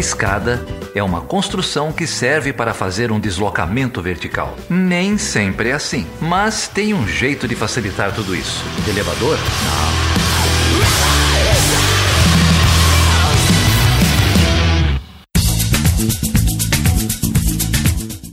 [0.00, 4.56] escada é uma construção que serve para fazer um deslocamento vertical.
[4.68, 8.64] Nem sempre é assim, mas tem um jeito de facilitar tudo isso.
[8.84, 9.36] De elevador?
[9.36, 10.00] Não.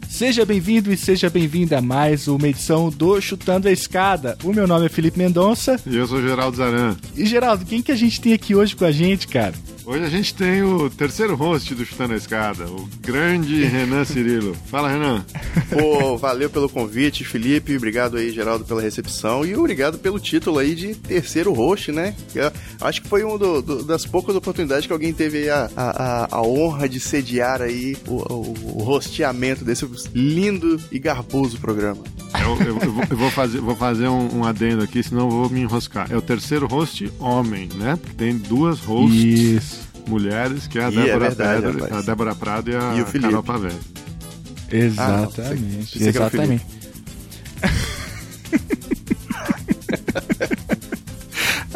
[0.09, 4.35] Seja bem-vindo e seja bem-vinda a mais uma edição do Chutando a Escada.
[4.43, 5.79] O meu nome é Felipe Mendonça.
[5.85, 6.95] E eu sou Geraldo Zaran.
[7.15, 9.53] E Geraldo, quem que a gente tem aqui hoje com a gente, cara?
[9.87, 14.53] Hoje a gente tem o terceiro host do Chutando a Escada, o grande Renan Cirilo.
[14.65, 15.25] Fala, Renan.
[15.69, 17.77] Pô, valeu pelo convite, Felipe.
[17.77, 19.45] Obrigado aí, Geraldo, pela recepção.
[19.45, 22.13] E obrigado pelo título aí de terceiro host, né?
[22.35, 22.51] Eu
[22.81, 23.39] acho que foi uma
[23.85, 28.79] das poucas oportunidades que alguém teve a, a, a honra de sediar aí o, o,
[28.79, 32.03] o rosteamento desse lindo e garboso programa.
[32.41, 35.29] Eu, eu, eu, vou, eu vou, fazer, vou fazer um, um, adendo aqui, senão eu
[35.29, 36.11] vou me enroscar.
[36.11, 37.95] É o terceiro host homem, né?
[37.95, 39.76] Porque tem duas hosts Isso.
[40.07, 43.43] Mulheres, que é a, Débora, é verdade, Pedro, a Débora Prado e a e Carol
[43.43, 43.79] Pavelli.
[44.71, 46.03] Exatamente.
[46.03, 46.65] Ah, exatamente.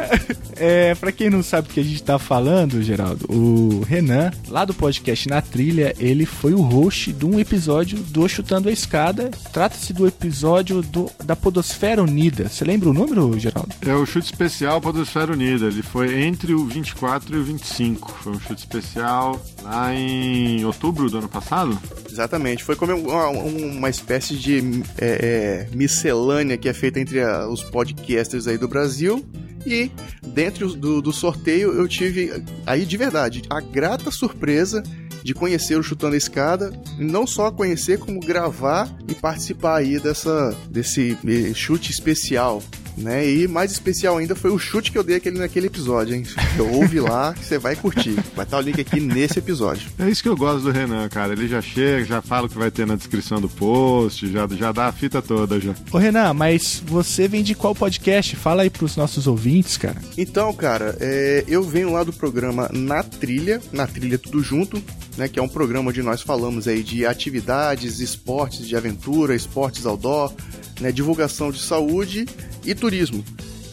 [0.63, 4.63] É, para quem não sabe o que a gente tá falando, Geraldo, o Renan, lá
[4.63, 9.31] do podcast Na Trilha, ele foi o host de um episódio do Chutando a Escada.
[9.51, 12.47] Trata-se do episódio do, da Podosfera Unida.
[12.47, 13.73] Você lembra o número, Geraldo?
[13.81, 15.65] É o chute especial Podosfera Unida.
[15.65, 18.11] Ele foi entre o 24 e o 25.
[18.21, 21.75] Foi um chute especial lá em outubro do ano passado?
[22.07, 22.63] Exatamente.
[22.63, 27.63] Foi como uma, uma espécie de é, é, miscelânea que é feita entre a, os
[27.63, 29.25] podcasters aí do Brasil
[29.65, 29.91] e
[30.27, 34.83] dentro do, do sorteio eu tive, aí de verdade, a grata surpresa
[35.23, 40.55] de conhecer o Chutando a Escada, não só conhecer, como gravar e participar aí dessa,
[40.69, 42.61] desse eh, chute especial
[42.97, 43.27] né?
[43.27, 46.23] E mais especial ainda foi o chute que eu dei aquele, naquele episódio, hein?
[46.57, 48.15] Eu ouvi lá, que você vai curtir.
[48.35, 49.89] Vai estar o link aqui nesse episódio.
[49.99, 51.33] É isso que eu gosto do Renan, cara.
[51.33, 54.71] Ele já chega, já fala o que vai ter na descrição do post, já, já
[54.71, 55.73] dá a fita toda já.
[55.91, 58.35] Ô Renan, mas você vem de qual podcast?
[58.35, 60.01] Fala aí pros nossos ouvintes, cara.
[60.17, 64.81] Então, cara, é, eu venho lá do programa Na Trilha, Na Trilha Tudo Junto,
[65.17, 65.27] né?
[65.27, 70.33] Que é um programa onde nós falamos aí de atividades, esportes de aventura, esportes outdoor,
[70.81, 72.25] né, divulgação de saúde
[72.65, 73.23] e turismo.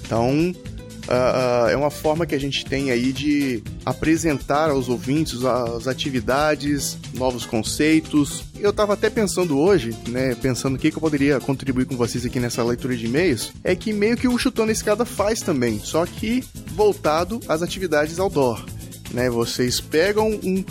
[0.04, 0.54] Então,
[1.08, 6.98] uh, é uma forma que a gente tem aí de apresentar aos ouvintes as atividades,
[7.14, 8.44] novos conceitos.
[8.58, 12.24] Eu estava até pensando hoje, né, pensando o que, que eu poderia contribuir com vocês
[12.24, 16.04] aqui nessa leitura de e-mails, é que meio que o Chutando Escada faz também, só
[16.04, 16.44] que
[16.74, 18.64] voltado às atividades outdoor.
[19.12, 19.30] Né?
[19.30, 20.64] Vocês pegam um,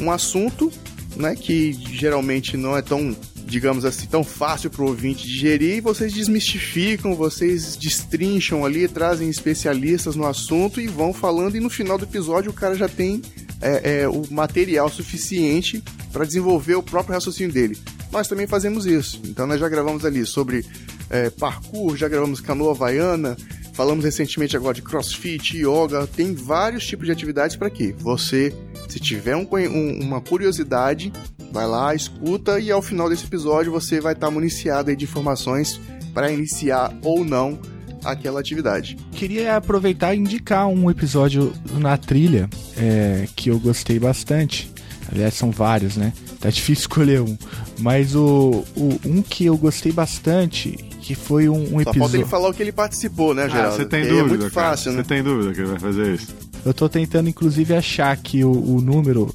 [0.00, 0.70] um assunto
[1.16, 3.16] né, que geralmente não é tão
[3.48, 9.28] digamos assim, tão fácil para o ouvinte digerir, e vocês desmistificam, vocês destrincham ali, trazem
[9.28, 13.22] especialistas no assunto e vão falando, e no final do episódio o cara já tem
[13.60, 15.82] é, é, o material suficiente
[16.12, 17.76] para desenvolver o próprio raciocínio dele.
[18.12, 19.20] Nós também fazemos isso.
[19.24, 20.64] Então nós já gravamos ali sobre
[21.10, 23.36] é, parkour, já gravamos canoa havaiana,
[23.72, 27.94] falamos recentemente agora de crossfit, yoga, tem vários tipos de atividades para quê?
[27.98, 28.52] Você,
[28.88, 31.12] se tiver um, um, uma curiosidade,
[31.50, 35.80] Vai lá, escuta e ao final desse episódio você vai estar tá municiado de informações
[36.12, 37.58] para iniciar ou não
[38.04, 38.96] aquela atividade.
[39.12, 44.72] Queria aproveitar e indicar um episódio na trilha é, que eu gostei bastante.
[45.10, 46.12] Aliás, são vários, né?
[46.38, 47.36] Tá difícil escolher um.
[47.78, 51.92] Mas o, o um que eu gostei bastante, que foi um, um episódio.
[51.92, 53.68] Só falta ele falar o que ele participou, né, Geraldo?
[53.68, 54.20] Ah, você tem dúvida?
[54.20, 54.96] É muito fácil, cara.
[54.96, 55.02] né?
[55.02, 56.47] Você tem dúvida que ele vai fazer isso?
[56.64, 59.34] Eu tô tentando, inclusive, achar aqui o, o número.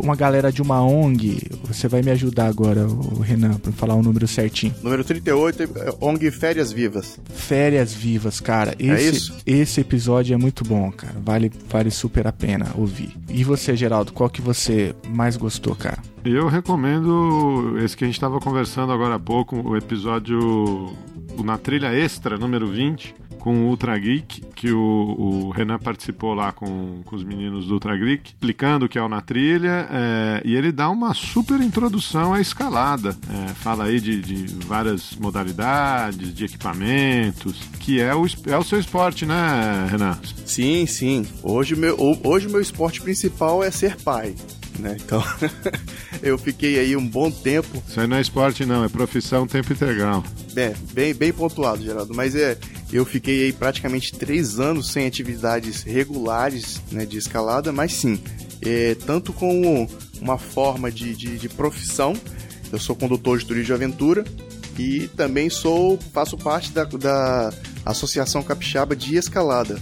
[0.00, 1.42] Uma galera de uma ONG.
[1.64, 4.74] Você vai me ajudar agora, o Renan, pra falar o número certinho.
[4.82, 5.68] Número 38, é
[6.00, 7.18] ONG Férias Vivas.
[7.32, 8.74] Férias Vivas, cara.
[8.78, 9.36] É esse, é isso?
[9.46, 11.14] Esse episódio é muito bom, cara.
[11.24, 13.14] Vale, vale super a pena ouvir.
[13.28, 15.98] E você, Geraldo, qual que você mais gostou, cara?
[16.24, 20.92] Eu recomendo esse que a gente estava conversando agora há pouco, o episódio
[21.44, 23.14] Na Trilha Extra, número 20
[23.48, 27.72] com o Ultra Geek, que o, o, Renan participou lá com, com os meninos do
[27.72, 31.58] Ultra Geek, explicando o que é o Na Trilha, é, e ele dá uma super
[31.62, 33.16] introdução à escalada.
[33.26, 38.78] É, fala aí de, de, várias modalidades, de equipamentos, que é o, é o seu
[38.78, 40.18] esporte, né, Renan?
[40.44, 41.26] Sim, sim.
[41.42, 44.34] Hoje meu, hoje meu esporte principal é ser pai.
[44.78, 44.96] Né?
[45.04, 45.22] Então,
[46.22, 47.82] eu fiquei aí um bom tempo.
[47.88, 50.22] Isso aí não é esporte, não, é profissão tempo integral.
[50.56, 52.14] É, bem, bem pontuado, Geraldo.
[52.14, 52.56] Mas é,
[52.92, 58.20] eu fiquei aí praticamente três anos sem atividades regulares né, de escalada, mas sim,
[58.62, 59.88] é, tanto como
[60.20, 62.14] uma forma de, de, de profissão,
[62.72, 64.24] eu sou condutor de turismo de aventura
[64.78, 67.52] e também sou faço parte da, da
[67.84, 69.80] Associação Capixaba de Escalada,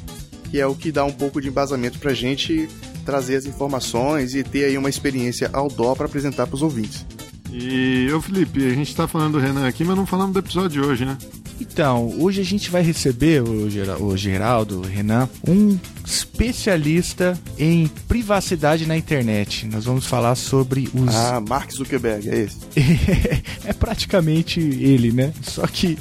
[0.51, 2.69] que é o que dá um pouco de embasamento pra gente
[3.07, 7.07] trazer as informações e ter aí uma experiência outdoor para apresentar para os ouvintes.
[7.53, 10.71] E eu, Felipe, a gente tá falando do Renan aqui, mas não falamos do episódio
[10.71, 11.17] de hoje, né?
[11.61, 13.69] Então, hoje a gente vai receber, o,
[14.17, 19.67] Geraldo, o Renan, um especialista em privacidade na internet.
[19.67, 21.15] Nós vamos falar sobre os.
[21.15, 22.59] Ah, Mark Zuckerberg, é esse.
[23.65, 25.33] é praticamente ele, né?
[25.43, 25.99] Só que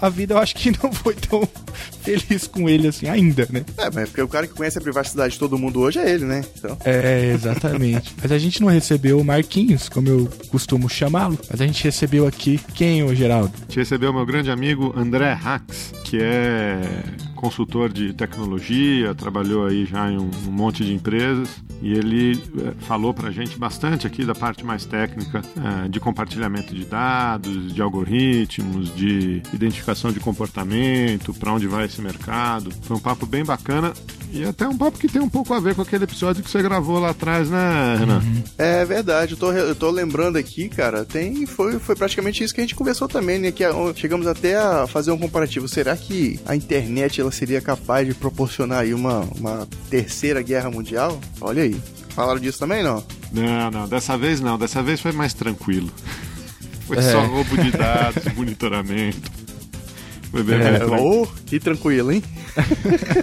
[0.00, 1.46] a vida eu acho que não foi tão
[2.02, 3.64] feliz com ele assim ainda, né?
[3.76, 6.24] É, mas porque o cara que conhece a privacidade de todo mundo hoje é ele,
[6.24, 6.42] né?
[6.56, 6.76] Então.
[6.84, 8.14] É, exatamente.
[8.20, 12.26] mas a gente não recebeu o Marquinhos, como eu costumo chamá-lo, mas a gente recebeu
[12.26, 13.52] aqui quem, o Geraldo?
[13.68, 16.80] Gente recebeu meu grande amigo André Hax, que é
[17.36, 21.48] consultor de tecnologia, trabalhou aí já em um, um monte de empresas
[21.80, 25.42] e ele é, falou para a gente bastante aqui da parte mais técnica
[25.84, 32.00] é, de compartilhamento de dados, de algoritmos, de identificação de comportamento, para onde vai esse
[32.00, 32.72] mercado.
[32.82, 33.92] Foi um papo bem bacana
[34.32, 36.62] e até um papo que tem um pouco a ver com aquele episódio que você
[36.62, 38.18] gravou lá atrás, né, Renan?
[38.18, 38.42] Uhum.
[38.58, 42.60] É verdade, eu tô, eu tô lembrando aqui, cara, tem foi, foi praticamente isso que
[42.60, 43.52] a gente conversou também, né?
[43.52, 45.68] Que chegamos até a fazer um comparativo.
[45.68, 51.20] Será que a internet ela seria capaz de proporcionar aí uma, uma terceira guerra mundial?
[51.40, 51.80] Olha aí.
[52.10, 53.04] Falaram disso também, não?
[53.32, 54.56] Não, não, dessa vez não.
[54.56, 55.90] Dessa vez foi mais tranquilo.
[56.86, 57.02] Foi é.
[57.02, 59.28] só roubo de dados, monitoramento.
[60.30, 62.22] Foi bem é, mais Oh, que tranquilo, hein?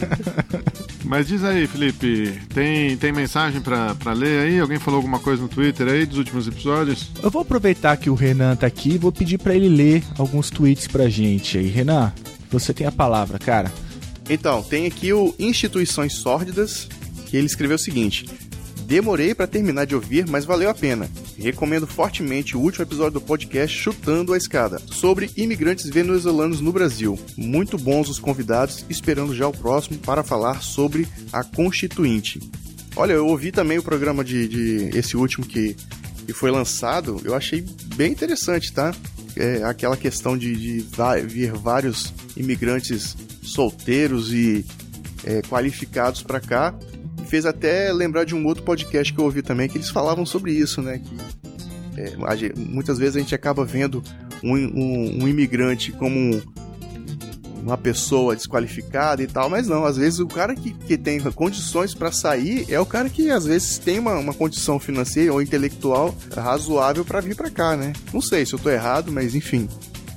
[1.05, 4.59] Mas diz aí, Felipe, tem, tem mensagem para ler aí?
[4.59, 7.09] Alguém falou alguma coisa no Twitter aí dos últimos episódios?
[7.21, 10.49] Eu vou aproveitar que o Renan tá aqui e vou pedir para ele ler alguns
[10.49, 11.67] tweets pra gente aí.
[11.67, 12.11] Renan,
[12.51, 13.71] você tem a palavra, cara.
[14.29, 16.87] Então, tem aqui o Instituições Sórdidas,
[17.25, 18.25] que ele escreveu o seguinte:
[18.85, 21.09] Demorei para terminar de ouvir, mas valeu a pena.
[21.37, 27.17] Recomendo fortemente o último episódio do podcast Chutando a Escada, sobre imigrantes venezuelanos no Brasil.
[27.35, 32.39] Muito bons os convidados, esperando já o próximo para falar sobre a Constituinte.
[32.95, 35.75] Olha, eu ouvi também o programa de, de esse último que,
[36.27, 37.65] que foi lançado, eu achei
[37.95, 38.93] bem interessante, tá?
[39.35, 40.85] É, aquela questão de, de
[41.27, 44.65] vir vários imigrantes solteiros e
[45.23, 46.73] é, qualificados para cá
[47.27, 50.51] fez até lembrar de um outro podcast que eu ouvi também, que eles falavam sobre
[50.51, 50.99] isso, né?
[50.99, 52.15] Que é,
[52.55, 54.03] muitas vezes a gente acaba vendo
[54.43, 56.41] um, um, um imigrante como um,
[57.63, 61.95] uma pessoa desqualificada e tal, mas não, às vezes o cara que, que tem condições
[61.95, 66.13] para sair é o cara que às vezes tem uma, uma condição financeira ou intelectual
[66.35, 67.93] razoável para vir para cá, né?
[68.13, 69.67] Não sei se eu tô errado, mas enfim.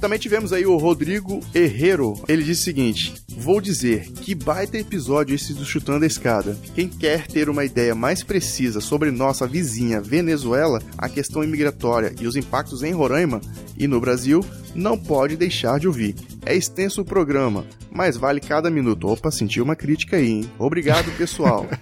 [0.00, 2.14] Também tivemos aí o Rodrigo Herrero.
[2.28, 6.58] Ele disse o seguinte: Vou dizer, que baita episódio esse do Chutando a Escada.
[6.75, 12.26] Quem quer ter uma ideia mais precisa sobre nossa vizinha Venezuela, a questão imigratória e
[12.26, 13.40] os impactos em Roraima
[13.76, 14.44] e no Brasil,
[14.75, 16.14] não pode deixar de ouvir.
[16.44, 19.08] É extenso o programa, mas vale cada minuto.
[19.08, 20.50] Opa, senti uma crítica aí, hein?
[20.58, 21.66] Obrigado, pessoal.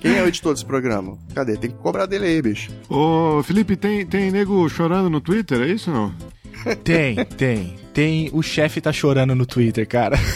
[0.00, 1.18] Quem é o editor desse programa?
[1.34, 1.56] Cadê?
[1.56, 2.70] Tem que cobrar dele aí, bicho.
[2.88, 6.14] Ô, Felipe, tem, tem nego chorando no Twitter, é isso não?
[6.84, 7.76] Tem, tem.
[7.92, 8.30] Tem.
[8.32, 10.18] O chefe tá chorando no Twitter, cara.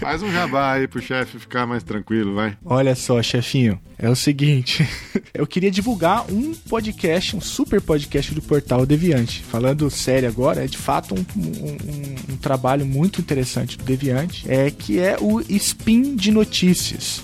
[0.00, 2.56] Faz um jabá aí pro chefe ficar mais tranquilo, vai.
[2.64, 3.78] Olha só, chefinho.
[3.98, 4.86] É o seguinte.
[5.34, 9.42] Eu queria divulgar um podcast, um super podcast do Portal Deviante.
[9.42, 14.70] Falando sério agora, é de fato um, um, um trabalho muito interessante do Deviante, é,
[14.70, 17.20] que é o Spin de Notícias.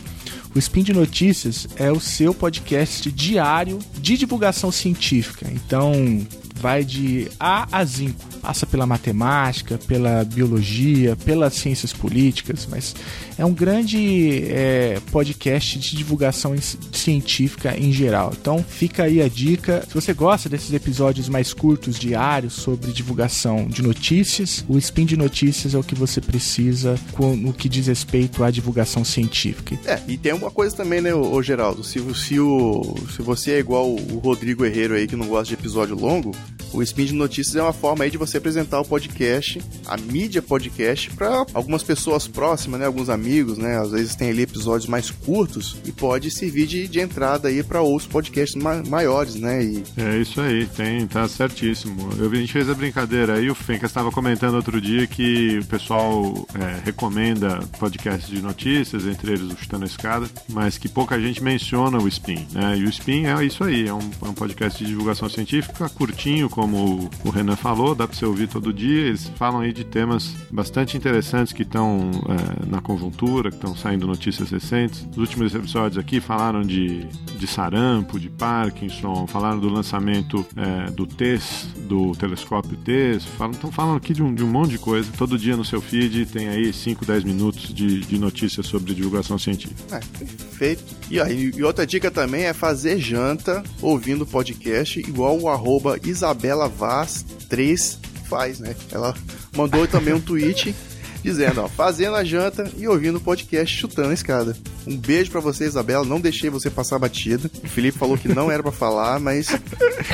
[0.54, 5.46] O Spin de Notícias é o seu podcast diário de divulgação científica.
[5.50, 6.26] Então,
[6.60, 8.20] vai de A a Zinco.
[8.40, 12.94] Passa pela matemática, pela biologia, pelas ciências políticas, mas
[13.36, 16.54] é um grande é, podcast de divulgação
[16.92, 18.32] científica em geral.
[18.38, 19.84] Então fica aí a dica.
[19.88, 25.16] Se você gosta desses episódios mais curtos, diários, sobre divulgação de notícias, o Spin de
[25.16, 26.98] Notícias é o que você precisa
[27.36, 29.78] no que diz respeito à divulgação científica.
[29.84, 31.82] É, e tem uma coisa também, né, ô, Geraldo?
[31.82, 35.54] Se, se, o, se você é igual o Rodrigo Herreiro aí, que não gosta de
[35.54, 36.32] episódio longo,
[36.73, 40.40] o Spin de Notícias é uma forma aí de você apresentar o podcast, a mídia
[40.40, 42.87] podcast, para algumas pessoas próximas, né?
[42.87, 43.78] Alguns amigos, né?
[43.78, 47.80] Às vezes tem ali episódios mais curtos e pode servir de, de entrada aí para
[47.80, 49.62] outros podcasts ma maiores, né?
[49.62, 49.83] E...
[49.97, 52.11] É isso aí, tem, tá certíssimo.
[52.19, 55.66] Eu, a gente fez a brincadeira aí, o Fencas estava comentando outro dia que o
[55.66, 61.21] pessoal é, recomenda podcasts de notícias, entre eles o Chutando a Escada, mas que pouca
[61.21, 62.78] gente menciona o Spin, né?
[62.78, 66.39] E o Spin é isso aí, é um, é um podcast de divulgação científica curtinho,
[66.49, 69.09] como o Renan falou, dá para você ouvir todo dia.
[69.09, 74.06] Eles falam aí de temas bastante interessantes que estão é, na conjuntura, que estão saindo
[74.06, 75.06] notícias recentes.
[75.12, 77.06] Os últimos episódios aqui falaram de,
[77.37, 83.97] de sarampo, de Parkinson, falaram do lançamento é, do TES, do telescópio TES, estão falando
[83.97, 85.11] aqui de um, de um monte de coisa.
[85.16, 89.38] Todo dia no seu feed tem aí 5, 10 minutos de, de notícias sobre divulgação
[89.38, 89.97] científica.
[89.97, 91.00] É, perfeito.
[91.11, 95.99] E, aí, e outra dica também é fazer janta ouvindo podcast, igual o arroba
[96.30, 98.76] Isabela Vaz 3 faz, né?
[98.92, 99.14] Ela
[99.56, 100.75] mandou também um tweet
[101.22, 104.56] dizendo, ó, fazendo a janta e ouvindo o podcast chutando a escada.
[104.86, 106.04] Um beijo para você, Isabela.
[106.04, 107.50] Não deixei você passar batida.
[107.62, 109.48] O Felipe falou que não era para falar, mas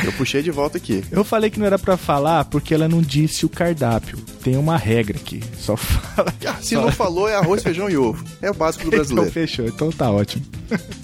[0.05, 1.05] eu puxei de volta aqui.
[1.11, 4.19] Eu falei que não era para falar porque ela não disse o cardápio.
[4.43, 5.43] Tem uma regra aqui.
[5.59, 6.35] Só fala.
[6.47, 8.25] Ah, se não falou, é arroz, feijão e ovo.
[8.43, 9.29] É o básico do brasileiro.
[9.29, 10.45] Então fechou, então tá ótimo.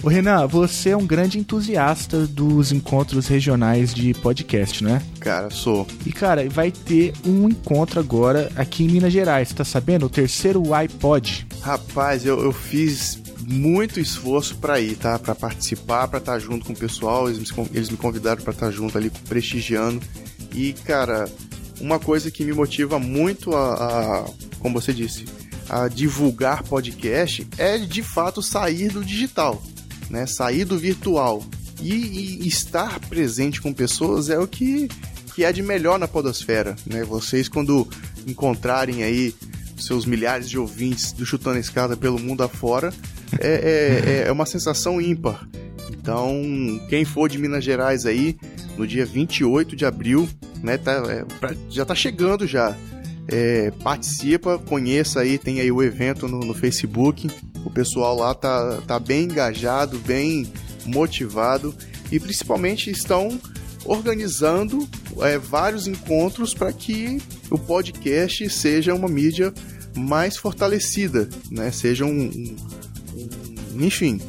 [0.02, 5.00] Ô Renan, você é um grande entusiasta dos encontros regionais de podcast, né?
[5.20, 5.86] Cara, sou.
[6.04, 9.91] E cara, vai ter um encontro agora aqui em Minas Gerais, tá sabendo?
[10.00, 11.46] O terceiro iPod.
[11.60, 15.18] Rapaz, eu, eu fiz muito esforço para ir, tá?
[15.18, 17.28] Para participar, para estar tá junto com o pessoal.
[17.28, 20.00] Eles me, eles me convidaram para estar tá junto ali, prestigiando.
[20.54, 21.28] E, cara,
[21.80, 24.24] uma coisa que me motiva muito a, a,
[24.60, 25.24] como você disse,
[25.68, 29.62] a divulgar podcast é de fato sair do digital,
[30.08, 30.26] né?
[30.26, 31.42] Sair do virtual.
[31.80, 34.88] E, e estar presente com pessoas é o que,
[35.34, 37.02] que é de melhor na podosfera, né?
[37.02, 37.88] Vocês quando
[38.26, 39.34] encontrarem aí
[39.76, 42.92] seus milhares de ouvintes do Chutando a Escada pelo mundo afora,
[43.38, 45.48] é, é, é uma sensação ímpar.
[45.90, 46.40] Então,
[46.88, 48.36] quem for de Minas Gerais aí,
[48.76, 50.28] no dia 28 de abril,
[50.62, 51.24] né, tá, é,
[51.68, 52.76] já tá chegando já.
[53.28, 57.30] É, participa, conheça aí, tem aí o evento no, no, Facebook.
[57.64, 60.52] O pessoal lá tá, tá bem engajado, bem
[60.84, 61.72] motivado
[62.10, 63.40] e principalmente estão
[63.84, 64.88] organizando
[65.20, 67.20] é, vários encontros para que
[67.50, 69.52] o podcast seja uma mídia
[69.96, 71.70] mais fortalecida, né?
[71.70, 72.56] Seja um, um,
[73.74, 74.20] um enfim,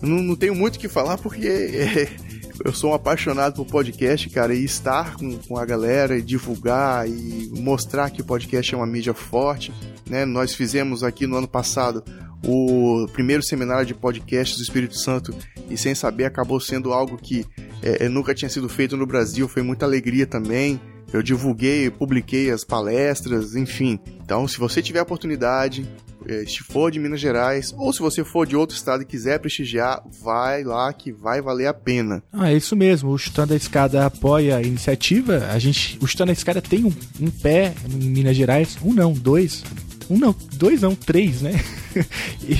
[0.00, 2.08] não, não, tenho muito o que falar porque é,
[2.64, 7.08] eu sou um apaixonado por podcast, cara, e estar com, com a galera e divulgar
[7.08, 9.72] e mostrar que o podcast é uma mídia forte,
[10.08, 10.24] né?
[10.24, 12.04] Nós fizemos aqui no ano passado
[12.44, 15.34] o primeiro seminário de podcasts do Espírito Santo
[15.70, 17.44] e sem saber acabou sendo algo que
[17.82, 20.80] é, nunca tinha sido feito no Brasil, foi muita alegria também.
[21.12, 24.00] Eu divulguei, publiquei as palestras, enfim.
[24.24, 25.86] Então, se você tiver oportunidade,
[26.26, 29.38] eh, se for de Minas Gerais, ou se você for de outro estado e quiser
[29.38, 32.22] prestigiar, vai lá que vai valer a pena.
[32.32, 33.10] Ah, é isso mesmo.
[33.10, 35.48] O Chutando a Escada apoia a iniciativa.
[35.50, 38.78] A gente, o Chutando a Escada tem um, um pé em Minas Gerais.
[38.82, 39.62] Um não, dois.
[40.10, 41.60] Um não, dois não, três, né?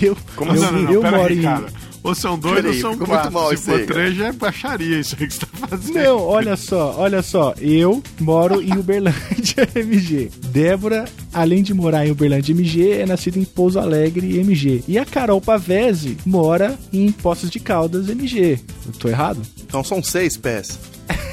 [0.03, 0.85] eu, Como eu, assim?
[0.85, 1.43] eu, eu moro aí, em.
[1.43, 1.67] Cara
[2.03, 3.33] ou são dois Peraí, ou são quatro.
[3.33, 5.95] Muito mal Se for aí, três, já é baixaria isso aí que você tá fazendo.
[5.95, 7.55] Não, olha só, olha só.
[7.61, 10.31] Eu moro em Uberlândia, MG.
[10.49, 14.83] Débora, além de morar em Uberlândia, MG, é nascida em Pouso Alegre, MG.
[14.89, 18.59] E a Carol Pavese mora em Poços de Caldas, MG.
[18.87, 19.41] Eu tô errado?
[19.65, 20.79] Então são seis pés.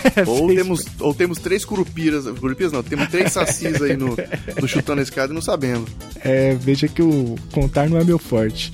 [0.28, 2.26] ou, temos, ou temos três curupiras.
[2.40, 4.16] Curupiras não, temos três sacis aí no,
[4.60, 5.90] no chutando a escada e não sabemos.
[6.24, 8.72] É, veja que o contar não é meu forte.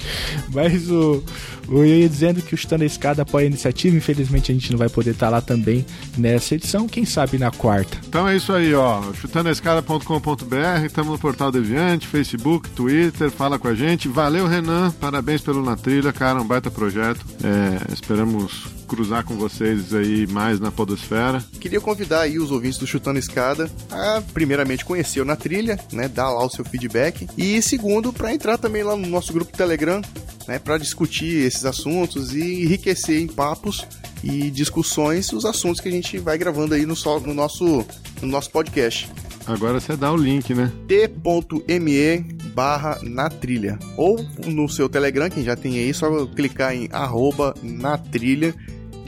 [0.53, 1.23] Mas o.
[1.69, 4.77] Eu ia dizendo que o Chutando a Escada apoia a iniciativa, infelizmente a gente não
[4.77, 5.85] vai poder estar lá também
[6.17, 7.97] nessa edição, quem sabe na quarta.
[8.07, 13.73] Então é isso aí, ó, chutandoaescada.com.br, estamos no Portal Deviante, Facebook, Twitter, fala com a
[13.73, 14.07] gente.
[14.07, 17.25] Valeu, Renan, parabéns pelo Na Trilha, cara, um baita projeto.
[17.43, 21.43] É, esperamos cruzar com vocês aí mais na podosfera.
[21.59, 26.07] Queria convidar aí os ouvintes do Chutando Escada a primeiramente conhecer o Na Trilha, né,
[26.07, 30.01] dar lá o seu feedback e segundo para entrar também lá no nosso grupo Telegram,
[30.47, 33.85] né, para discutir esses assuntos e enriquecer em papos
[34.23, 37.85] e discussões os assuntos que a gente vai gravando aí no, no nosso
[38.21, 39.09] no nosso podcast.
[39.45, 40.71] Agora você dá o link, né?
[40.87, 42.19] t.me
[42.55, 43.77] barra na trilha.
[43.95, 48.55] Ou no seu Telegram, quem já tem aí, só clicar em arroba na trilha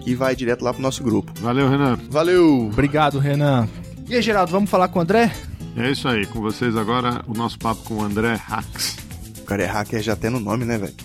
[0.05, 1.31] e vai direto lá pro nosso grupo.
[1.41, 1.98] Valeu, Renan.
[2.10, 2.69] Valeu.
[2.72, 3.67] Obrigado, Renan.
[4.07, 5.34] E aí, Geraldo, vamos falar com o André?
[5.77, 8.98] É isso aí, com vocês agora o nosso papo com o André Hacks.
[9.41, 10.96] O cara é hacker já até no nome, né, velho?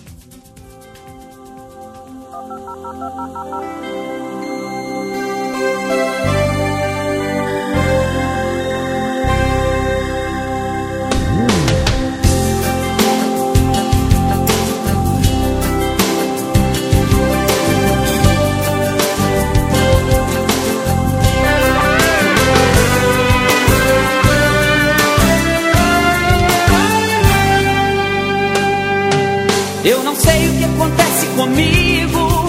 [31.35, 32.45] Comigo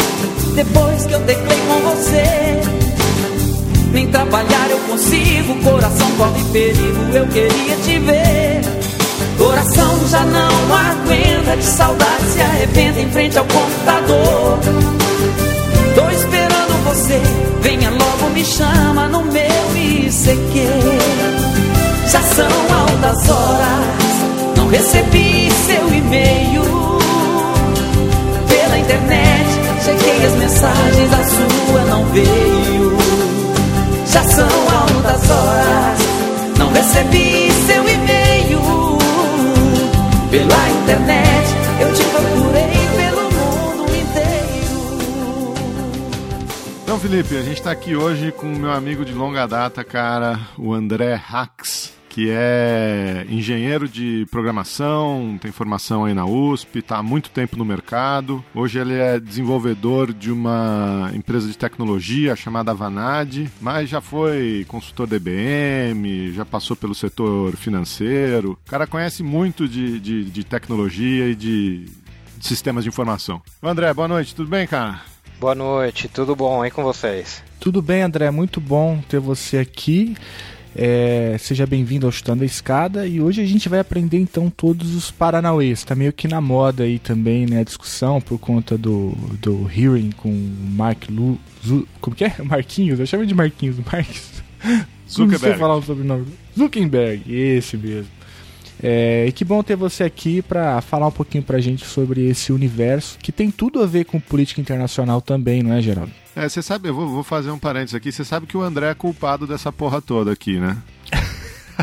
[0.54, 2.60] depois que eu teclei com você.
[3.92, 5.54] nem trabalhar eu consigo.
[5.62, 8.60] Coração corre perigo, eu queria te ver.
[9.38, 14.58] Coração já não aguenta de saudade, se arrependa em frente ao computador.
[15.94, 17.20] Tô esperando você,
[17.62, 20.68] venha logo, me chama no meu ICQ.
[22.10, 26.73] Já são altas horas, não recebi seu e-mail
[28.84, 29.48] internet.
[29.84, 32.96] Chequei as mensagens, a sua não veio.
[34.06, 35.98] Já são altas horas,
[36.58, 38.60] não recebi seu e-mail
[40.30, 41.54] pela internet.
[41.80, 45.54] Eu te procurei pelo mundo inteiro.
[46.82, 50.38] Então, Felipe, a gente está aqui hoje com o meu amigo de longa data, cara,
[50.58, 57.02] o André Hax, que é engenheiro de programação, tem formação aí na USP, está há
[57.02, 58.44] muito tempo no mercado.
[58.54, 65.08] Hoje ele é desenvolvedor de uma empresa de tecnologia chamada Vanad, mas já foi consultor
[65.08, 68.56] da IBM, já passou pelo setor financeiro.
[68.64, 71.86] O cara conhece muito de, de, de tecnologia e de,
[72.38, 73.42] de sistemas de informação.
[73.60, 75.00] André, boa noite, tudo bem, cara?
[75.40, 77.42] Boa noite, tudo bom aí com vocês?
[77.58, 78.30] Tudo bem, André?
[78.30, 80.14] Muito bom ter você aqui.
[80.76, 84.94] É, seja bem-vindo ao Chutando a Escada e hoje a gente vai aprender então todos
[84.94, 85.84] os Paranauês.
[85.84, 87.60] Tá meio que na moda aí também, né?
[87.60, 92.34] A discussão por conta do, do hearing com o Mark Lu, Zu, como que é?
[92.42, 92.98] Marquinhos?
[92.98, 94.42] Eu chamo de Marquinhos, Marques.
[95.08, 95.58] Zuckerberg.
[95.58, 96.26] falar o sobrenome.
[96.56, 98.10] Zuckerberg, esse mesmo.
[98.82, 102.52] É, e que bom ter você aqui para falar um pouquinho pra gente sobre esse
[102.52, 106.12] universo que tem tudo a ver com política internacional também, não é, Geraldo?
[106.36, 108.90] É, você sabe, eu vou, vou fazer um parênteses aqui, você sabe que o André
[108.90, 110.76] é culpado dessa porra toda aqui, né?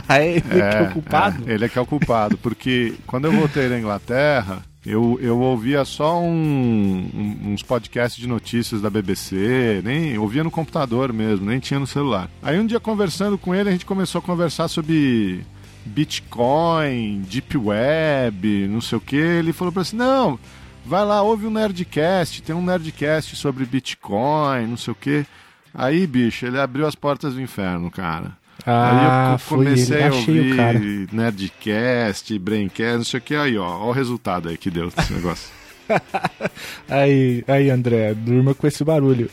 [0.07, 1.43] É ele que é o culpado?
[1.49, 5.37] é, ele é que é o culpado, porque quando eu voltei na Inglaterra, eu, eu
[5.39, 11.45] ouvia só um- um- uns podcasts de notícias da BBC, nem ouvia no computador mesmo,
[11.45, 12.29] nem tinha no celular.
[12.41, 15.41] Aí um dia conversando com ele, a gente começou a conversar sobre
[15.85, 19.15] Bitcoin, Deep Web, não sei o que.
[19.15, 20.39] Ele falou pra assim: não,
[20.85, 25.25] vai lá, ouve um Nerdcast, tem um Nerdcast sobre Bitcoin, não sei o que.
[25.73, 28.37] Aí, bicho, ele abriu as portas do inferno, cara.
[28.65, 30.79] Ah, aí eu ele, comecei a ouvir cara.
[31.11, 33.35] Nerdcast, Braincast, não sei o que.
[33.35, 35.49] Aí, ó, ó o resultado aí que deu esse negócio.
[36.87, 39.29] Aí, aí, André, durma com esse barulho.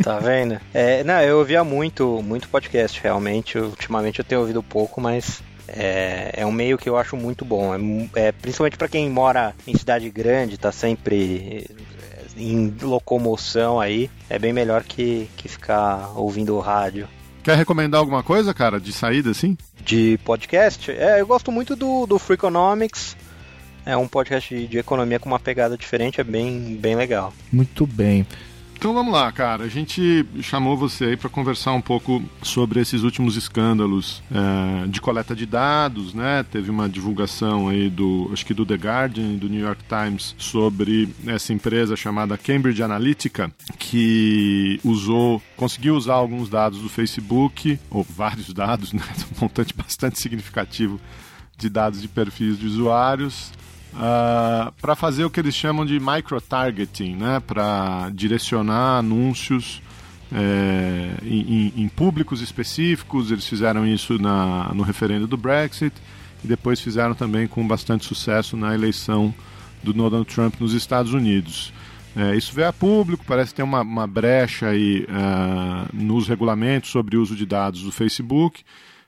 [0.00, 0.60] Tá vendo?
[0.72, 3.58] É, não, eu ouvia muito, muito podcast, realmente.
[3.58, 7.74] Ultimamente eu tenho ouvido pouco, mas é, é um meio que eu acho muito bom.
[7.74, 11.66] É, é, principalmente pra quem mora em cidade grande, tá sempre
[12.12, 14.10] é, em locomoção aí.
[14.28, 17.08] É bem melhor que, que ficar ouvindo rádio.
[17.42, 19.56] Quer recomendar alguma coisa, cara, de saída assim?
[19.80, 23.16] De podcast, é, eu gosto muito do, do Freakonomics.
[23.84, 27.32] É um podcast de, de economia com uma pegada diferente, é bem, bem legal.
[27.52, 28.24] Muito bem.
[28.82, 29.62] Então vamos lá, cara.
[29.62, 35.00] A gente chamou você aí para conversar um pouco sobre esses últimos escândalos eh, de
[35.00, 36.42] coleta de dados, né?
[36.42, 41.08] Teve uma divulgação aí do, acho que do The Guardian do New York Times sobre
[41.28, 48.52] essa empresa chamada Cambridge Analytica que usou, conseguiu usar alguns dados do Facebook ou vários
[48.52, 49.04] dados, né?
[49.36, 51.00] Um montante bastante significativo
[51.56, 53.52] de dados de perfis de usuários
[54.80, 57.40] para fazer o que eles chamam de micro-targeting, né?
[57.40, 59.82] para direcionar anúncios
[60.32, 63.30] é, em, em- públicos específicos.
[63.30, 65.94] Eles fizeram isso na, no referendo do Brexit
[66.42, 69.34] e depois fizeram também com bastante sucesso na eleição
[69.82, 71.72] do Donald Trump nos Estados Unidos.
[72.14, 77.16] É, isso veio a público, parece ter uma, uma brecha aí ah, nos regulamentos sobre
[77.16, 78.62] o uso de dados do Facebook.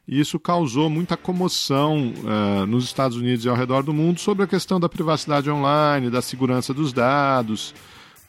[0.07, 4.45] E isso causou muita comoção ah, nos Estados Unidos e ao redor do mundo sobre
[4.45, 7.75] a questão da privacidade online, da segurança dos dados,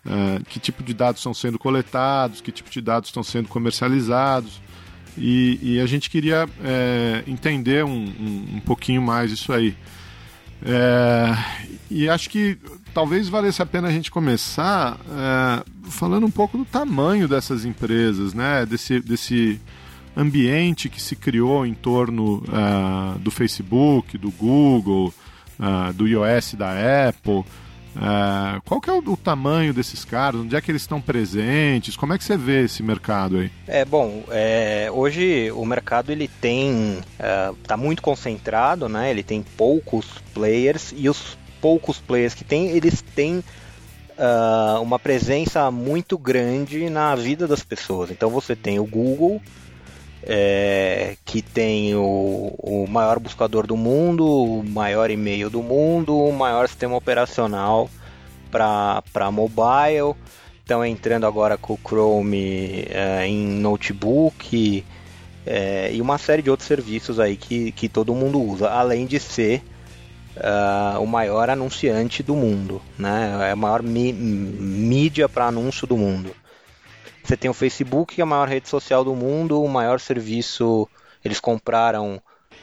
[0.06, 4.62] ah, que tipo de dados estão sendo coletados, que tipo de dados estão sendo comercializados.
[5.18, 9.74] E, e a gente queria eh, entender um, um, um pouquinho mais isso aí.
[10.64, 11.36] É,
[11.92, 12.58] e acho que
[12.94, 18.34] talvez valesse a pena a gente começar é, falando um pouco do tamanho dessas empresas,
[18.34, 18.66] né?
[18.66, 19.60] Desse, desse
[20.16, 25.14] ambiente que se criou em torno ah, do Facebook, do Google,
[25.60, 26.72] ah, do iOS da
[27.10, 27.44] Apple.
[27.98, 30.42] Ah, qual que é o, o tamanho desses caras?
[30.42, 31.96] Onde é que eles estão presentes?
[31.96, 33.52] Como é que você vê esse mercado aí?
[33.68, 37.00] É bom, é, hoje o mercado ele tem
[37.62, 39.10] está muito concentrado, né?
[39.12, 43.44] Ele tem poucos players e os poucos players que tem, eles têm
[44.18, 48.12] ah, uma presença muito grande na vida das pessoas.
[48.12, 49.42] Então você tem o Google,
[50.26, 56.34] é, que tem o, o maior buscador do mundo, o maior e-mail do mundo, o
[56.34, 57.90] maior sistema operacional
[58.52, 60.16] para mobile.
[60.60, 64.84] estão entrando agora com o Chrome é, em notebook
[65.46, 69.20] é, e uma série de outros serviços aí que, que todo mundo usa, além de
[69.20, 69.62] ser
[70.38, 73.48] uh, o maior anunciante do mundo, né?
[73.50, 76.32] É a maior mídia para anúncio do mundo.
[77.26, 80.88] Você tem o Facebook, que é a maior rede social do mundo, o maior serviço.
[81.24, 82.22] Eles compraram,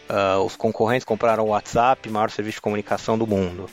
[0.09, 3.68] uh, os concorrentes compraram o WhatsApp, maior serviço de comunicação do mundo.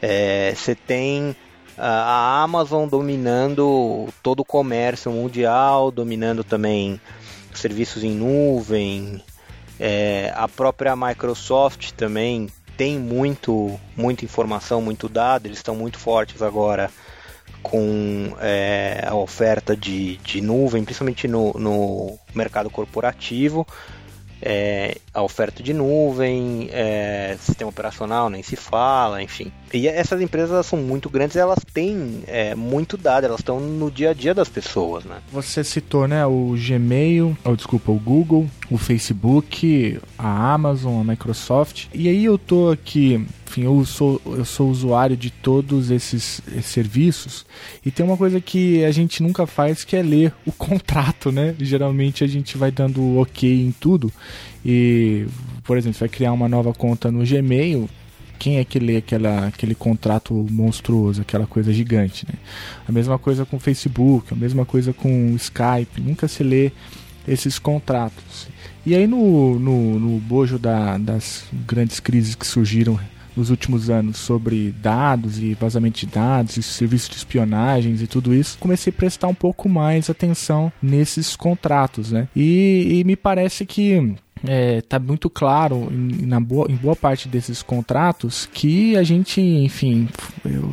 [0.00, 1.34] É, você tem uh,
[1.76, 7.00] a Amazon dominando todo o comércio mundial, dominando também
[7.52, 9.20] serviços em nuvem.
[9.80, 16.42] É, a própria Microsoft também tem muito, muita informação, muito dado, eles estão muito fortes
[16.42, 16.92] agora
[17.62, 23.66] com é, a oferta de, de nuvem, principalmente no, no mercado corporativo.
[24.40, 29.52] É, a oferta de nuvem, é, sistema operacional, nem se fala, enfim.
[29.72, 34.10] E essas empresas são muito grandes, elas têm é, muito dado, elas estão no dia
[34.10, 35.16] a dia das pessoas, né?
[35.32, 41.86] Você citou, né, o Gmail, ou desculpa, o Google, o Facebook, a Amazon, a Microsoft.
[41.94, 46.66] E aí eu tô aqui enfim, eu sou, eu sou usuário de todos esses, esses,
[46.66, 47.44] serviços
[47.84, 51.54] e tem uma coisa que a gente nunca faz que é ler o contrato, né?
[51.58, 54.10] Geralmente a gente vai dando ok em tudo
[54.64, 55.26] e,
[55.64, 57.90] por exemplo, vai criar uma nova conta no Gmail,
[58.42, 62.34] quem é que lê aquela, aquele contrato monstruoso, aquela coisa gigante, né?
[62.88, 66.72] A mesma coisa com o Facebook, a mesma coisa com o Skype, nunca se lê
[67.26, 68.48] esses contratos.
[68.84, 72.98] E aí no, no, no bojo da, das grandes crises que surgiram
[73.36, 78.34] nos últimos anos sobre dados e vazamento de dados e serviços de espionagens e tudo
[78.34, 82.26] isso, comecei a prestar um pouco mais atenção nesses contratos, né?
[82.34, 87.28] E, e me parece que é, tá muito claro em, na boa, em boa parte
[87.28, 90.08] desses contratos que a gente, enfim,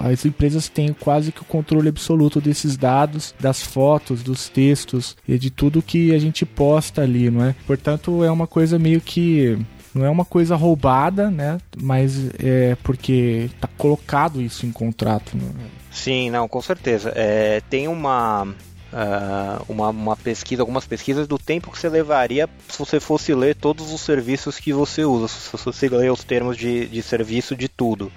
[0.04, 5.38] as empresas têm quase que o controle absoluto desses dados, das fotos, dos textos e
[5.38, 7.56] de tudo que a gente posta ali, não é?
[7.66, 9.58] Portanto, é uma coisa meio que
[9.94, 11.58] não é uma coisa roubada, né?
[11.82, 15.36] Mas é porque tá colocado isso em contrato.
[15.36, 15.52] Né?
[15.92, 17.12] Sim, não, com certeza.
[17.16, 18.48] É, tem uma,
[18.94, 23.56] uh, uma, uma pesquisa, algumas pesquisas do tempo que você levaria se você fosse ler
[23.56, 27.68] todos os serviços que você usa, se você ler os termos de, de serviço de
[27.68, 28.12] tudo.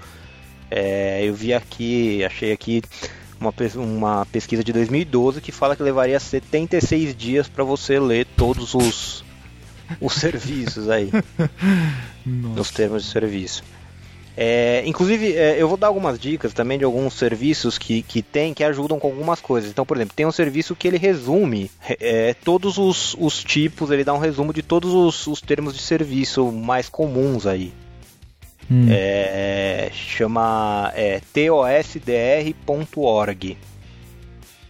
[0.70, 2.82] É, eu vi aqui, achei aqui
[3.38, 8.74] uma, uma pesquisa de 2012 que fala que levaria 76 dias para você ler todos
[8.74, 9.24] os
[10.00, 11.10] os serviços aí.
[12.24, 13.62] Nos termos de serviço.
[14.36, 18.54] É, inclusive, é, eu vou dar algumas dicas também de alguns serviços que, que tem
[18.54, 19.70] que ajudam com algumas coisas.
[19.70, 24.04] Então, por exemplo, tem um serviço que ele resume é, todos os, os tipos, ele
[24.04, 27.72] dá um resumo de todos os, os termos de serviço mais comuns aí.
[28.70, 28.86] Hum.
[28.90, 32.56] É, chama é, tosdr.org.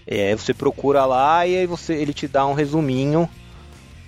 [0.04, 3.28] É, você procura lá e aí você, ele te dá um resuminho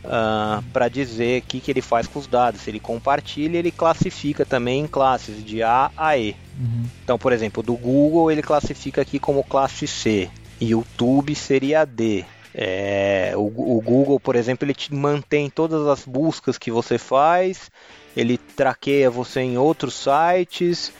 [0.04, 2.60] uh, ah, para dizer o que, que ele faz com os dados.
[2.60, 6.36] Se ele compartilha, ele classifica também em classes de A a E.
[6.58, 6.84] Uhum.
[7.02, 10.30] Então, por exemplo, do Google ele classifica aqui como classe C.
[10.60, 12.24] YouTube seria D.
[12.54, 17.68] É, o, o, Google, por exemplo, ele te mantém todas as buscas que você faz,
[18.16, 20.92] ele traqueia você em outros sites,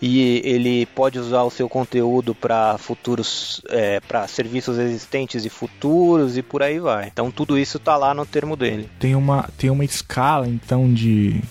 [0.00, 6.36] e ele pode usar o seu conteúdo para futuros, é, para serviços existentes e futuros
[6.36, 7.08] e por aí vai.
[7.08, 8.88] Então tudo isso está lá no termo dele.
[8.98, 11.42] Tem uma, tem uma escala então de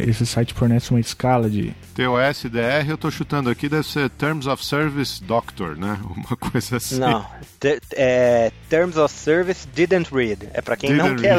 [0.00, 4.64] esse site fornece uma escala de TOSDR, eu estou chutando aqui, deve ser Terms of
[4.64, 5.98] Service Doctor, né?
[6.16, 6.98] Uma coisa assim.
[6.98, 7.24] Não,
[7.92, 10.48] é, Terms of Service Didn't Read.
[10.52, 11.22] É para quem didn't não read.
[11.22, 11.36] quer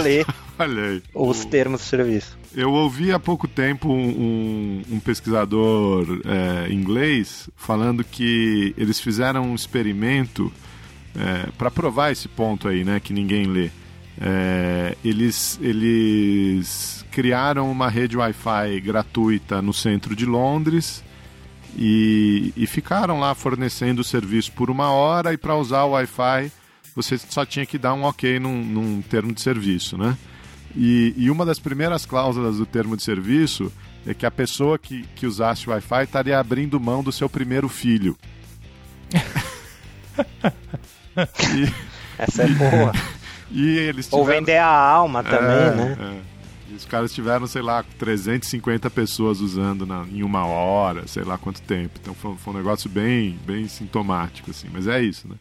[0.68, 1.48] ler os o...
[1.48, 2.38] termos de serviço.
[2.56, 9.56] Eu ouvi há pouco tempo um, um pesquisador é, inglês falando que eles fizeram um
[9.56, 10.52] experimento
[11.16, 13.70] é, para provar esse ponto aí, né, que ninguém lê.
[14.22, 21.04] É, eles, eles criaram uma rede Wi-Fi gratuita no centro de Londres
[21.78, 26.52] e, e ficaram lá fornecendo o serviço por uma hora e para usar o Wi-Fi
[26.96, 30.18] você só tinha que dar um ok num, num termo de serviço, né?
[30.76, 33.72] E, e, uma das primeiras cláusulas do termo de serviço
[34.06, 37.68] é que a pessoa que, que usasse o Wi-Fi estaria abrindo mão do seu primeiro
[37.68, 38.18] filho.
[41.56, 41.74] e,
[42.18, 42.92] Essa é boa.
[43.52, 44.22] E eles tiveram...
[44.22, 46.22] Ou vender a alma também, é, né?
[46.72, 46.76] É.
[46.76, 51.62] os caras tiveram, sei lá, 350 pessoas usando na, em uma hora, sei lá quanto
[51.62, 52.00] tempo.
[52.02, 54.68] Então foi, foi um negócio bem, bem sintomático, assim.
[54.72, 55.36] Mas é isso, né?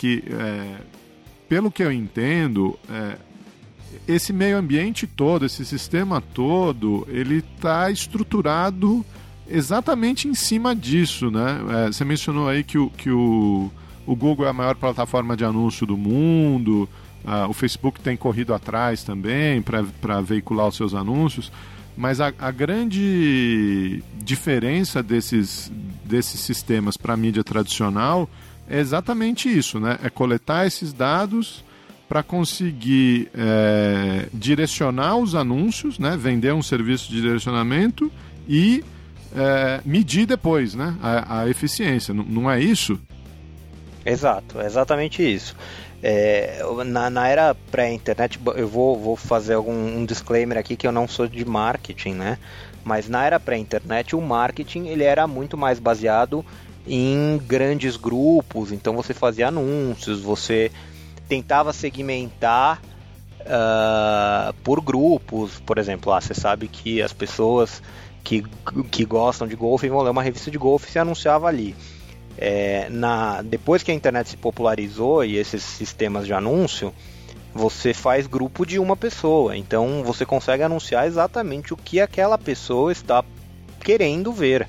[0.00, 0.76] Que, é,
[1.46, 3.18] pelo que eu entendo, é,
[4.08, 9.04] esse meio ambiente todo, esse sistema todo, ele está estruturado
[9.46, 11.60] exatamente em cima disso, né?
[11.68, 13.70] É, você mencionou aí que, o, que o,
[14.06, 16.88] o Google é a maior plataforma de anúncio do mundo,
[17.22, 21.52] uh, o Facebook tem corrido atrás também para veicular os seus anúncios,
[21.94, 25.70] mas a, a grande diferença desses,
[26.06, 28.30] desses sistemas para a mídia tradicional
[28.70, 29.98] é exatamente isso, né?
[30.02, 31.64] É coletar esses dados
[32.08, 36.16] para conseguir é, direcionar os anúncios, né?
[36.16, 38.10] Vender um serviço de direcionamento
[38.48, 38.84] e
[39.34, 40.96] é, medir depois, né?
[41.02, 42.12] A, a eficiência.
[42.12, 42.98] N não é isso?
[44.06, 45.56] Exato, é exatamente isso.
[46.02, 50.92] É, na, na, era pré-internet, eu vou, vou fazer algum um disclaimer aqui que eu
[50.92, 52.38] não sou de marketing, né?
[52.82, 56.44] Mas na era pré-internet, o marketing ele era muito mais baseado
[56.90, 58.72] em grandes grupos.
[58.72, 60.72] Então você fazia anúncios, você
[61.28, 62.82] tentava segmentar
[63.42, 65.60] uh, por grupos.
[65.60, 67.80] Por exemplo, ah, você sabe que as pessoas
[68.24, 68.44] que,
[68.90, 71.76] que gostam de golfe vão ler uma revista de golfe e se anunciava ali.
[72.36, 76.92] É, na, depois que a internet se popularizou e esses sistemas de anúncio,
[77.54, 79.56] você faz grupo de uma pessoa.
[79.56, 83.24] Então você consegue anunciar exatamente o que aquela pessoa está
[83.80, 84.66] querendo ver.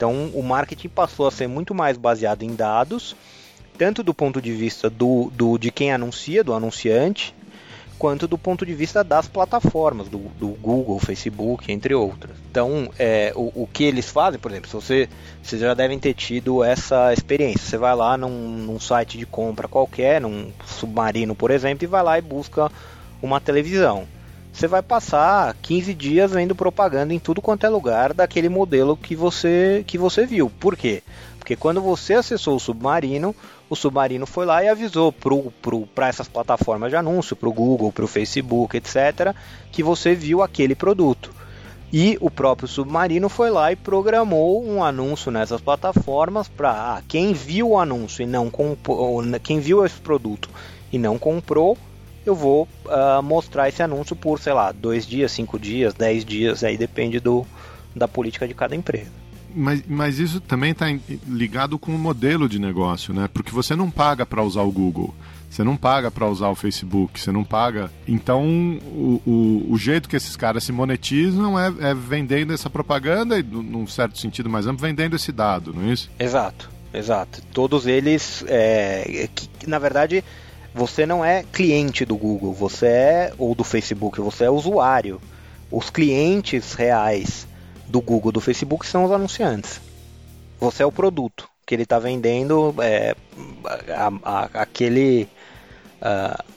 [0.00, 3.14] Então o marketing passou a ser muito mais baseado em dados,
[3.76, 7.34] tanto do ponto de vista do, do de quem anuncia, do anunciante,
[7.98, 12.34] quanto do ponto de vista das plataformas, do, do Google, Facebook, entre outras.
[12.50, 15.08] Então, é, o, o, que eles fazem, por exemplo, se você,
[15.42, 17.60] vocês já devem ter tido essa experiência.
[17.60, 22.02] Você vai lá num, num site de compra qualquer, num submarino, por exemplo, e vai
[22.02, 22.72] lá e busca
[23.20, 24.08] uma televisão.
[24.52, 29.14] Você vai passar 15 dias vendo propaganda em tudo quanto é lugar daquele modelo que
[29.14, 30.50] você, que você viu.
[30.50, 31.02] Por quê?
[31.38, 33.34] Porque quando você acessou o submarino,
[33.70, 35.14] o Submarino foi lá e avisou
[35.94, 39.32] para essas plataformas de anúncio, para o Google, para o Facebook, etc.,
[39.70, 41.32] que você viu aquele produto.
[41.92, 47.32] E o próprio Submarino foi lá e programou um anúncio nessas plataformas para ah, quem
[47.32, 50.48] viu o anúncio e não comprou, quem viu esse produto
[50.92, 51.78] e não comprou,
[52.30, 56.64] eu vou uh, mostrar esse anúncio por, sei lá, dois dias, cinco dias, dez dias,
[56.64, 57.46] aí depende do,
[57.94, 59.10] da política de cada empresa.
[59.54, 60.86] Mas, mas isso também está
[61.26, 63.28] ligado com o modelo de negócio, né?
[63.32, 65.14] Porque você não paga para usar o Google.
[65.50, 67.90] Você não paga para usar o Facebook, você não paga.
[68.06, 68.44] Então,
[68.84, 73.42] o, o, o, jeito que esses caras se monetizam é, é vendendo essa propaganda e,
[73.42, 76.08] num certo sentido mais amplo, vendendo esse dado, não é isso?
[76.20, 77.42] Exato, exato.
[77.52, 80.22] Todos eles, é, que, na verdade,
[80.74, 85.20] você não é cliente do Google, você é, ou do Facebook, você é usuário.
[85.70, 87.46] Os clientes reais
[87.88, 89.80] do Google, do Facebook, são os anunciantes.
[90.60, 93.14] Você é o produto que ele está vendendo, é,
[93.88, 95.28] a, a, aquele.
[96.00, 96.50] Uh,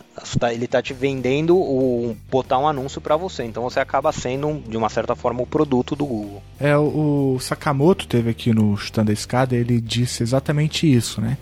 [0.52, 3.44] ele está te vendendo o botar um anúncio para você.
[3.44, 6.42] Então você acaba sendo, de uma certa forma, o produto do Google.
[6.60, 11.38] É, o, Sakamoto teve aqui no a Escada, ele disse exatamente isso, né?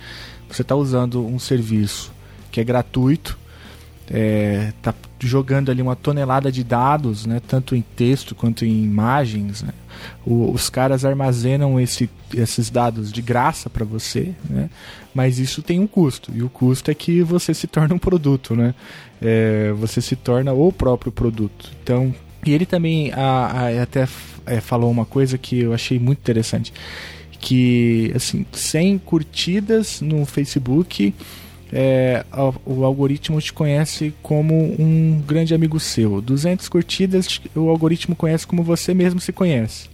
[0.50, 2.12] Você está usando um serviço
[2.52, 3.40] que é gratuito,
[4.14, 9.64] é, tá jogando ali uma tonelada de dados, né, tanto em texto quanto em imagens.
[9.64, 9.74] Né?
[10.26, 14.70] O, os caras armazenam esse, esses dados de graça para você, né?
[15.14, 18.56] mas isso tem um custo e o custo é que você se torna um produto,
[18.56, 18.76] né?
[19.22, 21.70] É, você se torna o próprio produto.
[21.82, 22.14] Então,
[22.46, 24.08] e ele também a, a, até
[24.46, 26.74] é, falou uma coisa que eu achei muito interessante,
[27.40, 31.14] que assim, sem curtidas no Facebook
[31.74, 32.26] é,
[32.66, 36.22] o algoritmo te conhece como um grande amigo seu.
[36.22, 39.90] 200 curtidas, o algoritmo conhece como você mesmo se conhece.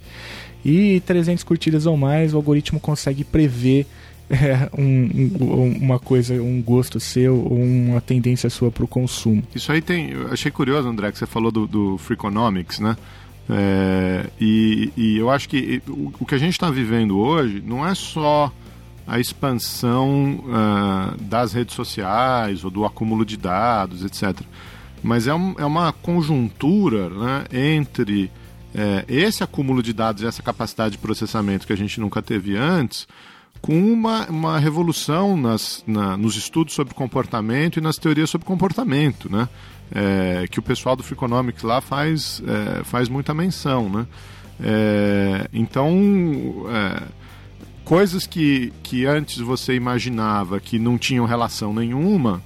[0.65, 3.85] E 300 curtidas ou mais, o algoritmo consegue prever
[4.29, 9.43] é, um, um, uma coisa, um gosto seu ou uma tendência sua para o consumo.
[9.55, 10.11] Isso aí tem.
[10.11, 12.97] Eu achei curioso, André, que você falou do, do Freakonomics, né?
[13.49, 17.87] É, e, e, eu acho que o, o que a gente está vivendo hoje não
[17.87, 18.51] é só
[19.07, 24.41] a expansão uh, das redes sociais ou do acúmulo de dados, etc.
[25.01, 28.29] Mas é, um, é uma conjuntura né, entre
[28.75, 32.57] é, esse acúmulo de dados e essa capacidade de processamento que a gente nunca teve
[32.57, 33.07] antes,
[33.61, 39.31] com uma, uma revolução nas, na, nos estudos sobre comportamento e nas teorias sobre comportamento,
[39.31, 39.47] né?
[39.89, 44.05] É, que o pessoal do Freakonomics lá faz, é, faz muita menção, né?
[45.53, 46.65] Então,
[47.87, 52.43] coisas que, que antes você imaginava que não tinham relação nenhuma,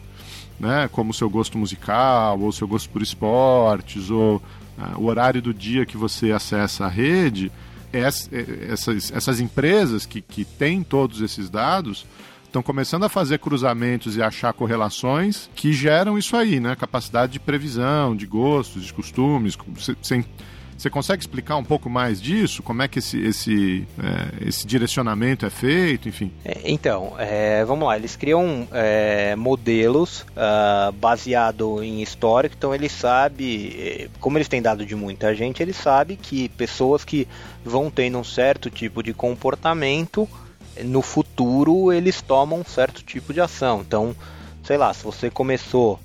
[0.60, 5.42] né, como o seu gosto musical, ou seu gosto por esportes, ou uh, o horário
[5.42, 7.52] do dia que você acessa a rede,
[7.92, 12.06] essas, essas empresas que, que têm todos esses dados
[12.46, 16.76] estão começando a fazer cruzamentos e achar correlações que geram isso aí, né?
[16.76, 19.58] Capacidade de previsão, de gostos, de costumes,
[20.04, 20.24] sem
[20.82, 22.64] você consegue explicar um pouco mais disso?
[22.64, 26.32] Como é que esse, esse, é, esse direcionamento é feito, enfim?
[26.44, 32.90] É, então, é, vamos lá, eles criam é, modelos uh, baseado em histórico, então ele
[32.90, 37.28] sabe, é, como eles têm dado de muita gente, ele sabe que pessoas que
[37.64, 40.28] vão tendo um certo tipo de comportamento,
[40.84, 43.82] no futuro eles tomam um certo tipo de ação.
[43.82, 44.16] Então,
[44.64, 46.00] sei lá, se você começou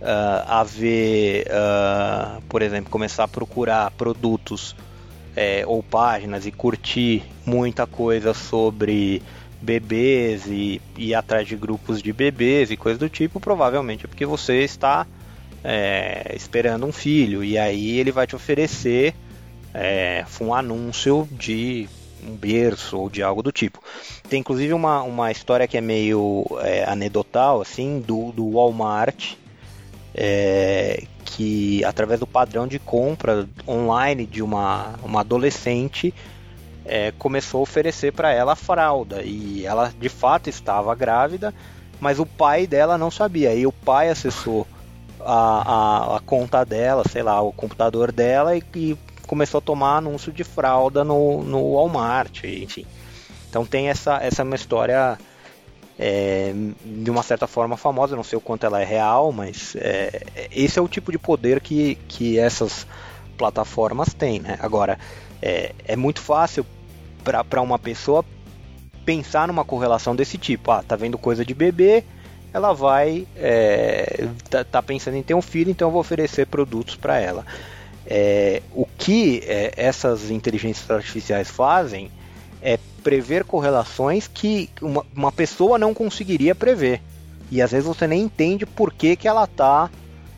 [0.00, 4.74] uh, a ver, uh, por exemplo, começar a procurar produtos
[5.36, 9.22] é, ou páginas e curtir muita coisa sobre
[9.60, 14.26] bebês e ir atrás de grupos de bebês e coisas do tipo, provavelmente é porque
[14.26, 15.06] você está
[15.62, 19.14] é, esperando um filho e aí ele vai te oferecer
[19.72, 21.88] é, um anúncio de
[22.22, 23.82] um berço ou de algo do tipo.
[24.28, 29.34] Tem inclusive uma, uma história que é meio é, anedotal assim do, do Walmart
[30.14, 36.14] é, que através do padrão de compra online de uma, uma adolescente
[36.84, 41.52] é, começou a oferecer para ela a fralda e ela de fato estava grávida,
[42.00, 43.54] mas o pai dela não sabia.
[43.54, 44.66] E o pai acessou
[45.20, 48.96] a, a, a conta dela, sei lá, o computador dela e, e,
[49.26, 52.86] começou a tomar anúncio de fralda no, no Walmart, enfim.
[53.48, 55.18] Então tem essa, essa é uma história
[55.98, 56.52] é,
[56.84, 60.78] de uma certa forma famosa, não sei o quanto ela é real, mas é, esse
[60.78, 62.86] é o tipo de poder que, que essas
[63.36, 64.40] plataformas têm.
[64.40, 64.58] Né?
[64.60, 64.98] Agora,
[65.40, 66.66] é, é muito fácil
[67.22, 68.24] para uma pessoa
[69.04, 70.70] pensar numa correlação desse tipo.
[70.70, 72.04] Ah, tá vendo coisa de bebê,
[72.52, 76.96] ela vai é, tá, tá, pensando em ter um filho, então eu vou oferecer produtos
[76.96, 77.44] para ela.
[78.06, 82.10] É, o que é, essas inteligências artificiais fazem
[82.60, 87.02] é prever correlações que uma, uma pessoa não conseguiria prever.
[87.50, 89.90] E às vezes você nem entende por que, que ela está uh,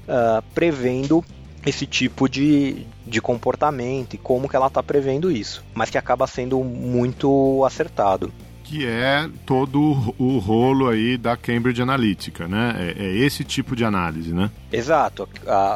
[0.09, 1.25] ah, prevendo
[1.65, 6.27] esse tipo de, de comportamento e como que ela está prevendo isso, mas que acaba
[6.27, 8.33] sendo muito acertado.
[8.63, 12.95] Que é todo o rolo aí da Cambridge Analytica, né?
[12.99, 14.51] É, é esse tipo de análise, né?
[14.73, 15.29] Exato.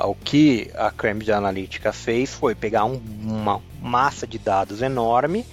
[0.05, 5.46] o que a Cambridge Analytica fez foi pegar um, uma massa de dados enorme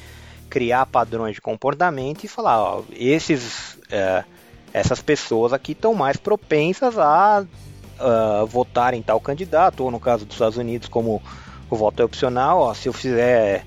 [0.50, 4.24] criar padrões de comportamento e falar, ó, esses, é,
[4.74, 7.46] essas pessoas aqui estão mais propensas a
[8.00, 11.22] uh, votar em tal candidato, ou no caso dos Estados Unidos, como
[11.70, 13.66] o voto é opcional, ó, se eu fizer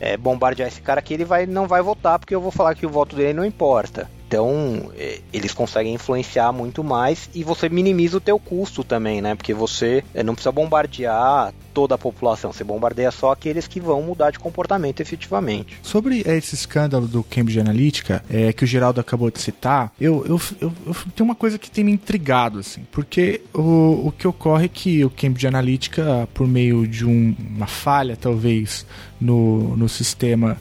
[0.00, 2.86] é, bombardear esse cara aqui, ele vai, não vai votar porque eu vou falar que
[2.86, 4.10] o voto dele não importa.
[4.26, 9.34] Então, é, eles conseguem influenciar muito mais e você minimiza o teu custo também, né?
[9.34, 14.00] Porque você é, não precisa bombardear toda a população, você bombardeia só aqueles que vão
[14.00, 15.78] mudar de comportamento efetivamente.
[15.82, 20.40] Sobre esse escândalo do Cambridge Analytica, é, que o Geraldo acabou de citar, eu, eu,
[20.60, 24.66] eu, eu tenho uma coisa que tem me intrigado, assim, porque o, o que ocorre
[24.66, 28.86] é que o Cambridge Analytica, por meio de um, uma falha, talvez,
[29.20, 30.56] no, no sistema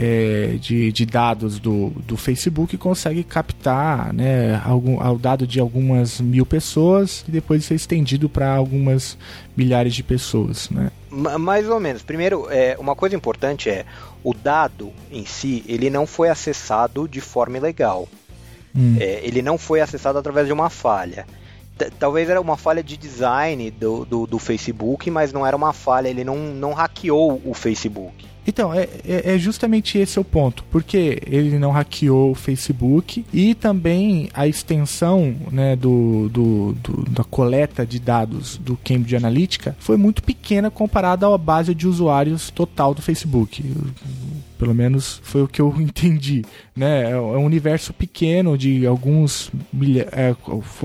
[0.00, 6.20] é, de, de, dados do, do Facebook consegue captar né, algum, o dado de algumas
[6.20, 9.18] mil pessoas e depois ser estendido para algumas
[9.56, 10.70] milhares de pessoas.
[10.70, 10.92] Né?
[11.10, 12.02] Mais ou menos.
[12.02, 13.84] Primeiro, é, uma coisa importante é
[14.22, 18.08] o dado em si ele não foi acessado de forma ilegal.
[18.76, 18.98] Hum.
[19.00, 21.26] É, ele não foi acessado através de uma falha
[21.98, 26.08] talvez era uma falha de design do, do, do, Facebook, mas não era uma falha,
[26.08, 28.26] ele não, não hackeou o Facebook.
[28.48, 33.54] Então, é, é, é, justamente esse o ponto, porque ele não hackeou o Facebook e
[33.54, 39.98] também a extensão né, do, do, do, da coleta de dados do Cambridge Analytica foi
[39.98, 43.62] muito pequena comparada à base de usuários total do Facebook.
[44.58, 46.42] Pelo menos foi o que eu entendi,
[46.74, 47.10] né?
[47.10, 50.34] É um universo pequeno de alguns milha é,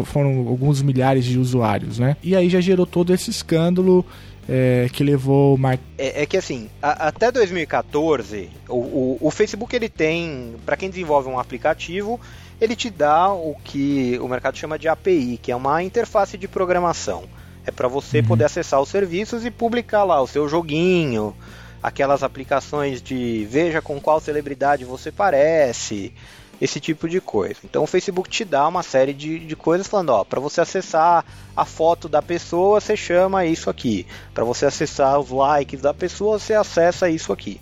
[0.04, 2.18] foram alguns milhares de usuários, né?
[2.22, 4.06] E aí já gerou todo esse escândalo
[4.48, 5.80] é, que levou Mark.
[5.98, 10.90] É, é que assim, a, até 2014, o, o, o, Facebook ele tem, para quem
[10.90, 12.20] desenvolve um aplicativo,
[12.60, 16.48] ele te dá o que o mercado chama de API, que é uma interface de
[16.48, 17.24] programação.
[17.66, 18.26] É para você uhum.
[18.26, 21.36] poder acessar os serviços e publicar lá o seu joguinho,
[21.82, 26.14] aquelas aplicações de veja com qual celebridade você parece,
[26.62, 27.56] esse tipo de coisa.
[27.64, 31.26] Então o Facebook te dá uma série de, de coisas falando, ó, para você acessar
[31.56, 34.06] a foto da pessoa, você chama isso aqui.
[34.34, 37.60] Para você acessar os likes da pessoa, você acessa isso aqui.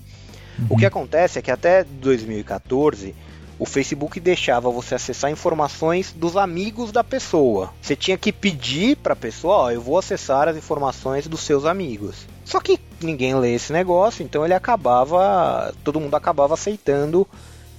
[0.59, 0.67] Uhum.
[0.71, 3.15] O que acontece é que até 2014
[3.61, 7.71] o Facebook deixava você acessar informações dos amigos da pessoa.
[7.79, 11.63] Você tinha que pedir para a pessoa, ó, eu vou acessar as informações dos seus
[11.63, 12.25] amigos.
[12.43, 17.27] Só que ninguém lê esse negócio, então ele acabava, todo mundo acabava aceitando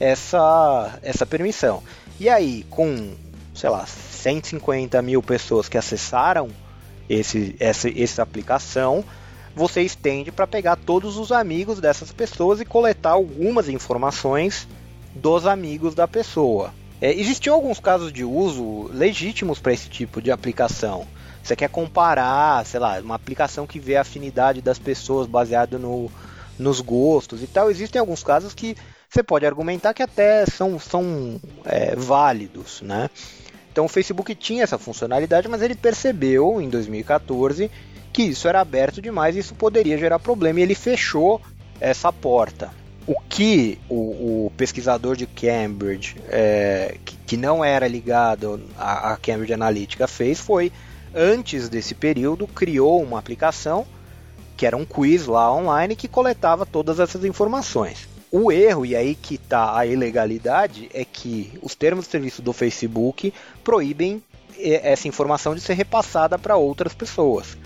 [0.03, 1.81] essa, essa permissão.
[2.19, 3.15] E aí, com,
[3.55, 6.51] sei lá, 150 mil pessoas que acessaram
[7.09, 9.05] esse, essa, essa aplicação,
[9.55, 14.67] você estende para pegar todos os amigos dessas pessoas e coletar algumas informações
[15.15, 16.75] dos amigos da pessoa.
[17.01, 21.07] É, existiam alguns casos de uso legítimos para esse tipo de aplicação.
[21.45, 26.11] Você quer comparar, sei lá, uma aplicação que vê a afinidade das pessoas baseado no,
[26.59, 27.71] nos gostos e tal.
[27.71, 28.77] Existem alguns casos que
[29.13, 33.11] você pode argumentar que até são, são é, válidos, né?
[33.71, 37.71] Então o Facebook tinha essa funcionalidade, mas ele percebeu em 2014
[38.11, 41.43] que isso era aberto demais e isso poderia gerar problema e ele fechou
[41.79, 42.71] essa porta.
[43.07, 49.53] O que o, o pesquisador de Cambridge, é, que, que, não era ligado à, Cambridge
[49.53, 50.73] Analytica, fez foi,
[51.15, 53.87] antes desse período, criou uma aplicação
[54.57, 58.12] que era um quiz lá online que coletava todas essas informações.
[58.35, 62.55] O erro, e aí que está a ilegalidade, é que os termos de serviço do
[62.55, 63.31] Facebook
[63.63, 64.23] proíbem
[64.59, 67.59] é, essa informação de ser repassada para outras pessoas.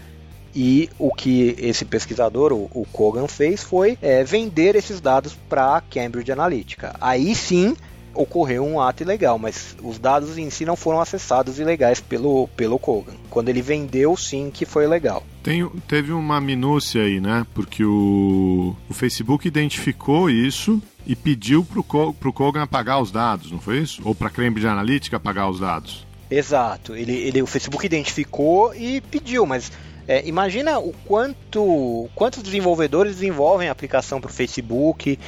[0.52, 5.80] E o que esse pesquisador, o, Kogan, fez foi é, vender esses dados para a
[5.80, 6.96] Cambridge Analytica.
[7.00, 7.76] Aí sim
[8.16, 12.78] ocorreu um ato ilegal, mas os dados em si não foram acessados ilegais pelo, pelo
[12.78, 13.14] Kogan.
[13.30, 15.22] Quando ele vendeu, sim que foi legal.
[15.42, 17.46] Tem, teve uma minúcia aí, né?
[17.54, 23.60] Porque o, o Facebook identificou isso e pediu para o Kogan apagar os dados, não
[23.60, 24.02] foi isso?
[24.04, 26.06] Ou para a Cambridge Analytica apagar os dados?
[26.30, 26.96] Exato.
[26.96, 29.70] Ele, ele, o Facebook identificou e pediu, mas
[30.08, 35.18] é, imagina o quanto quantos desenvolvedores desenvolvem a aplicação para o Facebook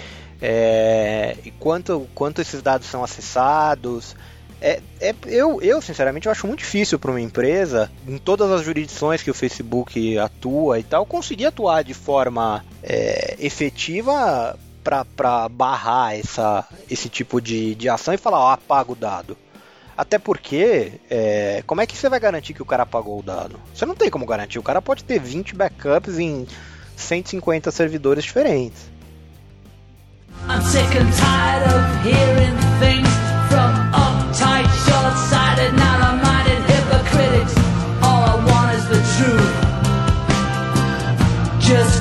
[0.40, 4.16] é, e quanto, quanto esses dados são acessados.
[4.60, 8.64] É, é, eu, eu, sinceramente, eu acho muito difícil para uma empresa, em todas as
[8.64, 14.58] jurisdições que o Facebook atua e tal, conseguir atuar de forma é, efetiva
[15.14, 19.36] para barrar essa, esse tipo de, de ação e falar, ó, apaga o dado.
[19.96, 23.60] Até porque, é, como é que você vai garantir que o cara apagou o dado?
[23.74, 24.58] Você não tem como garantir.
[24.58, 26.46] O cara pode ter 20 backups em
[26.96, 28.97] 150 servidores diferentes.
[30.46, 33.08] I'm sick and tired of hearing things
[33.50, 37.54] from uptight, short-sighted, narrow-minded hypocrites.
[38.02, 39.54] All I want is the truth.
[41.60, 41.97] Just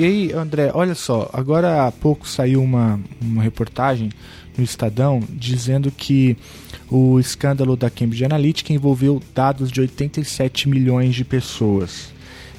[0.00, 4.08] E aí, André, olha só, agora há pouco saiu uma, uma reportagem
[4.56, 6.38] no Estadão dizendo que
[6.90, 12.14] o escândalo da Cambridge Analytica envolveu dados de 87 milhões de pessoas.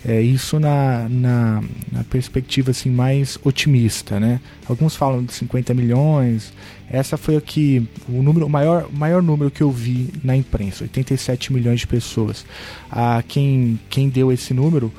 [0.06, 4.40] É, isso na, na, na, perspectiva assim, mais otimista, né?
[4.70, 6.54] Alguns falam de 50 milhões.
[6.88, 10.84] Essa foi o que o número o maior, maior número que eu vi na imprensa,
[10.84, 12.46] 87 milhões de pessoas.
[12.92, 14.94] Ah, quem, quem deu esse número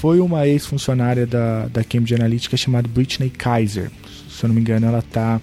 [0.00, 3.90] foi uma ex-funcionária da, da Cambridge Analytica chamada Britney Kaiser.
[4.30, 5.38] Se eu não me engano, ela está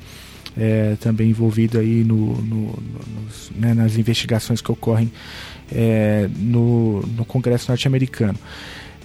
[0.58, 5.12] é, também envolvida aí no, no, nos, né, nas investigações que ocorrem
[5.72, 8.40] é, no, no Congresso norte-americano.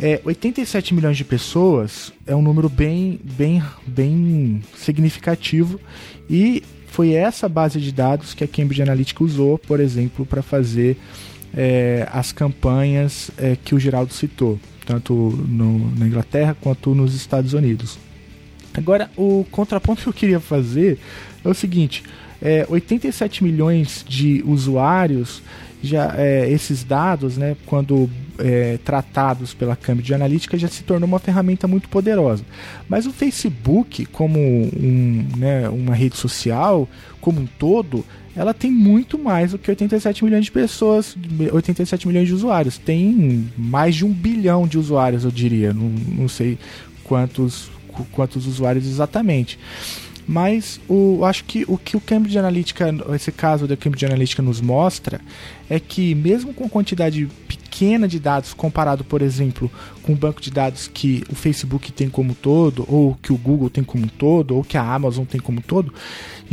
[0.01, 5.79] É, 87 milhões de pessoas é um número bem, bem, bem significativo
[6.31, 10.97] e foi essa base de dados que a Cambridge Analytica usou, por exemplo, para fazer
[11.57, 17.53] é, as campanhas é, que o Geraldo citou tanto no, na Inglaterra quanto nos Estados
[17.53, 17.99] Unidos.
[18.75, 20.99] Agora, o contraponto que eu queria fazer
[21.45, 22.03] é o seguinte:
[22.41, 25.43] é, 87 milhões de usuários,
[25.83, 31.19] já é, esses dados, né, quando é, tratados pela Cambridge Analytica, já se tornou uma
[31.19, 32.45] ferramenta muito poderosa.
[32.89, 36.89] Mas o Facebook, como um, né, uma rede social,
[37.21, 38.05] como um todo,
[38.35, 41.17] ela tem muito mais do que 87 milhões de pessoas,
[41.53, 42.79] 87 milhões de usuários.
[42.79, 45.73] Tem mais de um bilhão de usuários, eu diria.
[45.73, 46.59] Não, não sei
[47.05, 47.71] quantos,
[48.13, 49.59] quantos usuários exatamente.
[50.27, 54.61] Mas o, acho que o que o Cambridge Analytica, esse caso da Cambridge Analytica nos
[54.61, 55.21] mostra
[55.69, 59.71] é que mesmo com quantidade pequena de dados comparado, por exemplo,
[60.03, 63.69] com o banco de dados que o Facebook tem como todo, ou que o Google
[63.69, 65.93] tem como todo, ou que a Amazon tem como todo,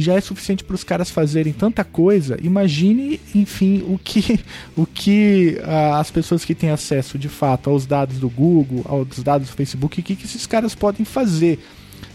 [0.01, 2.37] já é suficiente para os caras fazerem tanta coisa.
[2.41, 4.39] Imagine, enfim, o que,
[4.75, 9.23] o que uh, as pessoas que têm acesso de fato aos dados do Google, aos
[9.23, 11.59] dados do Facebook, o que, que esses caras podem fazer.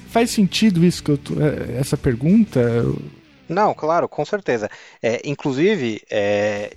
[0.09, 2.85] Faz sentido isso que eu tô, eh, essa pergunta?
[3.49, 4.71] Não, claro, com certeza.
[5.03, 6.73] É, inclusive, é,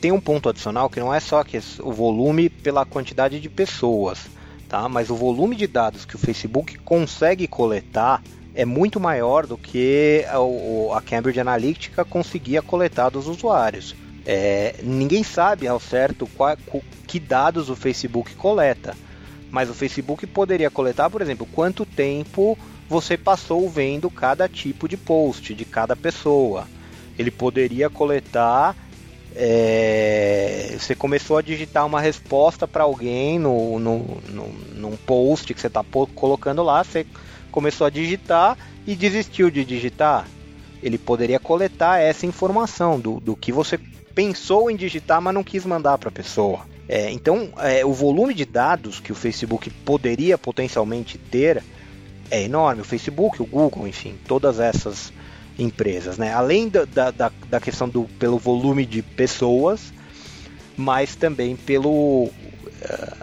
[0.00, 4.26] tem um ponto adicional que não é só que o volume pela quantidade de pessoas,
[4.68, 4.88] tá?
[4.88, 8.22] Mas o volume de dados que o Facebook consegue coletar
[8.54, 10.24] é muito maior do que
[10.94, 13.94] a, Cambridge Analytica conseguia coletar dos usuários.
[14.24, 16.56] É, ninguém sabe ao certo qual,
[17.06, 18.96] que dados o Facebook coleta,
[19.50, 22.56] mas o Facebook poderia coletar, por exemplo, quanto tempo
[22.88, 26.66] você passou vendo cada tipo de post de cada pessoa.
[27.18, 28.76] Ele poderia coletar.
[29.34, 33.98] É, você começou a digitar uma resposta para alguém no, no,
[34.28, 35.82] no, num post que você está
[36.14, 37.06] colocando lá, você
[37.52, 40.26] começou a digitar e desistiu de digitar.
[40.82, 43.78] Ele poderia coletar essa informação do, do que você
[44.12, 46.66] pensou em digitar, mas não quis mandar para a pessoa.
[46.88, 51.62] É, então, é, o volume de dados que o Facebook poderia potencialmente ter
[52.30, 52.80] é enorme.
[52.80, 55.12] O Facebook, o Google, enfim, todas essas
[55.58, 56.32] empresas, né?
[56.32, 59.92] Além da, da, da questão do pelo volume de pessoas,
[60.76, 63.21] mas também pelo uh,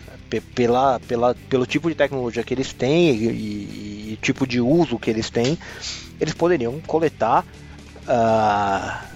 [0.54, 5.00] pela, pela, pelo tipo de tecnologia que eles têm e, e, e tipo de uso
[5.00, 5.58] que eles têm,
[6.20, 7.46] eles poderiam coletar
[8.08, 9.08] uh,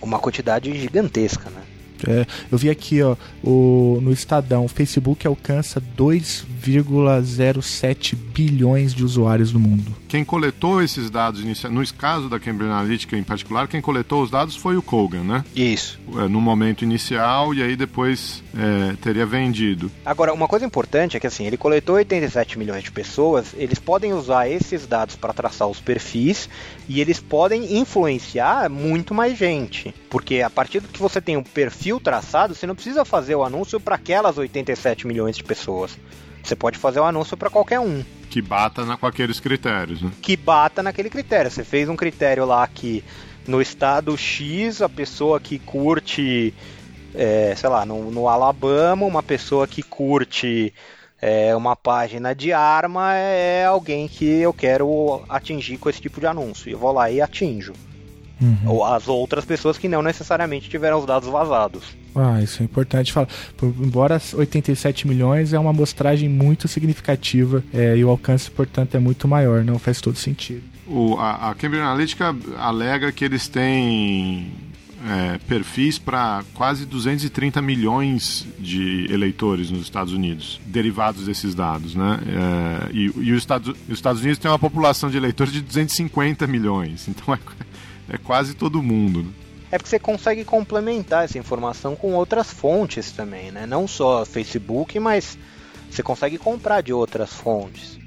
[0.00, 1.62] uma quantidade gigantesca, né?
[2.08, 9.52] É, eu vi aqui, ó, o, no Estadão, o Facebook alcança 2,07 bilhões de usuários
[9.52, 9.94] no mundo.
[10.08, 14.54] Quem coletou esses dados, no caso da Cambridge Analytica em particular, quem coletou os dados
[14.56, 15.42] foi o Kogan, né?
[15.54, 15.98] Isso.
[16.16, 19.90] É, no momento inicial e aí depois é, teria vendido.
[20.04, 24.12] Agora, uma coisa importante é que assim, ele coletou 87 milhões de pessoas, eles podem
[24.12, 26.48] usar esses dados para traçar os perfis
[26.88, 29.94] e eles podem influenciar muito mais gente.
[30.10, 33.44] Porque a partir do que você tem um perfil traçado, você não precisa fazer o
[33.44, 35.98] anúncio para aquelas 87 milhões de pessoas.
[36.42, 38.04] Você pode fazer o anúncio para qualquer um.
[38.28, 40.10] Que bata na, com aqueles critérios, né?
[40.20, 41.50] Que bata naquele critério.
[41.50, 43.04] Você fez um critério lá que
[43.46, 46.52] no estado X, a pessoa que curte,
[47.14, 50.72] é, sei lá, no, no Alabama, uma pessoa que curte
[51.20, 56.26] é, uma página de arma é alguém que eu quero atingir com esse tipo de
[56.26, 56.70] anúncio.
[56.70, 57.72] Eu vou lá e atinjo.
[58.42, 58.56] Uhum.
[58.66, 61.84] Ou as outras pessoas que não necessariamente tiveram os dados vazados.
[62.14, 63.28] Ah, isso é importante falar.
[63.56, 68.98] Por, embora 87 milhões é uma amostragem muito significativa é, e o alcance, portanto, é
[68.98, 70.62] muito maior, não faz todo sentido.
[70.86, 74.50] O, a, a Cambridge Analytica alega que eles têm
[75.08, 82.20] é, perfis para quase 230 milhões de eleitores nos Estados Unidos, derivados desses dados, né?
[82.26, 86.46] É, e, e os, Estados, os, Estados, Unidos têm uma população de eleitores de 250
[86.46, 87.38] milhões, então é,
[88.12, 89.22] é quase todo mundo.
[89.22, 89.30] Né?
[89.72, 93.64] É porque você consegue complementar essa informação com outras fontes também, né?
[93.66, 95.38] Não só Facebook, mas
[95.90, 97.98] você consegue comprar de outras fontes.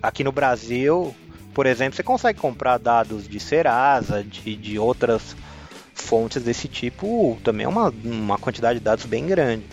[0.00, 1.14] Aqui no Brasil,
[1.52, 5.34] por exemplo, você consegue comprar dados de Serasa, de, de outras
[5.94, 9.64] fontes desse tipo também é uma, uma quantidade de dados bem grande.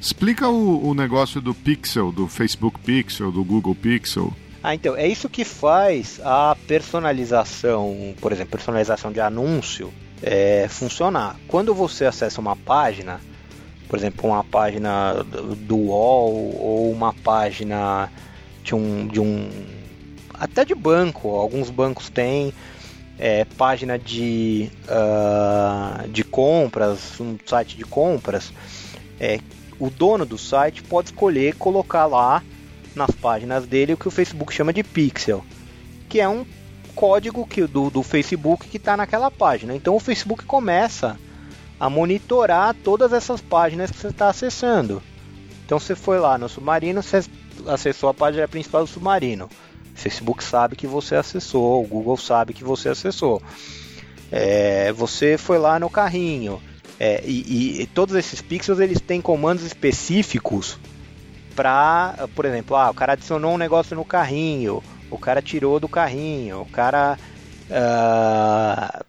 [0.00, 4.32] Explica o, o negócio do Pixel, do Facebook Pixel, do Google Pixel.
[4.62, 9.92] Ah, então, é isso que faz a personalização, por exemplo, personalização de anúncio
[10.22, 11.36] é, funcionar.
[11.48, 13.20] Quando você acessa uma página,
[13.88, 18.08] por exemplo, uma página do UOL ou uma página
[18.62, 19.50] de um, de um
[20.34, 22.54] até de banco, alguns bancos têm
[23.18, 28.52] é, página de, uh, de compras, um site de compras,
[29.20, 29.40] é,
[29.78, 32.42] o dono do site pode escolher colocar lá
[32.94, 35.44] nas páginas dele o que o Facebook chama de pixel,
[36.08, 36.44] que é um
[36.94, 39.74] código que, do, do Facebook que está naquela página.
[39.74, 41.18] Então o Facebook começa
[41.78, 45.02] a monitorar todas essas páginas que você está acessando.
[45.64, 47.24] Então você foi lá no Submarino, você
[47.66, 49.48] acessou a página principal do Submarino.
[49.94, 53.42] Facebook sabe que você acessou, o Google sabe que você acessou.
[54.30, 56.62] É, você foi lá no carrinho.
[56.98, 60.78] É, e, e, todos esses pixels eles têm comandos específicos
[61.54, 65.88] para, por exemplo, ah, o cara adicionou um negócio no carrinho, o cara tirou do
[65.88, 67.18] carrinho, o cara
[67.70, 69.04] uh,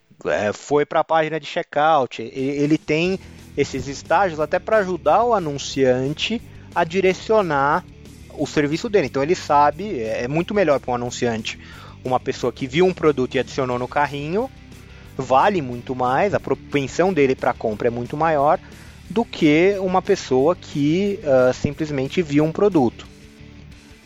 [0.52, 2.22] foi para a página de checkout.
[2.22, 3.18] Ele tem
[3.56, 6.40] esses estágios até para ajudar o anunciante
[6.74, 7.84] a direcionar
[8.36, 9.06] o serviço dele.
[9.06, 11.58] Então ele sabe, é, é muito melhor para um anunciante
[12.04, 14.50] uma pessoa que viu um produto e adicionou no carrinho,
[15.16, 18.58] vale muito mais, a propensão dele para compra é muito maior
[19.08, 23.06] do que uma pessoa que uh, simplesmente viu um produto.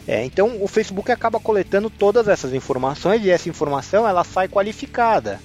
[0.07, 5.39] É, então o Facebook acaba coletando todas essas informações e essa informação ela sai qualificada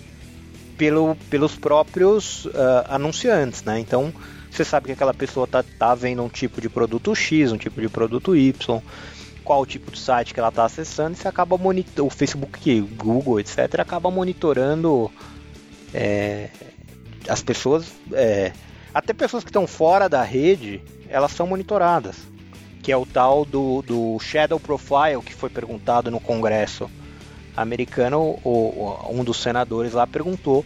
[0.78, 2.52] pelo, pelos próprios uh,
[2.88, 3.80] anunciantes, né?
[3.80, 4.14] Então
[4.50, 7.82] você sabe que aquela pessoa tá, tá vendo um tipo de produto X, um tipo
[7.82, 8.82] de produto Y,
[9.44, 13.40] qual tipo de site que ela está acessando, e você acaba monitorando, o Facebook, Google,
[13.40, 15.12] etc., acaba monitorando
[15.94, 16.50] é,
[17.28, 18.54] as pessoas, é,
[18.94, 22.16] até pessoas que estão fora da rede, elas são monitoradas,
[22.82, 26.90] que é o tal do, do shadow profile que foi perguntado no Congresso
[27.56, 30.66] americano, o, um dos senadores lá perguntou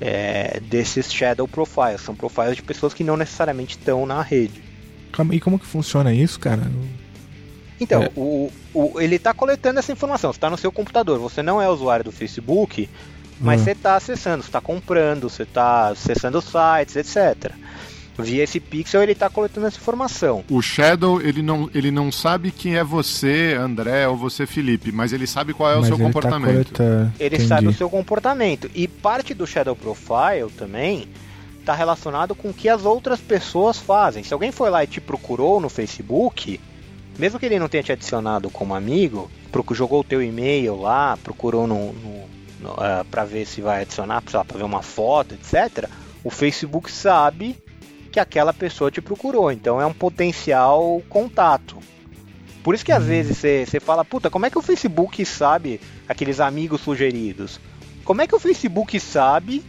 [0.00, 4.62] é, desses shadow profiles, são profiles de pessoas que não necessariamente estão na rede.
[5.32, 6.62] E como que funciona isso, cara?
[7.80, 8.10] Então, é.
[8.16, 10.32] o, o, ele está coletando essa informação.
[10.32, 12.88] Você está no seu computador, você não é usuário do Facebook,
[13.40, 13.64] mas hum.
[13.64, 17.52] você está acessando, você está comprando, você está acessando sites, etc.
[18.16, 20.44] Via esse pixel ele está coletando essa informação.
[20.48, 25.12] O Shadow ele não, ele não sabe quem é você, André, ou você, Felipe, mas
[25.12, 26.72] ele sabe qual é o mas seu ele tá comportamento.
[26.72, 27.12] Tá.
[27.18, 27.48] Ele Entendi.
[27.48, 28.70] sabe o seu comportamento.
[28.74, 31.08] E parte do Shadow Profile também
[31.58, 34.22] está relacionado com o que as outras pessoas fazem.
[34.22, 36.60] Se alguém foi lá e te procurou no Facebook,
[37.18, 39.28] mesmo que ele não tenha te adicionado como amigo,
[39.72, 42.24] jogou o teu e-mail lá, procurou no, no
[42.70, 45.88] uh, ah, para ver se vai adicionar, para ver uma foto, etc.
[46.22, 47.56] O Facebook sabe
[48.10, 51.78] que aquela pessoa te procurou, então é um potencial contato.
[52.62, 53.08] Por isso que às uhum.
[53.08, 57.60] vezes você fala, puta, como é que o Facebook sabe aqueles amigos sugeridos?
[58.04, 59.62] Como é que o Facebook sabe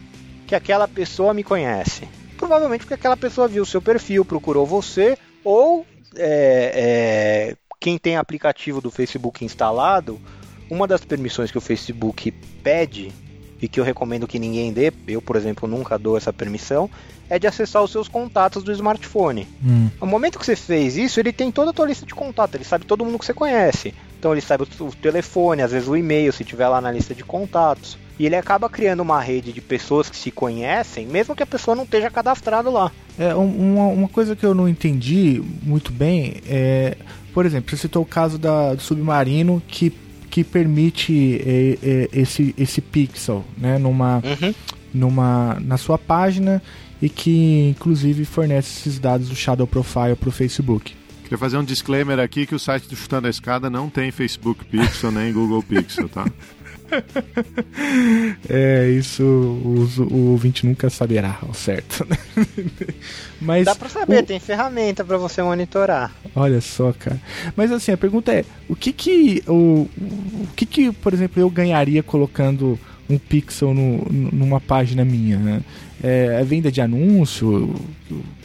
[0.46, 2.08] que aquela pessoa me conhece?
[2.36, 5.86] Provavelmente porque aquela pessoa viu o seu perfil, procurou você, ou
[6.16, 10.20] é, é, quem tem aplicativo do Facebook instalado,
[10.70, 12.30] uma das permissões que o Facebook
[12.62, 13.12] pede
[13.60, 16.90] e que eu recomendo que ninguém dê, eu por exemplo nunca dou essa permissão,
[17.28, 19.48] é de acessar os seus contatos do smartphone.
[19.64, 19.88] Hum.
[20.00, 22.64] No momento que você fez isso, ele tem toda a tua lista de contatos, ele
[22.64, 23.94] sabe todo mundo que você conhece.
[24.18, 27.14] Então ele sabe o, o telefone, às vezes o e-mail, se tiver lá na lista
[27.14, 27.98] de contatos.
[28.18, 31.74] E ele acaba criando uma rede de pessoas que se conhecem, mesmo que a pessoa
[31.74, 32.90] não esteja cadastrado lá.
[33.18, 36.96] É, uma, uma coisa que eu não entendi muito bem é,
[37.36, 39.90] por exemplo, você citou o caso da, do submarino que,
[40.36, 44.54] que permite é, é, esse, esse pixel né, numa, uhum.
[44.92, 46.62] numa, na sua página
[47.00, 50.94] e que inclusive fornece esses dados do Shadow Profile para o Facebook.
[51.22, 54.62] Queria fazer um disclaimer aqui que o site do Chutando a Escada não tem Facebook
[54.66, 56.26] Pixel nem Google Pixel, tá?
[58.48, 62.06] é, isso o, o ouvinte nunca saberá ao certo.
[62.08, 62.16] Né?
[63.40, 64.26] Mas Dá pra saber, o...
[64.26, 66.14] tem ferramenta para você monitorar.
[66.34, 67.20] Olha só, cara.
[67.56, 71.50] Mas assim, a pergunta é: o que que, o, o que, que por exemplo, eu
[71.50, 72.78] ganharia colocando
[73.08, 75.36] um pixel no, numa página minha?
[75.36, 75.60] Né?
[76.02, 77.74] É, é venda de anúncio?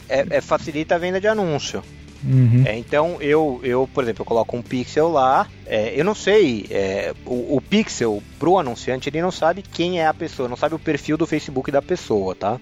[0.08, 1.82] É, é, facilita a venda de anúncio.
[2.24, 2.62] Uhum.
[2.66, 5.46] É, então eu, eu, por exemplo, eu coloco um pixel lá.
[5.66, 10.06] É, eu não sei, é, o, o, pixel pro anunciante ele não sabe quem é
[10.06, 12.60] a pessoa, não sabe o perfil do Facebook da pessoa, tá?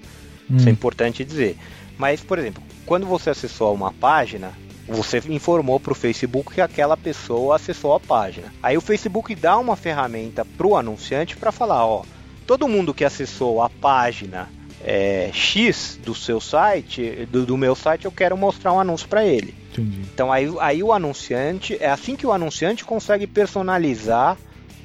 [0.48, 0.56] Uhum.
[0.56, 0.72] Isso é hum.
[0.72, 1.56] importante dizer.
[1.98, 4.52] Mas, por exemplo, quando você acessou uma página,
[4.88, 8.52] você informou para o Facebook que aquela pessoa acessou a página.
[8.62, 12.02] Aí o Facebook dá uma ferramenta para o anunciante para falar, ó,
[12.46, 14.48] todo mundo que acessou a página
[14.84, 19.24] é, X do seu site, do, do, meu site, eu quero mostrar um anúncio para
[19.24, 19.54] ele.
[19.72, 20.00] Entendi.
[20.12, 24.38] Então aí, aí o anunciante, é assim que o anunciante consegue personalizar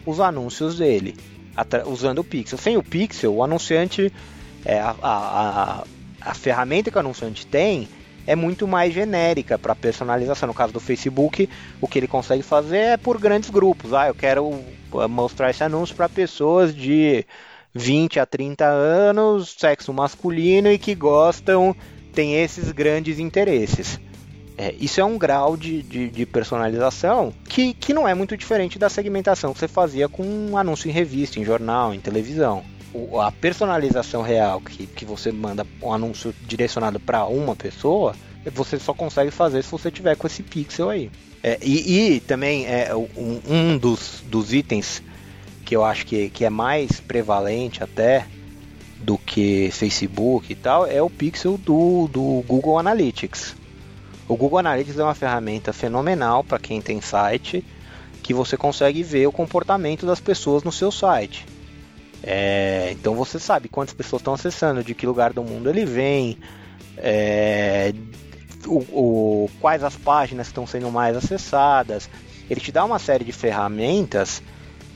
[0.05, 1.15] os anúncios dele,
[1.85, 2.57] usando o Pixel.
[2.57, 4.11] Sem o Pixel, o anunciante,
[4.63, 5.83] é, a, a, a,
[6.21, 7.87] a ferramenta que o anunciante tem
[8.27, 10.47] é muito mais genérica para personalização.
[10.47, 13.93] No caso do Facebook, o que ele consegue fazer é por grandes grupos.
[13.93, 14.61] Ah, eu quero
[15.09, 17.25] mostrar esse anúncio para pessoas de
[17.75, 21.75] 20 a 30 anos, sexo masculino e que gostam,
[22.13, 23.99] tem esses grandes interesses.
[24.57, 28.79] É, isso é um grau de, de, de, personalização que, que não é muito diferente
[28.79, 32.63] da segmentação que você fazia com um anúncio em revista, em jornal, em televisão.
[32.93, 38.15] O, a personalização real que, que você manda um anúncio direcionado para uma pessoa,
[38.53, 41.11] você só consegue fazer se você tiver com esse pixel aí.
[41.43, 45.03] É, e, e, também é um, um dos, dos itens
[45.65, 48.27] que eu acho que, que é mais prevalente até
[48.99, 53.55] do que Facebook e tal, é o pixel do, do Google Analytics.
[54.27, 57.63] O Google Analytics é uma ferramenta fenomenal para quem tem site,
[58.23, 61.45] que você consegue ver o comportamento das pessoas no seu site.
[62.23, 66.37] É, então você sabe quantas pessoas estão acessando, de que lugar do mundo ele vem,
[66.97, 67.93] é,
[68.65, 72.09] o, o, quais as páginas estão sendo mais acessadas.
[72.49, 74.41] Ele te dá uma série de ferramentas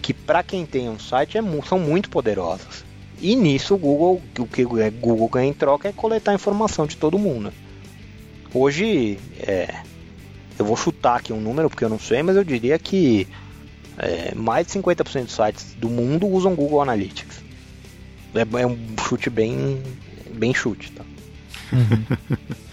[0.10, 2.84] que para quem tem um site é, são muito poderosas.
[3.22, 6.98] E nisso o Google, o que o Google ganha em troca é coletar informação de
[6.98, 7.54] todo mundo.
[8.52, 9.84] Hoje, é,
[10.58, 13.28] eu vou chutar aqui um número porque eu não sei, mas eu diria que
[14.00, 17.44] é, mais de 50% dos sites do mundo usam Google Analytics.
[18.34, 19.80] É, é um chute bem,
[20.34, 21.06] bem chute, tá?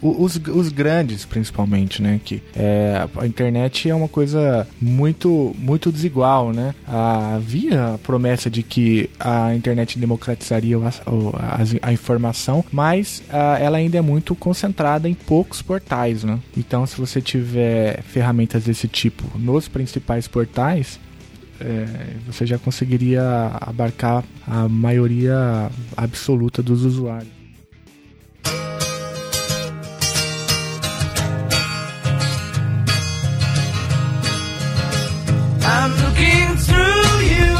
[0.00, 2.20] os, os grandes, principalmente, né?
[2.24, 6.74] Que é, a internet é uma coisa muito, muito desigual, né?
[6.86, 13.78] Havia a promessa de que a internet democratizaria a, a, a informação, mas a, ela
[13.78, 16.38] ainda é muito concentrada em poucos portais, né?
[16.56, 20.98] Então, se você tiver ferramentas desse tipo nos principais portais,
[21.60, 21.86] é,
[22.26, 23.22] você já conseguiria
[23.60, 27.37] abarcar a maioria absoluta dos usuários.
[35.70, 37.52] I'm looking through you.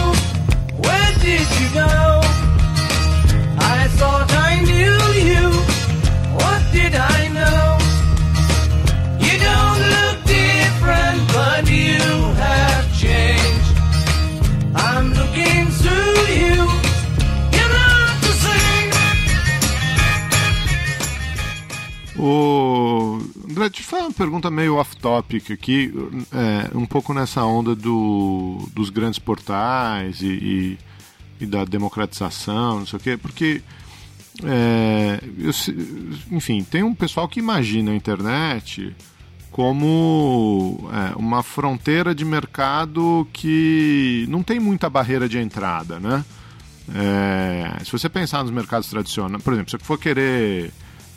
[0.84, 1.92] Where did you go?
[3.76, 5.00] I thought I knew
[5.30, 5.44] you.
[6.40, 7.64] What did I know?
[9.26, 12.00] You don't look different, but you
[12.44, 13.76] have changed.
[14.74, 16.56] I'm looking through you.
[17.56, 18.90] You're not the same.
[22.18, 22.87] O
[23.58, 25.92] André, te fazer uma pergunta meio off-topic aqui,
[26.32, 30.78] é, um pouco nessa onda do, dos grandes portais e, e,
[31.40, 33.60] e da democratização, não sei o quê, porque,
[34.44, 35.50] é, eu,
[36.30, 38.94] enfim, tem um pessoal que imagina a internet
[39.50, 46.24] como é, uma fronteira de mercado que não tem muita barreira de entrada, né?
[46.94, 50.72] É, se você pensar nos mercados tradicionais, por exemplo, se você for querer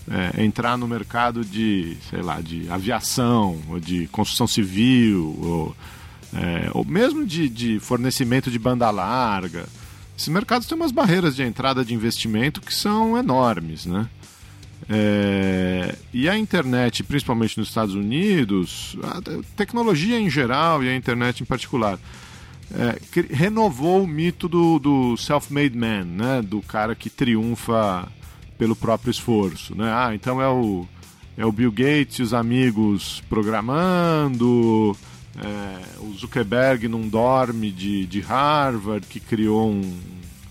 [0.09, 5.75] é, entrar no mercado de, sei lá, de aviação, ou de construção civil, ou,
[6.33, 9.65] é, ou mesmo de, de fornecimento de banda larga.
[10.17, 14.07] Esses mercados têm umas barreiras de entrada de investimento que são enormes, né?
[14.89, 19.21] É, e a internet, principalmente nos Estados Unidos, a
[19.55, 21.97] tecnologia em geral e a internet em particular,
[22.73, 22.99] é,
[23.29, 26.41] renovou o mito do, do self-made man, né?
[26.41, 28.07] do cara que triunfa
[28.61, 29.91] pelo próprio esforço, né?
[29.91, 30.85] Ah, então é o,
[31.35, 34.95] é o Bill Gates e os amigos programando,
[35.35, 39.99] é, o Zuckerberg não dorme de, de Harvard, que criou um,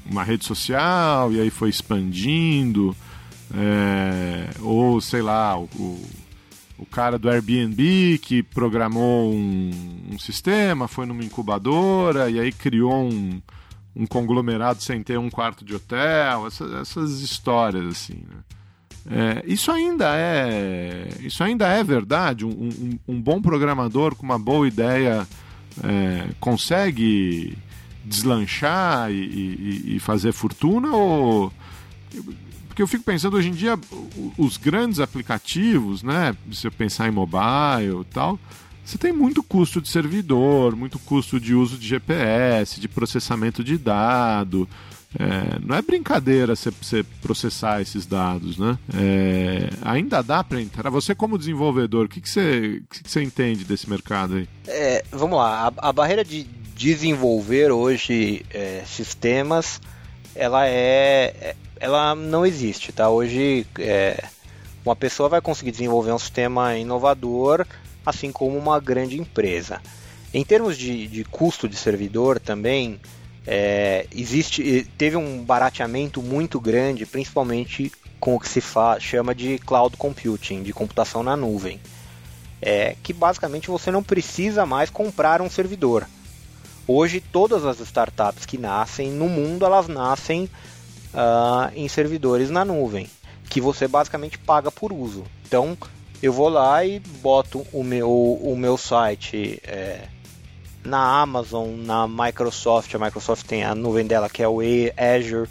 [0.05, 2.97] uma rede social e aí foi expandindo,
[3.55, 6.05] é, ou sei lá, o,
[6.79, 9.71] o cara do Airbnb que programou um,
[10.11, 13.41] um sistema, foi numa incubadora e aí criou um
[13.95, 18.23] um conglomerado sem ter um quarto de hotel, essa, essas histórias assim.
[18.29, 18.37] Né?
[19.11, 22.45] É, isso ainda é isso ainda é verdade.
[22.45, 25.27] Um, um, um bom programador com uma boa ideia
[25.83, 27.57] é, consegue
[28.05, 31.53] deslanchar e, e, e, fazer fortuna ou
[32.67, 33.79] porque eu fico pensando hoje em dia
[34.39, 36.35] os grandes aplicativos, né?
[36.53, 38.39] Se eu pensar em mobile e tal,
[38.91, 43.79] você tem muito custo de servidor, muito custo de uso de GPS, de processamento de
[43.79, 44.69] dado.
[45.17, 48.77] É, não é brincadeira você processar esses dados, né?
[48.95, 50.91] É, ainda dá para entrar.
[50.91, 54.49] Você como desenvolvedor, o que, que, você, que, que você entende desse mercado aí?
[54.67, 59.81] É, vamos lá, a, a, barreira de desenvolver hoje é, sistemas,
[60.35, 63.09] ela é, ela não existe, tá?
[63.09, 64.25] Hoje é,
[64.85, 67.67] uma pessoa vai conseguir desenvolver um sistema inovador
[68.05, 69.81] assim como uma grande empresa.
[70.33, 73.01] Em termos de, de custo de servidor também,
[73.47, 79.59] é, existe, teve um barateamento muito grande, principalmente com o que se fa, chama de
[79.59, 81.81] cloud computing, de computação na nuvem.
[82.63, 86.07] É, que basicamente você não precisa mais comprar um servidor.
[86.87, 90.45] Hoje todas as startups que nascem no mundo elas nascem
[91.15, 93.09] uh, em servidores na nuvem,
[93.49, 95.25] que você basicamente paga por uso.
[95.47, 95.77] Então
[96.23, 100.03] eu vou lá e boto o meu, o meu site é,
[100.85, 102.95] na Amazon, na Microsoft.
[102.95, 105.49] A Microsoft tem a nuvem dela que é o Azure.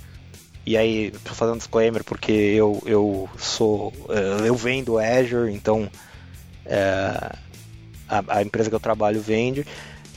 [0.66, 3.92] E aí, estou fazendo disclaimer porque eu, eu sou.
[4.10, 5.90] É, eu vendo Azure, então
[6.66, 7.36] é,
[8.08, 9.66] a, a, empresa que eu trabalho vende.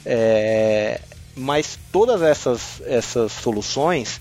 [0.05, 1.00] É,
[1.34, 4.20] mas todas essas, essas soluções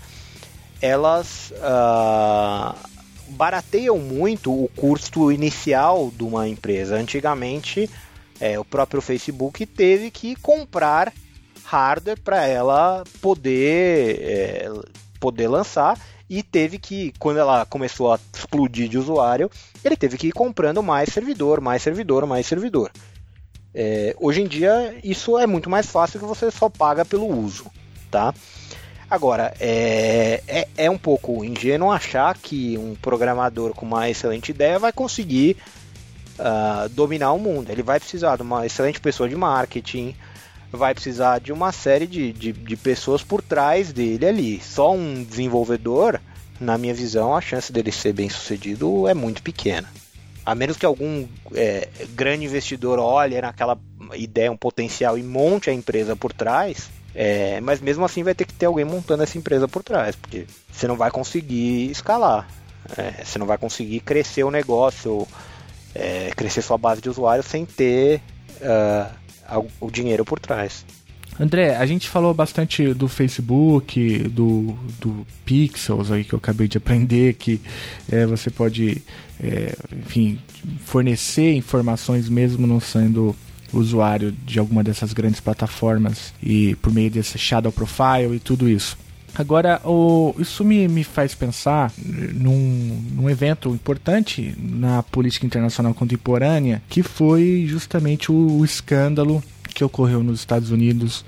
[0.82, 2.76] elas uh,
[3.32, 6.96] barateiam muito o custo inicial de uma empresa.
[6.96, 7.90] Antigamente,
[8.40, 11.14] é, o próprio Facebook teve que comprar
[11.64, 14.70] hardware para ela poder, é,
[15.20, 19.50] poder lançar e teve que, quando ela começou a explodir de usuário,
[19.84, 22.92] ele teve que ir comprando mais servidor, mais servidor, mais servidor.
[23.74, 27.66] É, hoje em dia isso é muito mais fácil que você só paga pelo uso,
[28.10, 28.34] tá?
[29.12, 34.80] Agora, é, é, é, um pouco ingênuo achar que um programador com uma excelente ideia
[34.80, 35.58] vai conseguir
[36.40, 37.70] uh, dominar o mundo.
[37.70, 40.16] Ele vai precisar de uma excelente pessoa de marketing,
[40.72, 44.62] vai precisar de uma série de, de, de pessoas por trás dele ali.
[44.62, 46.18] Só um desenvolvedor,
[46.58, 49.92] na minha visão, a chance dele ser bem sucedido é muito pequena.
[50.46, 53.78] A menos que algum é, grande investidor olhe naquela
[54.14, 58.46] ideia um potencial e monte a empresa por trás, é, mas mesmo assim vai ter
[58.46, 62.48] que ter alguém montando essa empresa por trás, porque você não vai conseguir escalar,
[62.98, 65.28] é, você não vai conseguir crescer o negócio,
[65.94, 68.22] é, crescer sua base de usuários sem ter
[68.62, 70.86] uh, o dinheiro por trás.
[71.40, 76.78] André, a gente falou bastante do Facebook, do, do Pixels aí que eu acabei de
[76.78, 77.60] aprender, que
[78.12, 79.02] é, você pode,
[79.42, 80.40] é, enfim,
[80.86, 83.36] fornecer informações mesmo não sendo
[83.74, 88.98] usuário de alguma dessas grandes plataformas e por meio desse shadow profile e tudo isso.
[89.34, 91.92] Agora, o, isso me, me faz pensar
[92.34, 99.42] num, num evento importante na política internacional contemporânea, que foi justamente o, o escândalo
[99.74, 101.24] que ocorreu nos Estados Unidos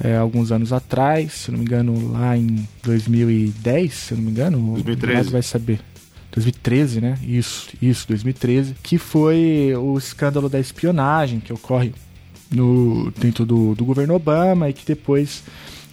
[0.00, 4.74] é, alguns anos atrás, se não me engano, lá em 2010, se não me engano,
[4.74, 5.28] 2013.
[5.28, 5.80] o vai saber.
[6.32, 7.18] 2013, né?
[7.22, 11.92] Isso, isso, 2013, que foi o escândalo da espionagem que ocorre
[12.50, 15.42] no dentro do, do governo Obama e que depois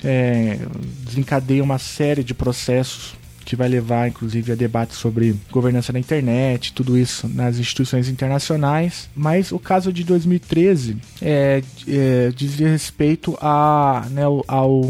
[0.04, 0.60] é,
[1.04, 3.16] desencadeia uma série de processos
[3.46, 9.08] que vai levar, inclusive, a debate sobre governança na internet, tudo isso nas instituições internacionais.
[9.16, 14.82] Mas o caso de 2013 é, é, dizia respeito a, né, ao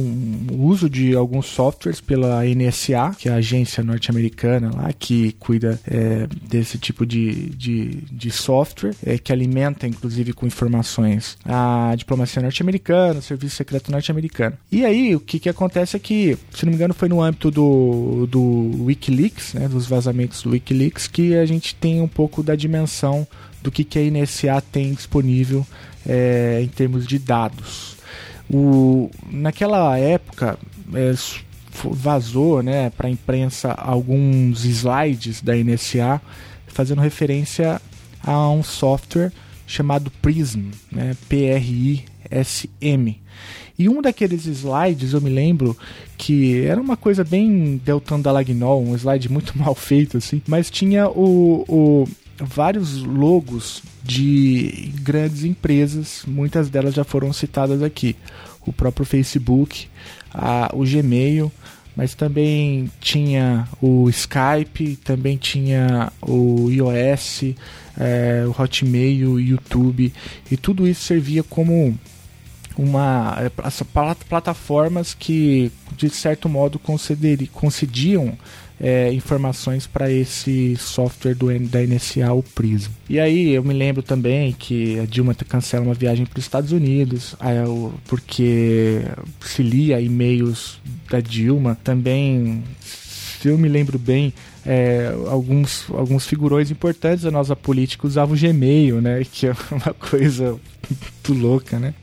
[0.51, 6.27] uso de alguns softwares pela NSA, que é a agência norte-americana lá que cuida é,
[6.49, 13.19] desse tipo de, de, de software, é, que alimenta, inclusive, com informações a diplomacia norte-americana,
[13.19, 14.57] o serviço secreto norte-americano.
[14.71, 17.51] E aí, o que, que acontece é que, se não me engano, foi no âmbito
[17.51, 18.44] do, do
[18.83, 23.27] Wikileaks, né, dos vazamentos do Wikileaks, que a gente tem um pouco da dimensão
[23.61, 25.65] do que, que a NSA tem disponível
[26.07, 27.95] é, em termos de dados.
[28.49, 30.57] O, naquela época,
[30.93, 31.13] é,
[31.91, 36.21] vazou né, para a imprensa alguns slides da NSA
[36.67, 37.81] fazendo referência
[38.23, 39.31] a um software
[39.67, 41.15] chamado Prism, né,
[42.35, 43.21] P-R-I-S-M.
[43.77, 45.77] E um daqueles slides, eu me lembro
[46.17, 51.09] que era uma coisa bem Deltan Dallagnol, um slide muito mal feito assim, mas tinha
[51.09, 52.07] o, o
[52.37, 58.15] vários logos de grandes empresas, muitas delas já foram citadas aqui.
[58.65, 59.87] O próprio Facebook,
[60.33, 61.51] a, o Gmail,
[61.95, 67.55] mas também tinha o Skype, também tinha o iOS,
[67.97, 70.13] é, o Hotmail, o YouTube,
[70.49, 71.97] e tudo isso servia como
[72.77, 73.49] uma é,
[74.27, 78.37] plataformas que de certo modo concediam
[78.79, 82.91] é, informações para esse software do, da NSA, o Prism.
[83.09, 86.71] E aí eu me lembro também que a Dilma cancela uma viagem para os Estados
[86.71, 87.35] Unidos,
[88.07, 89.01] porque
[89.41, 91.77] se lia e-mails da Dilma.
[91.83, 94.33] Também, se eu me lembro bem,
[94.65, 99.23] é, alguns, alguns figurões importantes da nossa política usavam o Gmail, né?
[99.31, 100.59] Que é uma coisa
[100.89, 101.93] muito louca, né?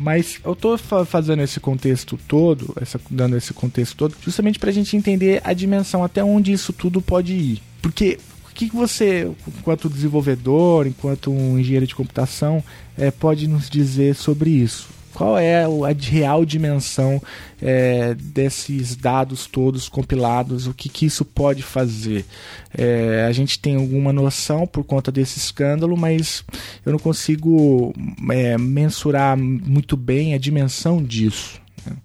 [0.00, 4.72] Mas eu tô fazendo esse contexto todo, essa, dando esse contexto todo, justamente para a
[4.72, 7.62] gente entender a dimensão até onde isso tudo pode ir.
[7.82, 8.16] Porque
[8.48, 9.28] o que você,
[9.58, 12.62] enquanto desenvolvedor, enquanto um engenheiro de computação,
[12.96, 14.88] é, pode nos dizer sobre isso?
[15.18, 15.68] Qual é a
[16.00, 17.20] real dimensão
[17.60, 20.68] é, desses dados todos compilados?
[20.68, 22.24] O que, que isso pode fazer?
[22.72, 26.44] É, a gente tem alguma noção por conta desse escândalo, mas
[26.86, 27.92] eu não consigo
[28.30, 31.60] é, mensurar muito bem a dimensão disso.
[31.84, 31.96] Né?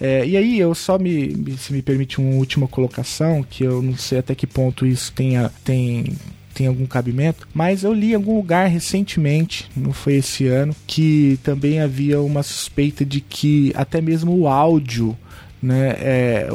[0.00, 3.96] É, e aí, eu só me, se me permite uma última colocação, que eu não
[3.96, 6.16] sei até que ponto isso tenha, tem
[6.60, 11.40] tem algum cabimento, mas eu li em algum lugar recentemente, não foi esse ano, que
[11.42, 15.16] também havia uma suspeita de que até mesmo o áudio
[15.62, 16.48] né, é,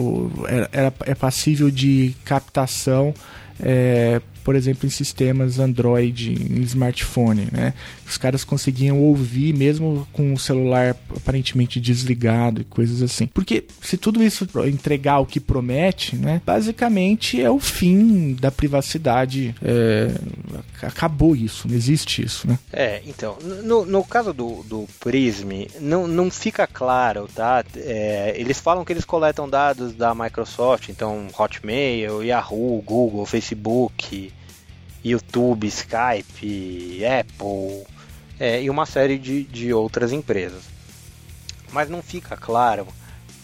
[0.71, 3.15] é, é passível de captação
[3.59, 7.73] é, por exemplo, em sistemas Android, em smartphone, né?
[8.07, 13.25] Os caras conseguiam ouvir mesmo com o celular aparentemente desligado e coisas assim.
[13.25, 16.43] Porque se tudo isso entregar o que promete, né?
[16.45, 19.55] Basicamente é o fim da privacidade.
[19.63, 20.11] É,
[20.83, 22.59] acabou isso, não existe isso, né?
[22.71, 27.65] É, então, no, no caso do, do Prism, não, não fica claro, tá?
[27.75, 34.34] É, eles falam que eles coletam dados da Microsoft, então Hotmail, Yahoo, Google, Facebook,
[35.05, 37.85] YouTube, Skype, Apple
[38.39, 40.63] é, e uma série de, de outras empresas.
[41.71, 42.87] Mas não fica claro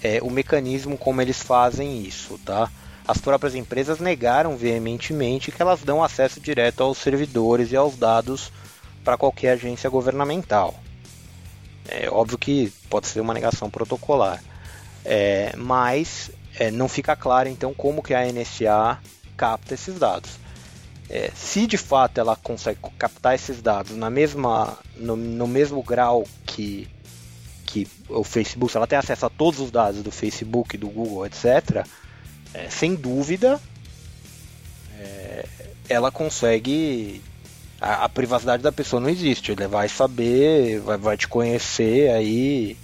[0.02, 2.70] é, o mecanismo como eles fazem isso, tá?
[3.08, 8.52] As próprias empresas negaram veementemente que elas dão acesso direto aos servidores e aos dados
[9.04, 10.76] para qualquer agência governamental.
[11.88, 14.42] É óbvio que pode ser uma negação protocolar,
[15.04, 19.00] é, mas é, não fica claro então como que a NSA
[19.36, 20.41] capta esses dados.
[21.12, 26.26] É, se de fato ela consegue captar esses dados na mesma, no, no mesmo grau
[26.46, 26.88] que,
[27.66, 31.26] que o Facebook, se ela tem acesso a todos os dados do Facebook, do Google,
[31.26, 31.86] etc.,
[32.54, 33.60] é, sem dúvida
[34.98, 35.46] é,
[35.90, 37.22] ela consegue.
[37.80, 39.52] A, a, privacidade da pessoa não existe.
[39.52, 42.78] Ele vai saber, vai, vai te conhecer aí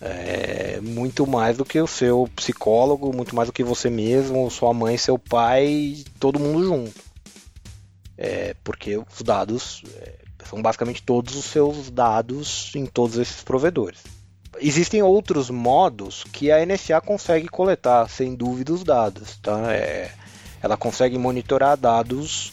[0.00, 4.74] é, muito mais do que o seu psicólogo, muito mais do que você mesmo, sua
[4.74, 7.11] mãe, seu pai, todo mundo junto
[8.16, 14.00] é, porque os dados é, são basicamente todos os seus dados em todos esses provedores.
[14.60, 19.38] Existem outros modos que a NSA consegue coletar, sem dúvida, os dados.
[19.38, 19.72] Tá?
[19.72, 20.12] É,
[20.62, 22.52] ela consegue monitorar dados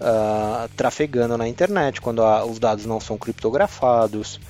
[0.00, 4.40] uh, trafegando na internet, quando a, os dados não são criptografados.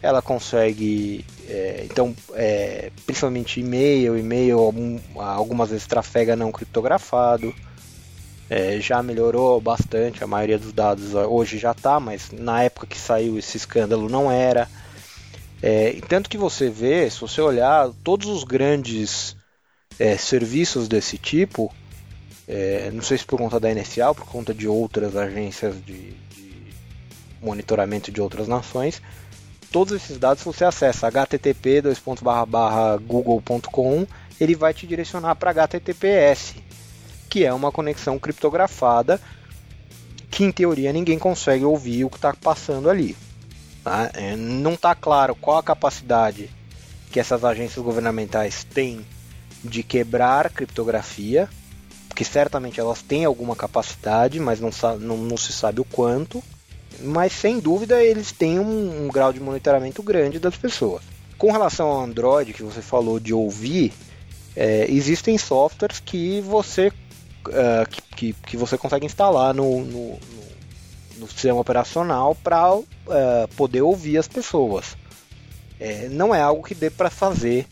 [0.00, 4.58] Ela consegue, é, então, é, principalmente e-mail, e-mail
[5.16, 7.54] algumas vezes trafega não criptografado
[8.48, 12.98] é, já melhorou bastante, a maioria dos dados hoje já está, mas na época que
[12.98, 14.68] saiu esse escândalo não era.
[15.62, 19.34] É, tanto que você vê, se você olhar, todos os grandes
[19.98, 21.72] é, serviços desse tipo,
[22.46, 26.10] é, não sei se por conta da NSA ou por conta de outras agências de,
[26.12, 26.66] de
[27.40, 29.00] monitoramento de outras nações,
[29.72, 31.82] todos esses dados você acessa http
[33.06, 34.06] google.com,
[34.38, 36.56] ele vai te direcionar para HTTPS,
[37.34, 39.20] que é uma conexão criptografada
[40.30, 43.16] que em teoria ninguém consegue ouvir o que está passando ali.
[43.82, 44.08] Tá?
[44.14, 46.48] É, não está claro qual a capacidade
[47.10, 49.04] que essas agências governamentais têm
[49.64, 51.48] de quebrar criptografia,
[52.08, 54.70] porque certamente elas têm alguma capacidade, mas não,
[55.00, 56.40] não, não se sabe o quanto.
[57.00, 61.02] Mas sem dúvida eles têm um, um grau de monitoramento grande das pessoas.
[61.36, 63.92] Com relação ao Android que você falou de ouvir,
[64.56, 66.92] é, existem softwares que você
[67.50, 70.18] uh, que, que, você consegue instalar no, no,
[71.18, 74.96] no sistema operacional para uh, é, poder ouvir as pessoas.
[75.78, 77.66] É, não é algo que dê para fazer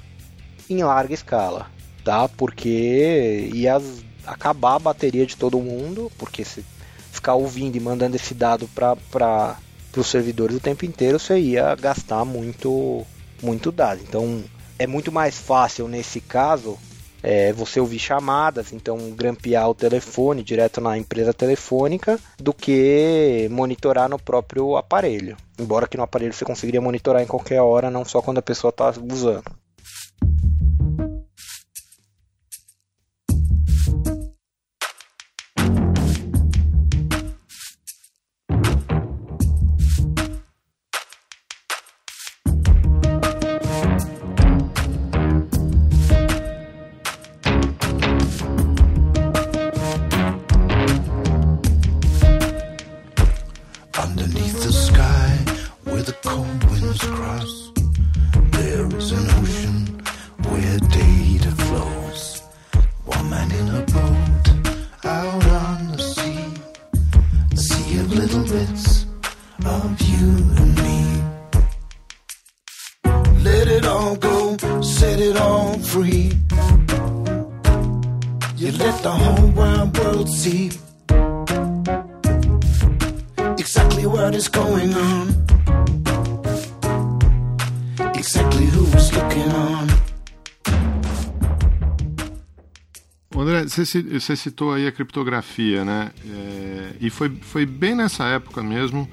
[0.69, 1.67] em larga escala,
[2.05, 2.29] tá?
[2.29, 3.81] Porque ia
[4.27, 6.65] acabar a bateria de todo mundo, porque se
[7.11, 9.57] ficar ouvindo e mandando esse dado para
[9.97, 13.07] os servidores o tempo inteiro, você ia gastar muito,
[13.43, 14.01] muito dado.
[14.03, 14.43] Então
[14.79, 16.79] é muito mais fácil nesse caso
[17.23, 24.09] é, você ouvir chamadas, então grampear o telefone direto na empresa telefônica, do que monitorar
[24.09, 25.37] no próprio aparelho.
[25.59, 28.71] Embora que no aparelho você conseguiria monitorar em qualquer hora, não só quando a pessoa
[28.71, 29.62] está usando.
[93.75, 96.11] Você citou aí a criptografia, né?
[96.25, 99.09] É, e foi, foi bem nessa época mesmo,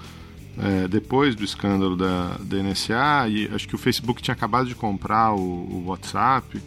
[0.57, 4.75] é, depois do escândalo da, da NSA, e acho que o Facebook tinha acabado de
[4.75, 6.61] comprar o, o WhatsApp.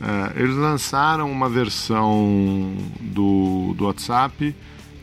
[0.00, 4.54] É, eles lançaram uma versão do, do WhatsApp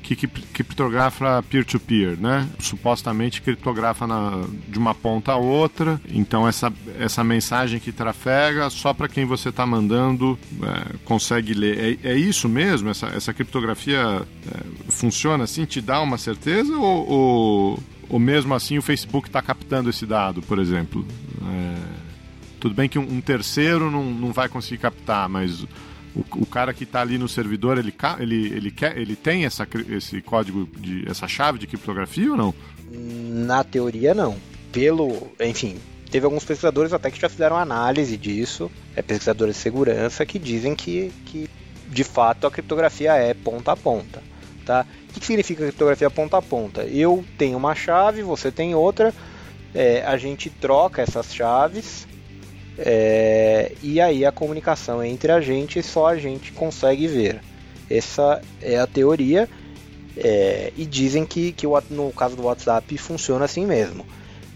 [0.02, 2.48] que criptografa peer-to-peer, né?
[2.60, 6.02] Supostamente criptografa na, de uma ponta a outra.
[6.10, 12.00] Então essa, essa mensagem que trafega só para quem você está mandando é, consegue ler.
[12.04, 12.90] É, é, isso mesmo?
[12.90, 15.66] Essa, essa criptografia é, funciona assim?
[15.66, 17.80] Te dá uma certeza ou, ou,
[18.10, 21.06] ou mesmo assim o Facebook está captando esse dado, por exemplo?
[21.42, 21.76] É,
[22.60, 25.66] tudo bem que um, um terceiro não, não vai conseguir captar, mas
[26.16, 29.68] o, o cara que está ali no servidor, ele, ele, ele, quer, ele tem essa,
[29.90, 32.54] esse código, de, essa chave de criptografia ou não?
[32.92, 34.36] Na teoria, não.
[34.72, 35.78] Pelo, enfim,
[36.10, 40.76] teve alguns pesquisadores até que já fizeram análise disso, é, pesquisadores de segurança, que dizem
[40.76, 41.50] que, que
[41.88, 44.22] de fato a criptografia é ponta a ponta.
[44.66, 44.86] Tá?
[45.10, 46.84] O que significa criptografia ponta a ponta?
[46.84, 49.14] Eu tenho uma chave, você tem outra,
[49.74, 52.08] é, a gente troca essas chaves
[52.84, 57.42] é, e aí a comunicação entre a gente só a gente consegue ver.
[57.90, 59.48] Essa é a teoria
[60.18, 64.06] É, e dizem que, que no caso do WhatsApp funciona assim mesmo.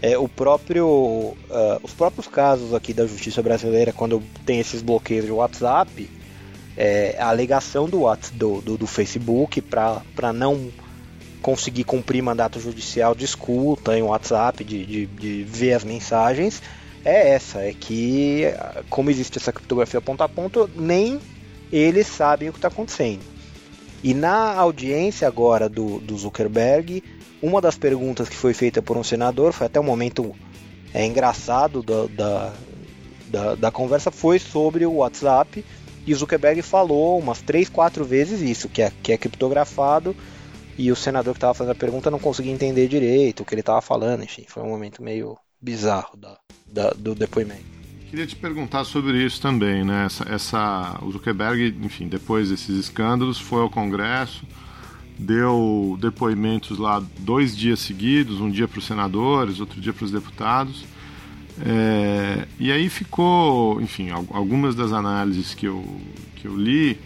[0.02, 5.24] É, o próprio, uh, os próprios casos aqui da justiça brasileira, quando tem esses bloqueios
[5.24, 6.10] de WhatsApp,
[6.76, 8.04] é, a alegação do,
[8.34, 10.70] do, do, do Facebook para não
[11.40, 16.60] conseguir cumprir mandato judicial de escuta em WhatsApp, de, de, de ver as mensagens,
[17.06, 18.42] é essa, é que
[18.90, 21.20] como existe essa criptografia ponto a ponto, nem
[21.70, 23.22] eles sabem o que está acontecendo.
[24.02, 27.02] E na audiência agora do, do Zuckerberg,
[27.40, 30.34] uma das perguntas que foi feita por um senador, foi até um momento
[30.92, 32.52] é, engraçado da, da,
[33.28, 35.64] da, da conversa, foi sobre o WhatsApp.
[36.04, 40.14] E o Zuckerberg falou umas 3, 4 vezes isso, que é, que é criptografado.
[40.76, 43.60] E o senador que estava fazendo a pergunta não conseguia entender direito o que ele
[43.60, 44.24] estava falando.
[44.24, 46.36] Enfim, foi um momento meio bizarro da,
[46.66, 47.64] da, do depoimento.
[48.10, 50.06] Queria te perguntar sobre isso também, né?
[50.06, 54.44] Essa, essa, o Zuckerberg, enfim, depois desses escândalos, foi ao Congresso,
[55.18, 60.12] deu depoimentos lá dois dias seguidos, um dia para os senadores, outro dia para os
[60.12, 60.84] deputados.
[61.64, 65.84] É, e aí ficou, enfim, algumas das análises que eu,
[66.36, 66.98] que eu li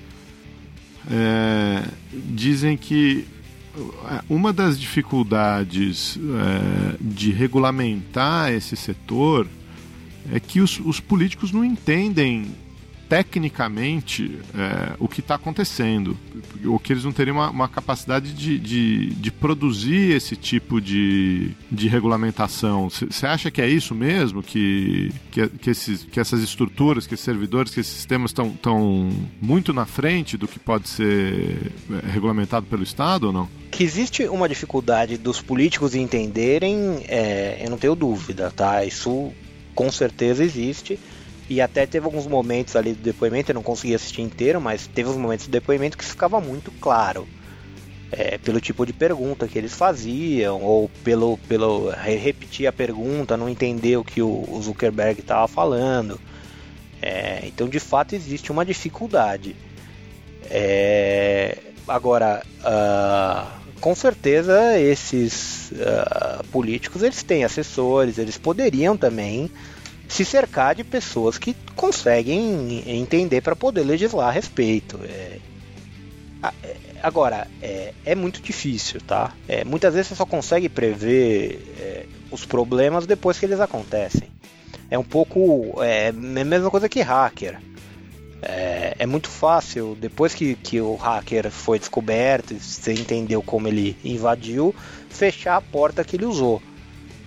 [1.11, 3.27] é, dizem que
[4.29, 9.47] uma das dificuldades é, de regulamentar esse setor
[10.33, 12.47] é que os, os políticos não entendem
[13.11, 16.17] tecnicamente é, o que está acontecendo,
[16.65, 21.51] ou que eles não teriam uma, uma capacidade de, de, de, produzir esse tipo de,
[21.69, 22.89] de regulamentação.
[22.89, 24.45] Você acha que é isso mesmo?
[24.45, 29.11] Que, que, que, esses, que essas estruturas, que esses servidores, que esses sistemas estão
[29.43, 33.49] muito na frente do que pode ser é, regulamentado pelo Estado ou não?
[33.73, 38.85] Que existe uma dificuldade dos políticos entenderem, é, eu não tenho dúvida, tá?
[38.85, 39.33] Isso
[39.75, 40.97] com certeza existe.
[41.51, 45.11] E até teve alguns momentos ali do depoimento, eu não consegui assistir inteiro, mas teve
[45.11, 47.27] uns momentos do depoimento que ficava muito claro.
[48.13, 53.49] É, pelo tipo de pergunta que eles faziam, ou pelo, pelo repetir a pergunta, não
[53.49, 56.21] entender o que o, o Zuckerberg estava falando.
[57.03, 59.57] É, então, de fato, existe uma dificuldade.
[60.49, 69.51] É, agora, uh, com certeza, esses uh, políticos eles têm assessores, eles poderiam também
[70.11, 74.99] se cercar de pessoas que conseguem entender para poder legislar a respeito.
[75.05, 75.39] É...
[76.43, 79.33] é agora, é, é, muito difícil, tá?
[79.47, 84.29] É, muitas vezes você só consegue prever é, os problemas depois que eles acontecem.
[84.91, 85.81] É um pouco.
[85.81, 87.61] É a mesma coisa que hacker.
[88.43, 93.97] É, é, muito fácil, depois que, que o hacker foi descoberto, você entendeu como ele
[94.03, 94.75] invadiu,
[95.09, 96.61] fechar a porta que ele usou.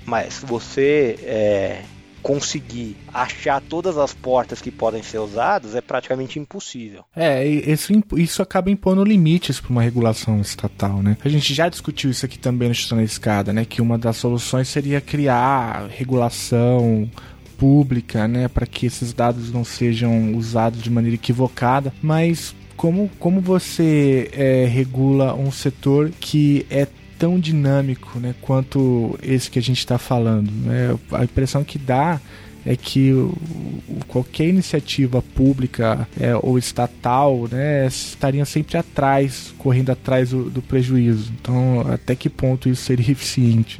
[0.05, 1.83] Mas você é,
[2.23, 7.03] conseguir achar todas as portas que podem ser usadas é praticamente impossível.
[7.15, 11.17] É, isso, isso acaba impondo limites para uma regulação estatal, né?
[11.23, 13.65] A gente já discutiu isso aqui também no Chutando na Escada, né?
[13.65, 17.09] Que uma das soluções seria criar regulação
[17.57, 23.39] pública, né, para que esses dados não sejam usados de maneira equivocada, mas como, como
[23.39, 26.85] você é, regula um setor que é
[27.23, 30.51] tão dinâmico né, quanto esse que a gente está falando.
[30.51, 30.93] Né?
[31.13, 32.19] A impressão que dá
[32.65, 33.13] é que
[34.09, 41.31] qualquer iniciativa pública é, ou estatal né, estaria sempre atrás, correndo atrás do, do, prejuízo.
[41.39, 43.79] Então, até que ponto isso seria eficiente?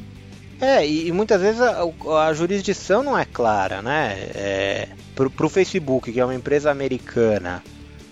[0.61, 1.83] É, e, e muitas vezes a,
[2.25, 4.13] a, jurisdição não é clara, né?
[4.33, 7.61] É, para o Facebook, que é uma empresa americana,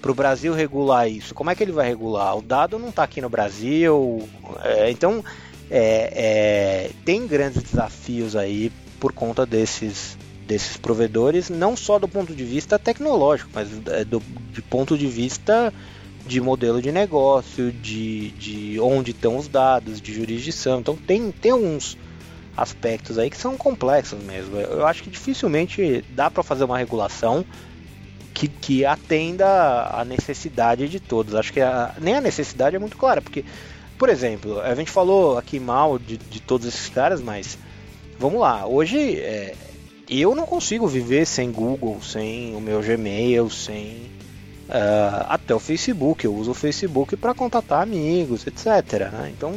[0.02, 2.36] para o Brasil regular isso, como é que ele vai regular?
[2.38, 4.28] O dado não está aqui no Brasil,
[4.64, 5.24] é, então
[5.70, 10.18] é, é, tem grandes desafios aí por conta desses
[10.48, 14.22] desses provedores, não só do ponto de vista tecnológico, mas é, do,
[14.52, 15.74] de ponto de vista
[16.28, 20.82] de modelo de negócio, de, de onde estão os dados, de jurisdição.
[20.82, 21.98] Então tem, tem alguns
[22.58, 24.58] aspectos aí que são complexos mesmo.
[24.58, 27.46] Eu acho que dificilmente dá para fazer uma regulação
[28.34, 31.36] que, que atenda a necessidade de todos.
[31.36, 33.44] Acho que a, nem a necessidade é muito clara, porque,
[33.98, 37.58] por exemplo, a gente falou aqui mal de, de todos esses caras, mas
[38.20, 39.56] vamos lá, hoje é,
[40.10, 44.12] eu não consigo viver sem Google, sem o meu Gmail, sem
[44.68, 46.26] uh, até o Facebook.
[46.26, 49.10] Eu uso o Facebook para contatar amigos, etc.
[49.12, 49.32] Né?
[49.36, 49.56] Então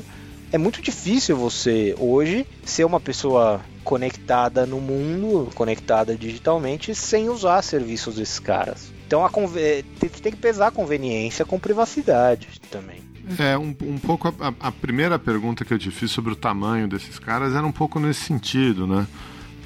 [0.52, 7.62] é muito difícil você hoje ser uma pessoa conectada no mundo, conectada digitalmente, sem usar
[7.62, 8.92] serviços desses caras.
[9.06, 13.02] Então a tem que pesar a conveniência com privacidade também.
[13.38, 16.86] É, um, um pouco a, a, primeira pergunta que eu te fiz sobre o tamanho
[16.88, 19.06] desses caras era um pouco nesse sentido, né?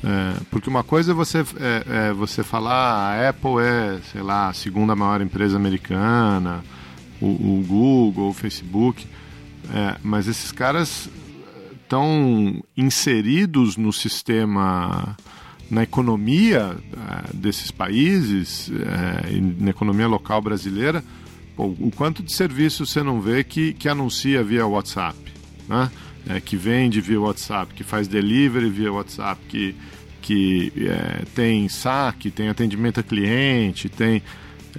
[0.04, 4.48] É, porque uma coisa é você, é, é você falar a Apple é, sei lá,
[4.48, 6.62] a segunda maior empresa americana,
[7.20, 9.06] o, o Google, o Facebook.
[9.74, 11.10] É, mas esses caras
[11.88, 15.16] estão inseridos no sistema,
[15.70, 21.02] na economia é, desses países, é, na economia local brasileira,
[21.56, 25.18] o quanto de serviço você não vê que, que anuncia via WhatsApp,
[25.68, 25.90] né?
[26.28, 29.74] É, que vende via WhatsApp, que faz delivery via WhatsApp, que,
[30.22, 34.22] que é, tem saque, tem atendimento a cliente, tem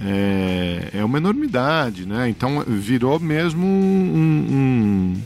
[0.00, 2.30] é, é uma enormidade, né?
[2.30, 5.22] Então virou mesmo um, um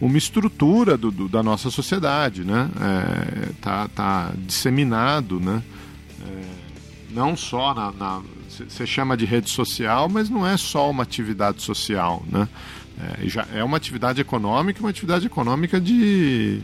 [0.00, 2.70] uma estrutura do, do, da nossa sociedade, né?
[2.80, 5.62] É, tá, tá disseminado, né?
[6.26, 6.42] É,
[7.10, 12.24] não só na, você chama de rede social, mas não é só uma atividade social,
[12.30, 12.48] né?
[13.00, 16.60] É, já é uma atividade econômica, uma atividade econômica de,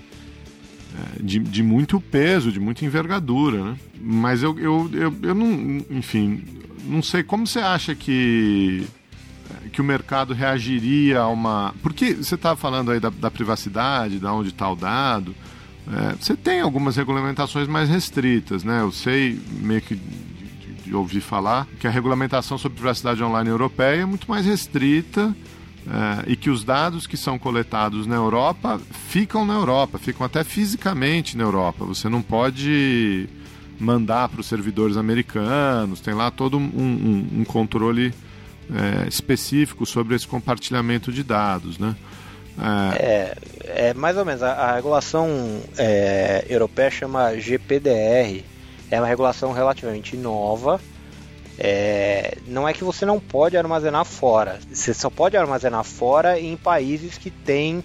[0.96, 3.76] é, de, de muito peso, de muita envergadura, né?
[4.00, 6.42] Mas eu, eu, eu, eu não, enfim,
[6.84, 8.86] não sei como você acha que
[9.74, 11.74] que o mercado reagiria a uma.
[11.82, 15.34] Porque você estava falando aí da, da, privacidade, da onde está o dado.
[15.92, 18.80] É, você tem algumas regulamentações mais restritas, né?
[18.80, 24.02] Eu sei meio que de, de ouvir falar que a regulamentação sobre privacidade online europeia
[24.02, 25.34] é muito mais restrita.
[25.86, 30.42] É, e que os dados que são coletados na Europa ficam na Europa, ficam até
[30.42, 31.84] fisicamente na Europa.
[31.84, 33.28] Você não pode
[33.78, 38.14] mandar para os servidores americanos, tem lá todo um, um, um controle
[38.72, 41.94] é, específico sobre esse compartilhamento de dados, né?
[42.96, 44.42] É, é, é mais ou menos.
[44.42, 45.28] A, a regulação
[45.76, 48.44] é, europeia chama GPDR.
[48.90, 50.80] É uma regulação relativamente nova.
[51.58, 54.58] É, não é que você não pode armazenar fora.
[54.72, 57.82] Você só pode armazenar fora em países que têm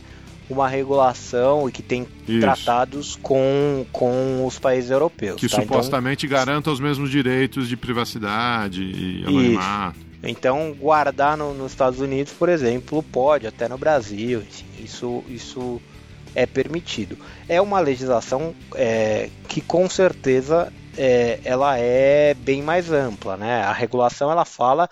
[0.50, 2.40] uma regulação e que tem Isso.
[2.40, 5.40] tratados com, com os países europeus.
[5.40, 5.62] Que tá?
[5.62, 10.09] supostamente então, garantam os mesmos direitos de privacidade e anonimato.
[10.22, 14.44] Então, guardar no, nos Estados Unidos, por exemplo, pode, até no Brasil,
[14.78, 15.82] isso, isso
[16.36, 17.18] é permitido.
[17.48, 23.62] É uma legislação é, que com certeza é, ela é bem mais ampla, né?
[23.62, 24.90] A regulação ela fala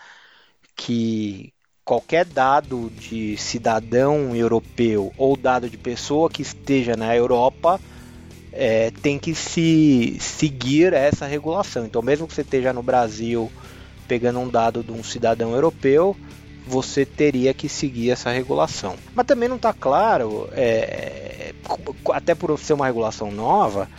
[0.75, 7.79] que qualquer dado de cidadão europeu ou dado de pessoa que esteja na Europa
[8.51, 11.85] é, tem que se seguir essa regulação.
[11.85, 13.51] Então, mesmo que você esteja no Brasil
[14.07, 16.15] pegando um dado de um cidadão europeu,
[16.65, 18.95] você teria que seguir essa regulação.
[19.15, 21.53] Mas também não está claro, é,
[22.13, 23.89] até por ser uma regulação nova,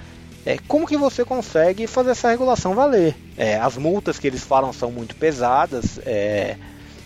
[0.44, 3.14] é, como que você consegue fazer essa regulação valer?
[3.36, 6.56] É, as multas que eles falam são muito pesadas, é,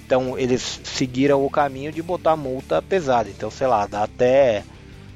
[0.04, 3.28] então eles seguiram o caminho de botar multa pesada.
[3.28, 4.64] Então, sei lá, dá até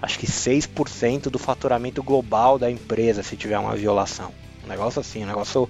[0.00, 4.32] acho que 6% do faturamento global da empresa se tiver uma violação.
[4.64, 5.68] Um negócio assim, um negócio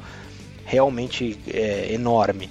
[0.66, 2.50] realmente é, enorme.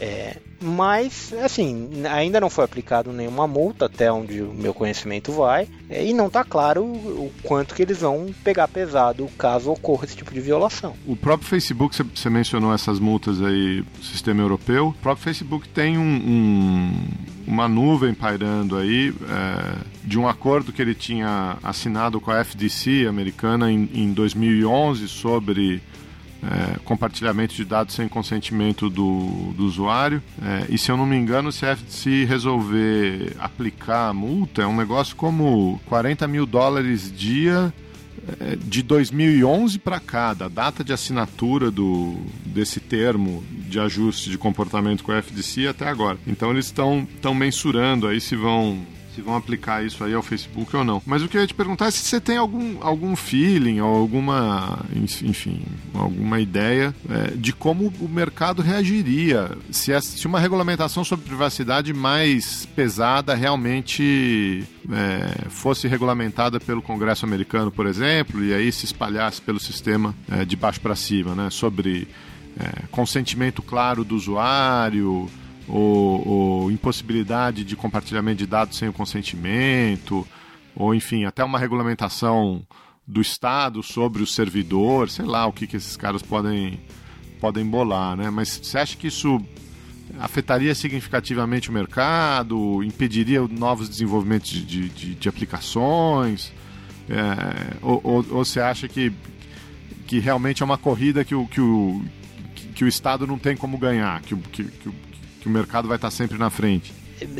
[0.00, 5.68] É, mas, assim, ainda não foi aplicado nenhuma multa, até onde o meu conhecimento vai,
[5.90, 10.16] é, e não está claro o, quanto que eles vão pegar pesado caso ocorra esse
[10.16, 10.94] tipo de violação.
[11.06, 16.02] O próprio Facebook, você mencionou essas multas aí sistema europeu, o próprio Facebook tem um,
[16.02, 17.08] um,
[17.46, 23.06] uma nuvem pairando aí é, de um acordo que ele tinha assinado com a FDC
[23.06, 25.82] americana em, em 2011 sobre
[26.50, 30.22] é, compartilhamento de dados sem consentimento do, do usuário.
[30.42, 31.76] É, e se eu não me engano, se a
[32.26, 37.72] resolver aplicar a multa, é um negócio como 40 mil dólares dia
[38.40, 42.16] é, de 2011 para cá, da data de assinatura do,
[42.46, 46.18] desse termo de ajuste de comportamento com a FDC até agora.
[46.26, 48.80] Então eles estão mensurando aí se vão
[49.14, 51.02] se vão aplicar isso aí ao Facebook ou não.
[51.06, 53.94] Mas o que eu ia te perguntar é se você tem algum, algum feeling ou
[53.94, 55.62] alguma, enfim,
[55.94, 61.92] alguma ideia é, de como o mercado reagiria se, essa, se uma regulamentação sobre privacidade
[61.92, 69.40] mais pesada realmente é, fosse regulamentada pelo Congresso americano, por exemplo, e aí se espalhasse
[69.40, 72.08] pelo sistema é, de baixo para cima, né, sobre
[72.58, 75.28] é, consentimento claro do usuário,
[75.68, 80.26] ou, ou impossibilidade de compartilhamento de dados sem o consentimento,
[80.74, 82.62] ou enfim, até uma regulamentação
[83.06, 86.80] do Estado sobre o servidor, sei lá o que, que esses caras podem,
[87.40, 88.30] podem bolar, né?
[88.30, 89.40] Mas você acha que isso
[90.18, 96.52] afetaria significativamente o mercado, impediria novos desenvolvimentos de, de, de, aplicações?
[97.08, 99.12] É, ou, ou, ou, você acha que,
[100.06, 102.02] que realmente é uma corrida que o, que o,
[102.74, 104.90] que o Estado não tem como ganhar, que, que, que,
[105.44, 106.90] que o mercado vai estar sempre na frente?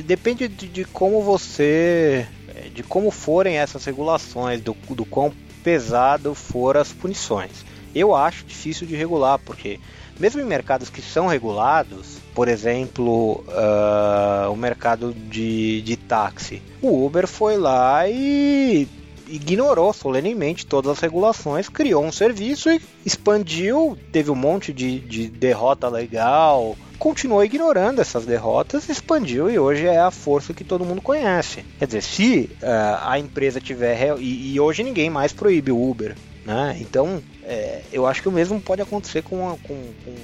[0.05, 2.26] Depende de, de como você.
[2.74, 5.32] de como forem essas regulações, do, do quão
[5.62, 7.64] pesado foram as punições.
[7.94, 9.81] eu acho difícil de regular, porque
[10.20, 17.06] mesmo em mercados que são regulados, por exemplo, uh, o mercado de, de táxi, o
[17.06, 18.86] Uber foi lá e
[19.35, 25.28] ignorou solenemente todas as regulações, criou um serviço e expandiu, teve um monte de, de
[25.28, 31.02] derrota legal, continuou ignorando essas derrotas, expandiu e hoje é a força que todo mundo
[31.02, 31.65] conhece.
[31.78, 34.19] Quer dizer, se uh, a empresa tiver.
[34.20, 36.16] E, e, hoje ninguém mais proíbe o Uber.
[36.44, 36.77] Né?
[36.81, 39.74] Então, é, eu acho que o mesmo pode acontecer com, com,
[40.05, 40.15] com,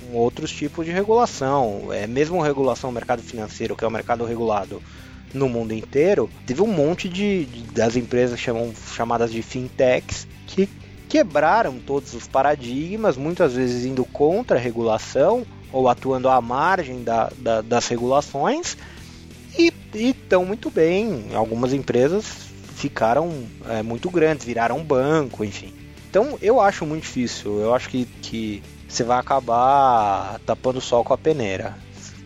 [0.00, 1.92] com outros tipos de regulação.
[1.92, 4.82] É, mesmo regulação do mercado financeiro, que é o mercado regulado
[5.32, 10.68] no mundo inteiro, teve um monte de, de das empresas chamam, chamadas de fintechs que
[11.08, 17.30] quebraram todos os paradigmas, muitas vezes indo contra a regulação ou atuando à margem da,
[17.38, 18.76] da, das regulações
[19.56, 21.26] e estão muito bem.
[21.34, 25.72] Algumas empresas ficaram é, muito grandes, viraram banco, enfim.
[26.08, 27.60] Então eu acho muito difícil.
[27.60, 31.76] Eu acho que, que você vai acabar tapando o sol com a peneira.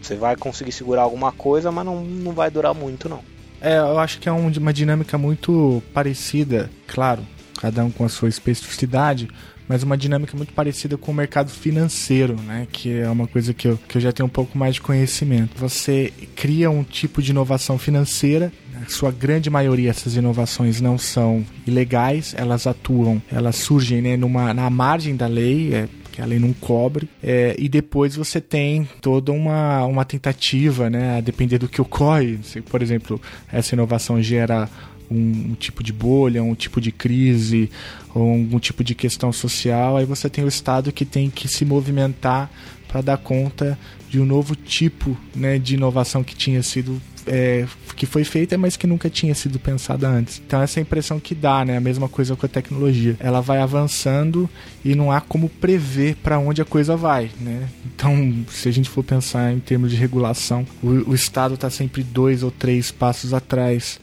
[0.03, 3.20] Você vai conseguir segurar alguma coisa, mas não, não vai durar muito, não.
[3.61, 7.23] É, eu acho que é um, uma dinâmica muito parecida, claro,
[7.61, 9.29] cada um com a sua especificidade,
[9.69, 12.66] mas uma dinâmica muito parecida com o mercado financeiro, né?
[12.70, 15.57] Que é uma coisa que eu, que eu já tenho um pouco mais de conhecimento.
[15.57, 18.53] Você cria um tipo de inovação financeira
[18.85, 24.53] a sua grande maioria essas inovações não são ilegais, elas atuam, elas surgem né, numa,
[24.53, 28.89] na margem da lei, é, que a lei não cobre, é, e depois você tem
[29.01, 32.39] toda uma, uma tentativa, né, a depender do que ocorre.
[32.43, 33.20] Se, por exemplo,
[33.51, 34.68] essa inovação gera
[35.10, 37.70] um, um, tipo de bolha, um tipo de crise
[38.14, 41.64] ou algum tipo de questão social, aí você tem o Estado que tem que se
[41.64, 42.51] movimentar
[42.86, 43.78] para dar conta
[44.09, 47.66] de um novo tipo né, de inovação que tinha sido é,
[47.97, 50.40] que foi feita, mas que nunca tinha sido pensada antes.
[50.44, 51.77] Então essa é a impressão que dá, né?
[51.77, 53.16] A mesma coisa com a tecnologia.
[53.20, 54.49] Ela vai avançando
[54.85, 57.69] e não há como prever para onde a coisa vai, né?
[57.85, 62.03] Então, se a gente for pensar em termos de regulação, o, o Estado está sempre
[62.03, 64.01] dois ou três passos atrás.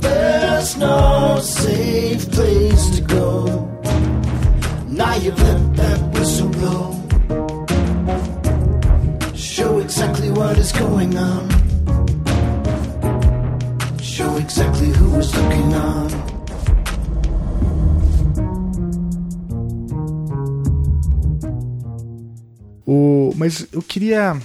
[0.00, 3.75] There's no safe place to go.
[4.96, 6.94] Now you've let that whistle blow.
[9.34, 11.50] Show exactly what is going on.
[14.00, 16.08] Show exactly who is looking on.
[22.86, 24.40] O, mas eu queria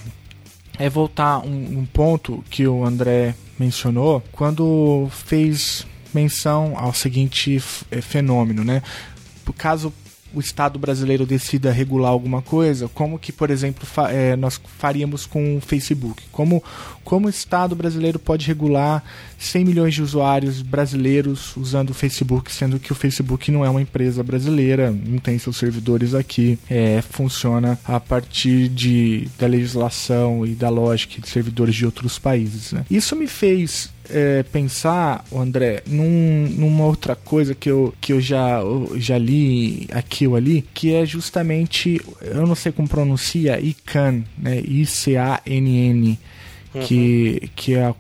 [0.78, 8.02] é voltar um, um ponto que o André mencionou quando fez menção ao seguinte é,
[8.02, 8.82] fenômeno, né?
[9.58, 9.94] Caso
[10.34, 15.26] o Estado brasileiro decida regular alguma coisa, como que, por exemplo, fa é, nós faríamos
[15.26, 16.24] com o Facebook?
[16.32, 16.64] Como,
[17.04, 19.04] como o Estado brasileiro pode regular
[19.42, 23.82] 100 milhões de usuários brasileiros usando o Facebook, sendo que o Facebook não é uma
[23.82, 30.52] empresa brasileira, não tem seus servidores aqui, é, funciona a partir de, da legislação e
[30.52, 32.72] da lógica de servidores de outros países.
[32.72, 32.86] Né?
[32.90, 38.60] Isso me fez é, pensar, André, num, numa outra coisa que eu, que eu já,
[38.96, 44.60] já li aqui ou ali, que é justamente, eu não sei como pronuncia, ICANN, né?
[44.60, 46.20] I-C-A-N-N.
[46.74, 46.86] Uhum.
[46.86, 47.94] Que, que é a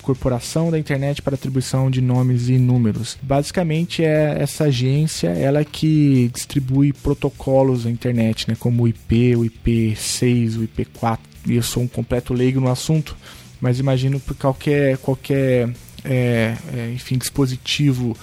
[0.00, 3.18] Corporação da Internet para Atribuição de Nomes e Números.
[3.20, 9.40] Basicamente é essa agência, ela que distribui protocolos na internet, né, como o IP, o
[9.40, 11.18] IP6, o IP4.
[11.46, 13.14] E eu sou um completo leigo no assunto,
[13.60, 15.68] mas imagino por qualquer, qualquer
[16.04, 18.16] é, é, enfim, dispositivo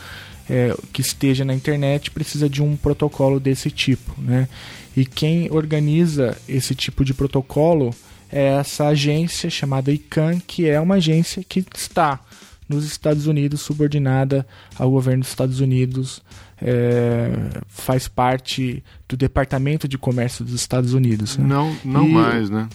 [0.49, 4.47] é, que esteja na internet precisa de um protocolo desse tipo, né?
[4.95, 7.93] E quem organiza esse tipo de protocolo
[8.31, 12.19] é essa agência chamada ICANN, que é uma agência que está
[12.67, 14.45] nos Estados Unidos, subordinada
[14.77, 16.21] ao governo dos Estados Unidos,
[16.61, 17.31] é,
[17.67, 21.37] faz parte do Departamento de Comércio dos Estados Unidos.
[21.37, 21.45] Né?
[21.47, 22.67] Não, não e, mais, né?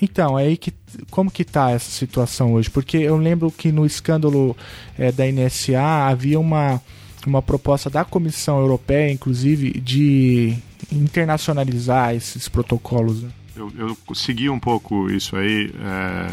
[0.00, 0.72] Então, é aí que
[1.10, 2.70] como que tá essa situação hoje?
[2.70, 4.56] Porque eu lembro que no escândalo
[4.98, 6.80] é, da NSA havia uma,
[7.26, 10.56] uma proposta da Comissão Europeia, inclusive, de
[10.90, 13.22] internacionalizar esses protocolos.
[13.22, 13.30] Né?
[13.56, 16.30] Eu, eu segui um pouco isso aí é,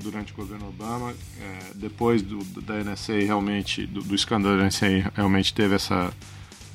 [0.00, 1.12] durante o governo Obama.
[1.40, 6.12] É, depois do, da NSA realmente, do, do escândalo da NSA, realmente teve essa,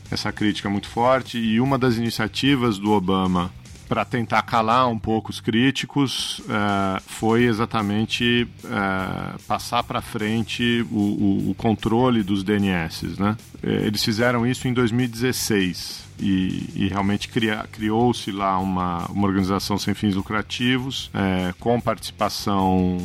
[0.09, 1.37] essa crítica muito forte.
[1.37, 3.51] E uma das iniciativas do Obama
[3.87, 10.95] para tentar calar um pouco os críticos uh, foi exatamente uh, passar para frente o,
[10.95, 13.19] o, o, controle dos DNS.
[13.19, 13.35] Né?
[13.61, 17.29] Eh, eles fizeram isso em 2016 e, e realmente
[17.71, 21.11] criou-se lá uma, uma organização sem fins lucrativos
[21.59, 22.97] com participação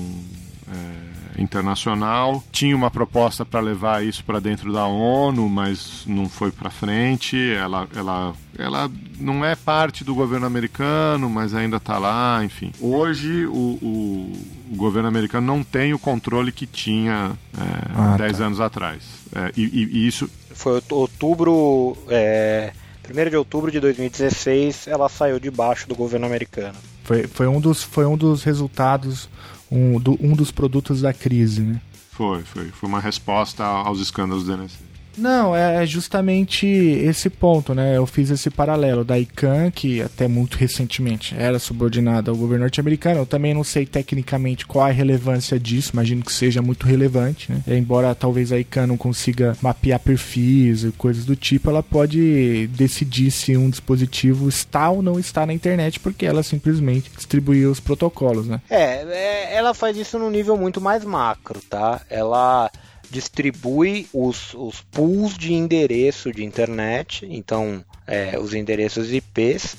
[1.39, 2.43] internacional.
[2.51, 7.37] Tinha uma proposta para levar isso para dentro da ONU, mas não foi para frente.
[7.53, 8.91] Ela, ela, ela
[9.21, 12.73] não é parte do governo americano, mas ainda está lá, enfim.
[12.81, 14.33] Hoje o, o,
[14.73, 17.63] o, governo americano não tem o controle que tinha é,
[17.95, 18.45] ah, 10 tá.
[18.45, 19.03] anos atrás.
[19.35, 20.29] É, e, e, isso.
[20.55, 21.97] Foi outubro.
[22.09, 22.73] É...
[23.11, 26.77] 1 de outubro de 2016, ela saiu debaixo do governo americano.
[27.05, 29.29] Foi, foi, um, dos, foi um dos resultados,
[29.71, 31.81] um, do, um dos produtos da crise, né?
[32.11, 32.69] Foi, foi.
[32.69, 34.86] Foi uma resposta aos escândalos do NSA.
[35.17, 37.97] Não, é justamente esse ponto, né?
[37.97, 43.21] Eu fiz esse paralelo da ICANN, que até muito recentemente era subordinada ao governo norte-americano.
[43.21, 47.63] Eu também não sei tecnicamente qual a relevância disso, imagino que seja muito relevante, né?
[47.67, 53.31] Embora talvez a ICANN não consiga mapear perfis e coisas do tipo, ela pode decidir
[53.31, 58.47] se um dispositivo está ou não está na internet, porque ela simplesmente distribuiu os protocolos,
[58.47, 58.61] né?
[58.69, 62.01] É, é ela faz isso num nível muito mais macro, tá?
[62.11, 62.71] Ela
[63.11, 69.77] distribui os, os pools de endereço de internet, então é, os endereços IPs,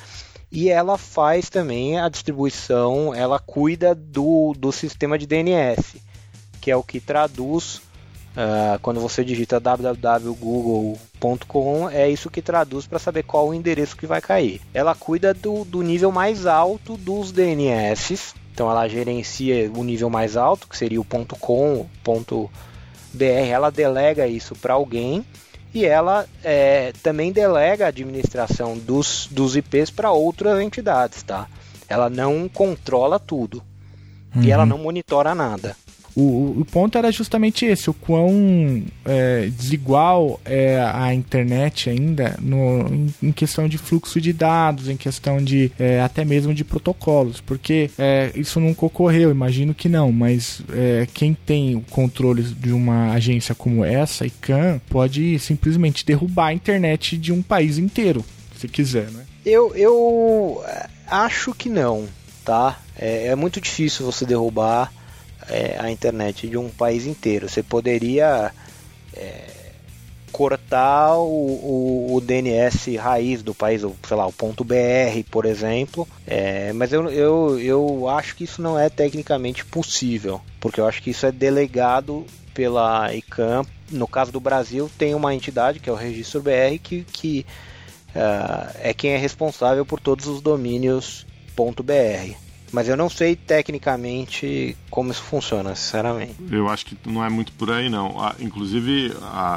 [0.51, 6.01] e ela faz também a distribuição, ela cuida do, do sistema de DNS,
[6.61, 7.81] que é o que traduz
[8.37, 14.05] Uh, quando você digita www.google.com, é isso que traduz para saber qual o endereço que
[14.05, 14.61] vai cair.
[14.75, 20.37] Ela cuida do, do nível mais alto dos DNS, então ela gerencia o nível mais
[20.37, 22.47] alto, que seria o .com, ponto
[23.13, 25.25] BR ela delega isso para alguém
[25.73, 31.47] e ela é, também delega a administração dos, dos IPs para outras entidades, tá?
[31.87, 33.61] Ela não controla tudo
[34.35, 34.43] uhum.
[34.43, 34.69] e ela uhum.
[34.69, 35.75] não monitora nada.
[36.19, 42.91] O, o ponto era justamente esse, o quão é, desigual é a internet ainda no,
[42.91, 47.39] em, em, questão de fluxo de dados, em questão de é, até mesmo de protocolos,
[47.39, 52.71] porque é, isso nunca ocorreu, imagino que não, mas é, quem tem o controle de
[52.71, 58.25] uma agência como essa, ICANN, pode simplesmente derrubar a internet de um país inteiro,
[58.59, 59.23] se quiser, né?
[59.45, 60.63] Eu, eu
[61.05, 62.07] acho que não,
[62.43, 62.79] tá?
[62.97, 64.91] É, é muito difícil você derrubar
[65.49, 67.49] é, a internet de um país inteiro.
[67.49, 68.51] Você poderia
[69.13, 69.57] é,
[70.31, 74.75] cortar o, o, o, DNS raiz do país, sei lá, o ponto .br,
[75.31, 80.79] por exemplo, é, mas eu, eu, eu acho que isso não é tecnicamente possível, porque
[80.79, 83.63] eu acho que isso é delegado pela ICANN.
[83.89, 87.45] No caso do Brasil, tem uma entidade que é o Registro BR que, que
[88.09, 91.25] uh, é quem é responsável por todos os domínios
[91.55, 92.46] .br.
[92.71, 96.35] Mas eu não sei tecnicamente como isso funciona, sinceramente.
[96.51, 98.19] Eu acho que não é muito por aí, não.
[98.21, 99.13] Ah, inclusive,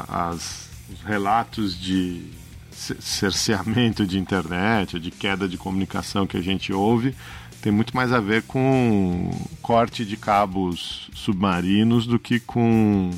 [0.07, 2.23] as, os relatos de
[2.71, 7.15] cerceamento de internet, de queda de comunicação que a gente ouve,
[7.61, 9.29] tem muito mais a ver com
[9.61, 13.11] corte de cabos submarinos do que com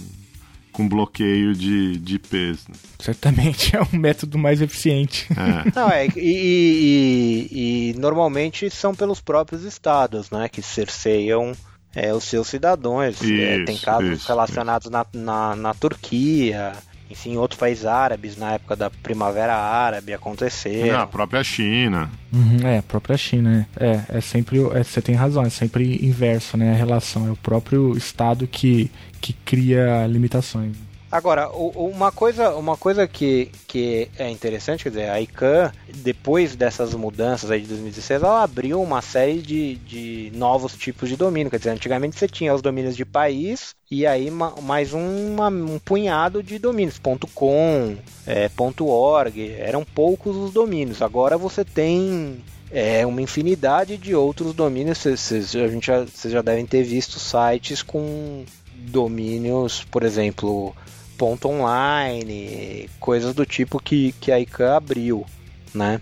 [0.74, 2.68] com bloqueio de, de IPs.
[2.68, 2.76] Né?
[3.00, 5.28] Certamente é um método mais eficiente.
[5.32, 5.72] É.
[5.74, 11.54] Não, é, e, e, e, normalmente são pelos próprios estados, né, que cerceiam
[11.96, 13.04] é, os seus cidadãos.
[13.04, 14.92] É, isso, é, tem casos isso, relacionados isso.
[14.92, 16.74] Na, na, na Turquia,
[17.10, 21.00] enfim, outros países árabes, na época da Primavera Árabe, aconteceram.
[21.00, 22.10] a própria China.
[22.32, 23.68] Uhum, é, a própria China.
[23.80, 24.58] É, é, é sempre.
[24.74, 26.72] É, você tem razão, é sempre inverso, né?
[26.72, 27.28] A relação.
[27.28, 28.90] É o próprio Estado que,
[29.24, 30.76] que cria limitações.
[31.10, 36.94] Agora, uma coisa, uma coisa que, que é interessante, quer dizer, a ICANN, depois dessas
[36.96, 41.52] mudanças aí de 2016, ela abriu uma série de, de novos tipos de domínio.
[41.52, 46.42] Quer dizer, antigamente você tinha os domínios de país e aí mais uma, um punhado
[46.42, 47.00] de domínios,
[47.36, 47.96] .com,
[48.26, 51.04] é, .org, eram poucos os domínios.
[51.04, 54.98] Agora você tem é, uma infinidade de outros domínios.
[54.98, 58.44] Vocês já, já devem ter visto sites com
[58.84, 60.76] domínios, por exemplo,
[61.18, 65.26] ponto online, coisas do tipo que, que a ICANN abriu,
[65.74, 66.02] né?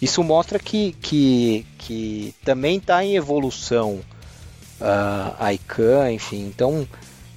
[0.00, 4.00] Isso mostra que, que, que também está em evolução
[4.80, 6.46] uh, a ICANN, enfim.
[6.46, 6.86] Então,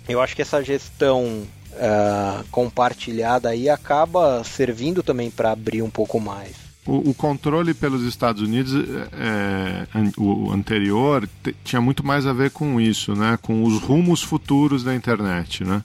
[0.07, 6.19] eu acho que essa gestão uh, compartilhada aí acaba servindo também para abrir um pouco
[6.19, 6.60] mais.
[6.83, 8.73] O, controle pelos Estados Unidos,
[9.13, 11.29] é, é o anterior,
[11.63, 13.37] tinha muito mais a ver com isso, né?
[13.39, 15.63] com os rumos futuros da internet.
[15.63, 15.83] Né?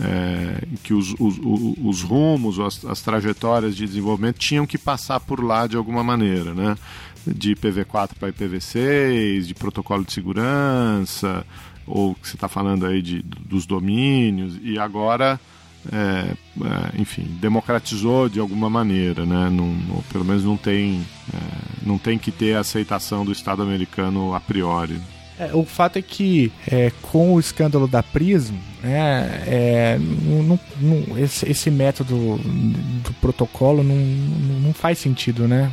[0.00, 5.44] É, que os, os, os rumos, as, as, trajetórias de desenvolvimento tinham que passar por
[5.44, 6.76] lá de alguma maneira, né?
[7.26, 11.46] De IPv4 para IPv6, de protocolo de segurança,
[11.86, 15.38] ou que você está falando aí de, dos domínios, e agora
[15.90, 16.34] é,
[16.64, 19.50] é, enfim, democratizou de alguma maneira, né?
[19.50, 21.02] Não, ou pelo menos não tem,
[21.32, 21.38] é,
[21.84, 25.00] não tem que ter a aceitação do Estado americano a priori.
[25.38, 31.18] É, o fato é que é, com o escândalo da Prism, né, é, não, não,
[31.18, 35.72] esse, esse, método do protocolo não, não faz sentido, né?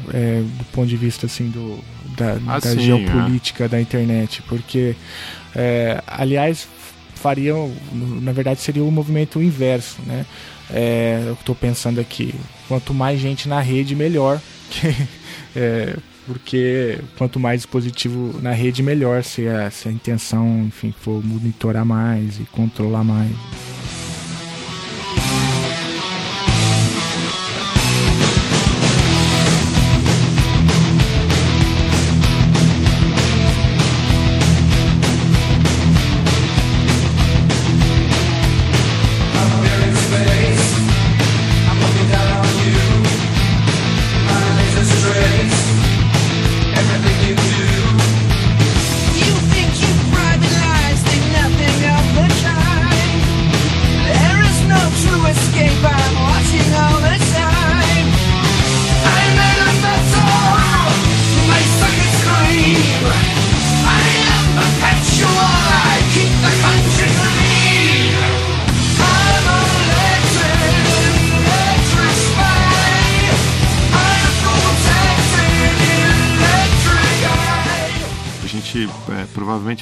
[0.58, 1.78] Do ponto de vista assim do,
[2.16, 4.96] da, ah, da sim, geopolítica da internet, porque
[6.08, 6.68] aliás
[7.20, 7.72] fariam,
[8.22, 10.26] na verdade seria o movimento inverso, né?
[10.72, 12.34] É, eu estou pensando aqui,
[12.68, 14.40] quanto mais gente na rede, melhor.
[15.56, 21.26] é, porque quanto mais dispositivo na rede, melhor se a, se a intenção, enfim, for
[21.26, 23.32] monitorar mais e controlar mais.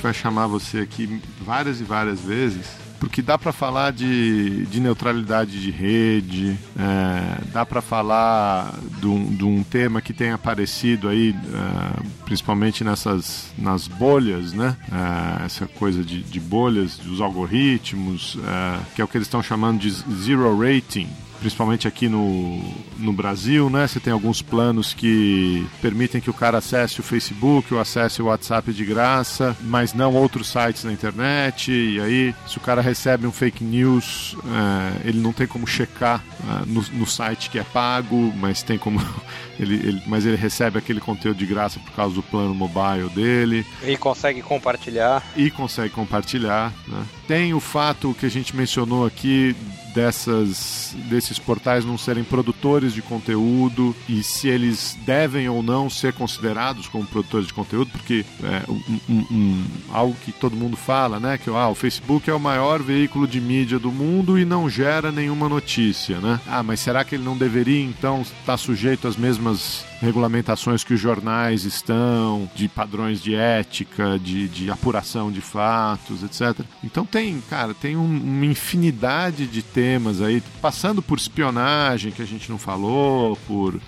[0.07, 2.65] Vai chamar você aqui várias e várias vezes,
[2.97, 9.38] porque dá para falar de, de neutralidade de rede, é, dá para falar de um,
[9.45, 14.77] um, tema que tem aparecido aí, é, principalmente nessas nas bolhas, né?
[14.89, 19.43] É, essa coisa de, de bolhas, dos algoritmos, é, que é o que eles estão
[19.43, 21.09] chamando de zero rating
[21.39, 22.61] principalmente aqui no,
[22.97, 23.88] no Brasil, né?
[23.88, 28.26] Você tem alguns planos que permitem que o cara acesse o Facebook ou acesse o
[28.26, 31.72] WhatsApp de graça, mas não outros sites na internet.
[31.72, 36.23] E aí, se o cara recebe um fake news, é, ele não tem como checar
[36.39, 38.99] é, no, no, site que é pago, mas tem como.
[39.59, 43.65] ele, ele, mas ele recebe aquele conteúdo de graça por causa do plano mobile dele.
[43.84, 45.23] E consegue compartilhar.
[45.35, 46.73] E consegue compartilhar.
[46.88, 47.05] Né?
[47.27, 49.55] Tem o fato que a gente mencionou aqui
[49.98, 56.14] dessas desses portais não serem produtores de conteúdo e se eles devem ou não ser
[56.14, 61.19] considerados como produtores de conteúdo, porque é um, um, um, algo que todo mundo fala,
[61.19, 64.69] né, que ah, o Facebook é o maior veículo de mídia do mundo e não
[64.69, 66.40] gera nenhuma notícia, né?
[66.45, 70.99] Ah, mas será que ele não deveria então estar sujeito às mesmas regulamentações que os
[70.99, 76.65] jornais estão, de padrões de ética, de, de apuração de fatos, etc.
[76.84, 82.28] Então tem, cara, tem um, uma infinidade de temas aí, passando por espionagem, que a
[82.28, 83.80] gente não falou, por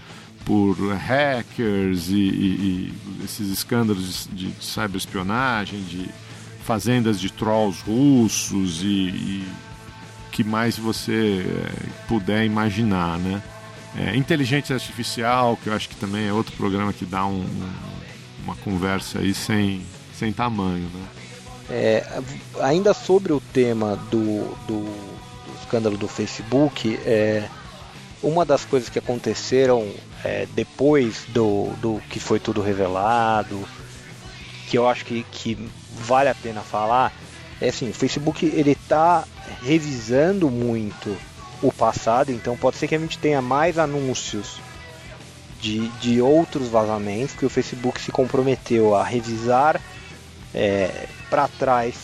[0.46, 6.10] por hackers e, e, e esses escândalos de, de cyberespionagem, de
[6.64, 9.48] fazendas de trolls russos e, e
[10.32, 13.42] que mais você eh, puder imaginar, né?
[13.98, 17.46] É, inteligência artificial, que eu acho que também é outro programa que dá um,
[18.44, 19.82] uma conversa aí sem,
[20.14, 21.08] sem tamanho, né?
[21.72, 22.22] É,
[22.62, 27.48] ainda sobre o tema do, do, do escândalo do Facebook, é,
[28.24, 29.88] uma das coisas que aconteceram
[30.24, 33.68] é, depois do, do que foi tudo revelado,
[34.68, 35.58] que eu acho que, que
[35.92, 37.14] vale a pena falar,
[37.62, 39.26] é assim, o Facebook ele está
[39.62, 41.16] revisando muito
[41.62, 44.60] o passado, então pode ser que a gente tenha mais anúncios
[45.60, 49.82] de, de outros vazamentos, que o Facebook se comprometeu a revisar
[50.54, 51.96] é, para trás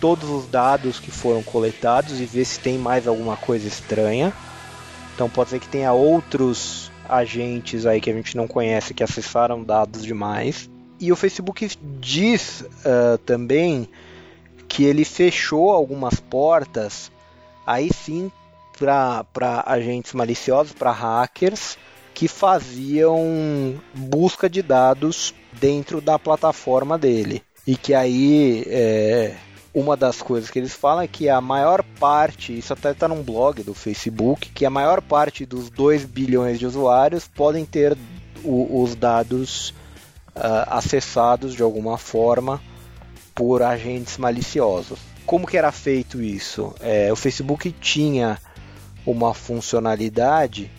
[0.00, 4.32] todos os dados que foram coletados e ver se tem mais alguma coisa estranha.
[5.14, 9.62] Então pode ser que tenha outros agentes aí que a gente não conhece que acessaram
[9.62, 10.70] dados demais.
[10.98, 11.68] E o Facebook
[12.00, 13.88] diz uh, também
[14.68, 17.10] que ele fechou algumas portas
[17.66, 18.30] aí sim
[18.80, 21.76] para agentes maliciosos, para hackers
[22.14, 27.42] que faziam busca de dados dentro da plataforma dele.
[27.66, 29.36] E que aí é,
[29.72, 33.22] uma das coisas que eles falam é que a maior parte, isso até está num
[33.22, 37.96] blog do Facebook, que a maior parte dos 2 bilhões de usuários podem ter
[38.42, 39.70] o, os dados
[40.34, 42.60] uh, acessados de alguma forma
[43.34, 44.98] por agentes maliciosos.
[45.24, 46.74] Como que era feito isso?
[46.80, 48.38] É, o Facebook tinha
[49.10, 50.70] uma funcionalidade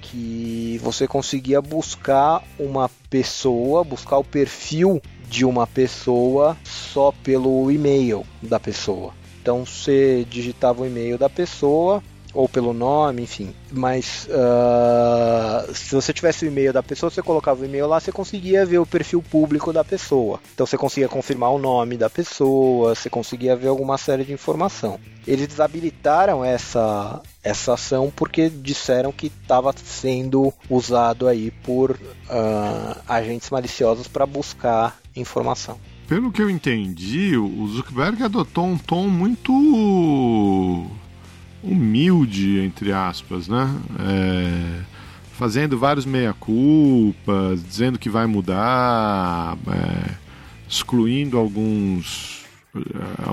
[0.00, 8.24] que você conseguia buscar uma pessoa, buscar o perfil de uma pessoa só pelo e-mail
[8.42, 9.12] da pessoa.
[9.42, 12.02] Então você digitava o e-mail da pessoa
[12.34, 13.54] ou pelo nome, enfim.
[13.70, 18.12] Mas uh, se você tivesse o e-mail da pessoa, você colocava o e-mail lá, você
[18.12, 20.40] conseguia ver o perfil público da pessoa.
[20.54, 24.98] Então você conseguia confirmar o nome da pessoa, você conseguia ver alguma série de informação.
[25.26, 33.48] Eles desabilitaram essa essa ação porque disseram que estava sendo usado aí por uh, agentes
[33.50, 35.78] maliciosos para buscar informação.
[36.06, 39.52] Pelo que eu entendi, o Zuckerberg adotou um tom muito
[41.62, 43.68] humilde, entre aspas, né?
[43.98, 44.80] É,
[45.32, 50.10] fazendo vários meia-culpas, dizendo que vai mudar, é,
[50.68, 52.38] excluindo alguns
[52.76, 53.28] é,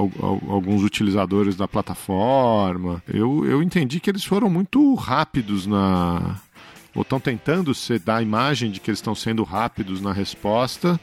[0.49, 3.03] alguns utilizadores da plataforma.
[3.07, 6.39] Eu, eu entendi que eles foram muito rápidos na.
[6.95, 10.99] ou estão tentando ser, dar a imagem de que eles estão sendo rápidos na resposta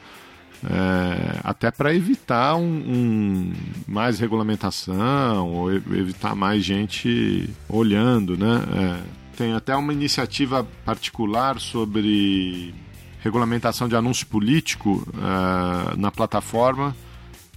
[0.69, 3.53] é, até para evitar um, um,
[3.87, 8.61] mais regulamentação ou evitar mais gente olhando, né?
[8.73, 12.73] É, tem até uma iniciativa particular sobre
[13.21, 16.95] regulamentação de anúncio político é, na plataforma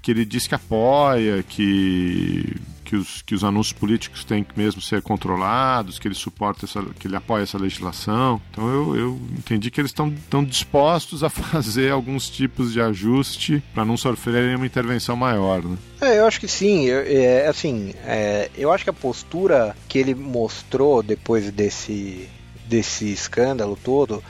[0.07, 2.55] que ele diz que apoia, que
[2.85, 6.81] que os, que os anúncios políticos têm que mesmo ser controlados, que ele suporta essa,
[7.01, 8.41] que ele apoia essa legislação.
[8.53, 13.85] Então eu, eu entendi que eles estão dispostos a fazer alguns tipos de ajuste para
[13.85, 15.77] não sofrerem uma intervenção maior, né?
[16.01, 16.85] É, eu acho que sim.
[16.85, 22.29] Eu, é, assim, é, eu acho que a postura que ele mostrou depois desse
[22.69, 24.23] desse escândalo todo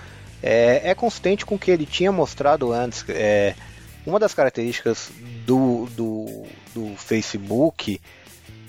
[0.43, 3.05] é, é consistente com o que ele tinha mostrado antes.
[3.11, 3.55] É,
[4.07, 5.11] uma das características
[5.47, 6.43] do, do,
[6.75, 8.01] do Facebook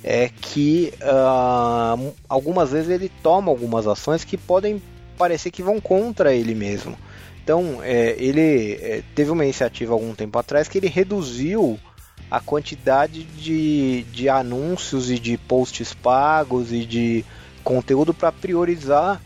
[0.03, 4.81] é que uh, algumas vezes ele toma algumas ações que podem
[5.17, 6.95] parecer que vão contra ele mesmo.
[7.43, 11.79] Então, é, ele é, teve uma iniciativa algum tempo atrás que ele reduziu
[12.29, 17.25] a quantidade de, de anúncios e de posts pagos e de
[17.63, 19.21] conteúdo para priorizar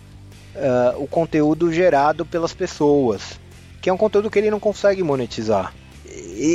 [0.55, 3.39] uh, o conteúdo gerado pelas pessoas,
[3.81, 5.73] que é um conteúdo que ele não consegue monetizar.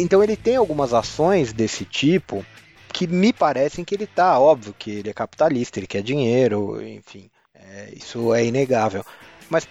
[0.03, 2.45] Então ele tem algumas ações desse tipo
[2.93, 7.29] que me parecem que ele está óbvio que ele é capitalista, ele quer dinheiro, enfim,
[7.55, 9.05] é, isso é inegável.
[9.51, 9.69] Mas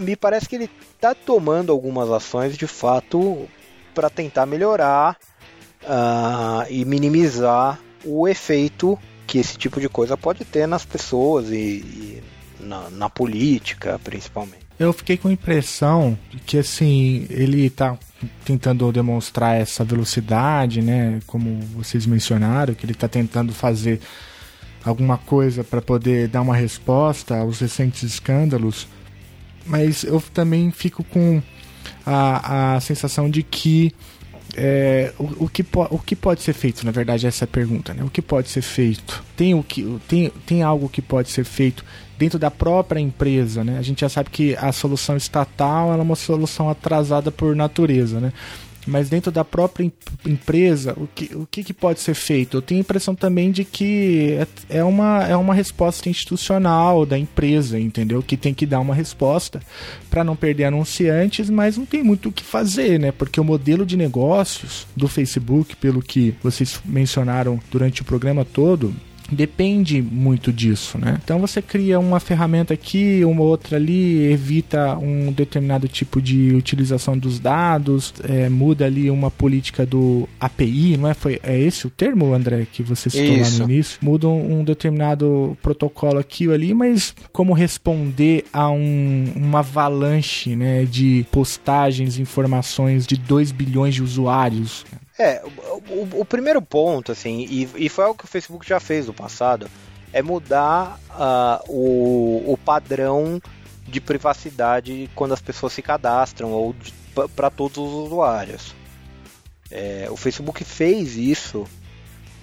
[0.00, 3.48] me parece que ele está tomando algumas ações de fato
[3.94, 5.16] para tentar melhorar
[5.82, 11.56] uh, e minimizar o efeito que esse tipo de coisa pode ter nas pessoas e,
[11.56, 12.22] e
[12.60, 14.66] na, na política, principalmente.
[14.78, 17.98] Eu fiquei com a impressão que assim, ele está
[18.44, 21.20] tentando demonstrar essa velocidade, né?
[21.26, 24.00] Como vocês mencionaram, que ele está tentando fazer
[24.84, 28.86] alguma coisa para poder dar uma resposta aos recentes escândalos.
[29.66, 31.42] Mas eu também fico com
[32.04, 33.92] a, a sensação de que
[34.56, 37.92] é, o, o, que o que pode ser feito, na verdade, essa é a pergunta,
[37.92, 38.04] né?
[38.04, 39.24] O que pode ser feito?
[39.36, 41.84] Tem, o que, tem, tem algo que pode ser feito
[42.18, 43.78] dentro da própria empresa, né?
[43.78, 48.32] A gente já sabe que a solução estatal é uma solução atrasada por natureza, né?
[48.86, 49.90] Mas dentro da própria
[50.24, 52.56] empresa, o que, o que, que pode ser feito?
[52.56, 54.38] Eu tenho a impressão também de que
[54.70, 58.22] é, é uma, é uma resposta institucional da empresa, entendeu?
[58.22, 59.60] Que tem que dar uma resposta
[60.08, 63.10] para não perder anunciantes, mas não tem muito o que fazer, né?
[63.10, 68.94] Porque o modelo de negócios do Facebook, pelo que vocês mencionaram durante o programa todo,
[69.30, 71.18] depende muito disso, né?
[71.22, 77.16] Então você cria uma ferramenta aqui, uma outra ali, evita um determinado tipo de utilização
[77.18, 81.14] dos dados, é, muda ali uma política do API, não é?
[81.14, 83.60] Foi, é esse o termo, André, que você citou Isso.
[83.60, 83.98] lá no início?
[84.02, 90.54] Muda um, um, determinado protocolo aqui ou ali, mas como responder a um, uma avalanche
[90.54, 94.84] né, de postagens, informações de 2 bilhões de usuários?
[95.18, 95.42] É,
[95.88, 99.14] o, o, primeiro ponto, assim, e, e, foi algo que o Facebook já fez no
[99.14, 99.68] passado,
[100.12, 103.40] é mudar uh, o, o padrão
[103.88, 106.74] de privacidade quando as pessoas se cadastram ou
[107.34, 108.74] para todos os usuários.
[109.70, 111.66] É, o Facebook fez isso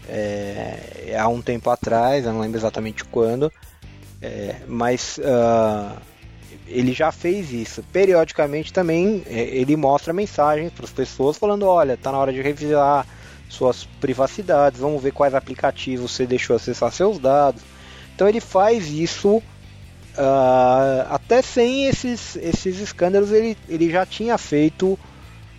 [0.09, 3.51] é, há um tempo atrás, eu não lembro exatamente quando,
[4.21, 5.95] é, mas uh,
[6.67, 7.83] ele já fez isso.
[7.91, 12.41] Periodicamente também é, ele mostra mensagens para as pessoas falando: olha, tá na hora de
[12.41, 13.05] revisar
[13.49, 17.61] suas privacidades, vamos ver quais aplicativos você deixou acessar seus dados.
[18.15, 24.97] Então ele faz isso uh, até sem esses, esses escândalos, ele, ele já tinha feito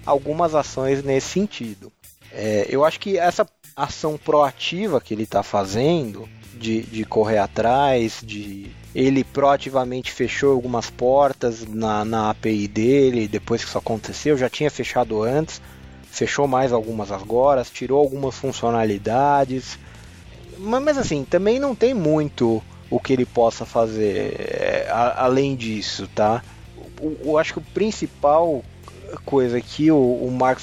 [0.05, 1.93] algumas ações nesse sentido.
[2.33, 8.21] É, eu acho que essa ação proativa que ele está fazendo, de, de correr atrás,
[8.23, 14.49] de ele proativamente fechou algumas portas na, na API dele depois que isso aconteceu, já
[14.49, 15.61] tinha fechado antes,
[16.05, 19.79] fechou mais algumas agora, tirou algumas funcionalidades.
[20.59, 25.57] Mas, mas assim, também não tem muito o que ele possa fazer é, a, além
[25.57, 26.43] disso, tá?
[27.25, 28.63] Eu acho que o principal
[29.25, 30.61] coisa que o, o Mark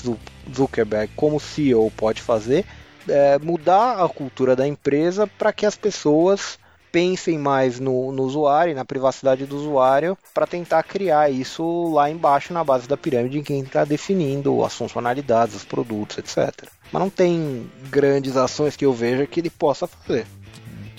[0.54, 2.66] Zuckerberg, como CEO, pode fazer
[3.10, 6.60] é mudar a cultura da empresa para que as pessoas
[6.92, 12.54] pensem mais no, no usuário, na privacidade do usuário, para tentar criar isso lá embaixo
[12.54, 16.68] na base da pirâmide em quem está definindo as funcionalidades, os produtos, etc.
[16.92, 20.26] Mas não tem grandes ações que eu veja que ele possa fazer.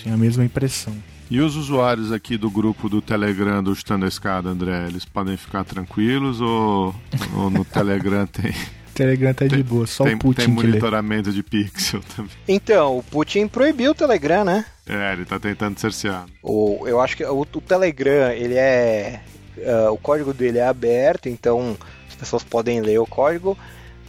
[0.01, 0.93] Tenho a mesma impressão.
[1.29, 5.37] E os usuários aqui do grupo do Telegram do Chutando a Escada, André, eles podem
[5.37, 6.93] ficar tranquilos ou,
[7.35, 8.53] ou no Telegram tem...
[8.93, 12.31] Telegram tá de boa, só tem, o Putin Tem monitoramento de pixel também.
[12.47, 14.65] Então, o Putin proibiu o Telegram, né?
[14.87, 16.25] É, ele tá tentando cercear.
[16.41, 19.21] O, eu acho que o, o Telegram, ele é...
[19.57, 21.77] Uh, o código dele é aberto, então
[22.09, 23.57] as pessoas podem ler o código.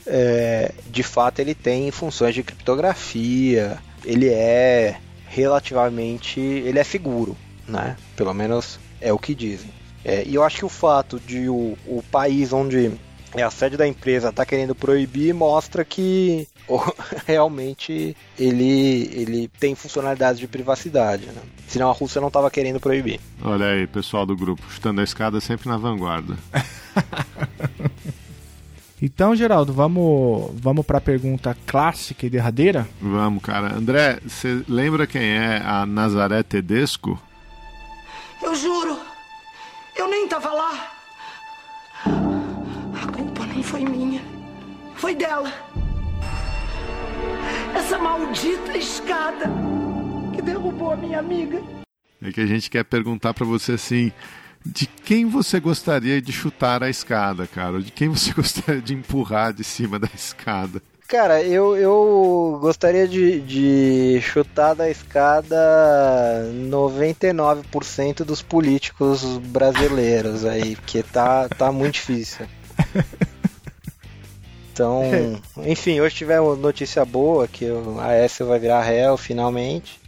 [0.06, 3.78] É, de fato, ele tem funções de criptografia.
[4.04, 4.96] Ele é
[5.26, 6.40] relativamente...
[6.40, 7.36] Ele é seguro,
[7.68, 7.96] né?
[8.16, 9.70] Pelo menos é o que dizem.
[10.04, 12.92] É, e eu acho que o fato de o, o país onde
[13.42, 16.46] a sede da empresa está querendo proibir mostra que
[17.26, 21.26] realmente ele, ele tem funcionalidades de privacidade.
[21.26, 21.42] Né?
[21.66, 23.20] Senão a Rússia não estava querendo proibir.
[23.42, 26.36] Olha aí, pessoal do grupo, chutando a escada sempre na vanguarda.
[29.02, 32.88] Então, Geraldo, vamos, vamos para a pergunta clássica e derradeira?
[33.02, 33.74] Vamos, cara.
[33.74, 37.20] André, você lembra quem é a Nazaré Tedesco?
[38.42, 38.98] Eu juro,
[39.94, 40.94] eu nem tava lá
[43.64, 44.22] foi minha.
[44.94, 45.52] Foi dela.
[47.74, 49.50] Essa maldita escada
[50.34, 51.62] que derrubou a minha amiga.
[52.22, 54.12] É que a gente quer perguntar para você assim,
[54.64, 57.80] de quem você gostaria de chutar a escada, cara?
[57.80, 60.80] De quem você gostaria de empurrar de cima da escada?
[61.06, 65.56] Cara, eu, eu gostaria de, de chutar da escada
[66.70, 72.46] 99% dos políticos brasileiros aí, porque tá, tá muito difícil.
[74.74, 75.04] Então,
[75.64, 77.64] enfim, hoje tivemos notícia boa que
[78.00, 80.00] a S vai virar réu finalmente.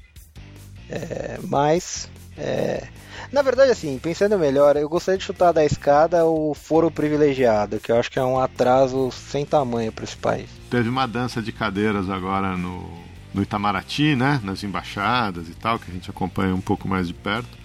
[0.90, 2.88] É, mas, é,
[3.32, 7.92] na verdade, assim, pensando melhor, eu gostaria de chutar da escada o foro privilegiado, que
[7.92, 10.50] eu acho que é um atraso sem tamanho para esse país.
[10.68, 12.90] Teve uma dança de cadeiras agora no,
[13.32, 14.40] no Itamaraty, né?
[14.42, 17.56] Nas embaixadas e tal, que a gente acompanha um pouco mais de perto.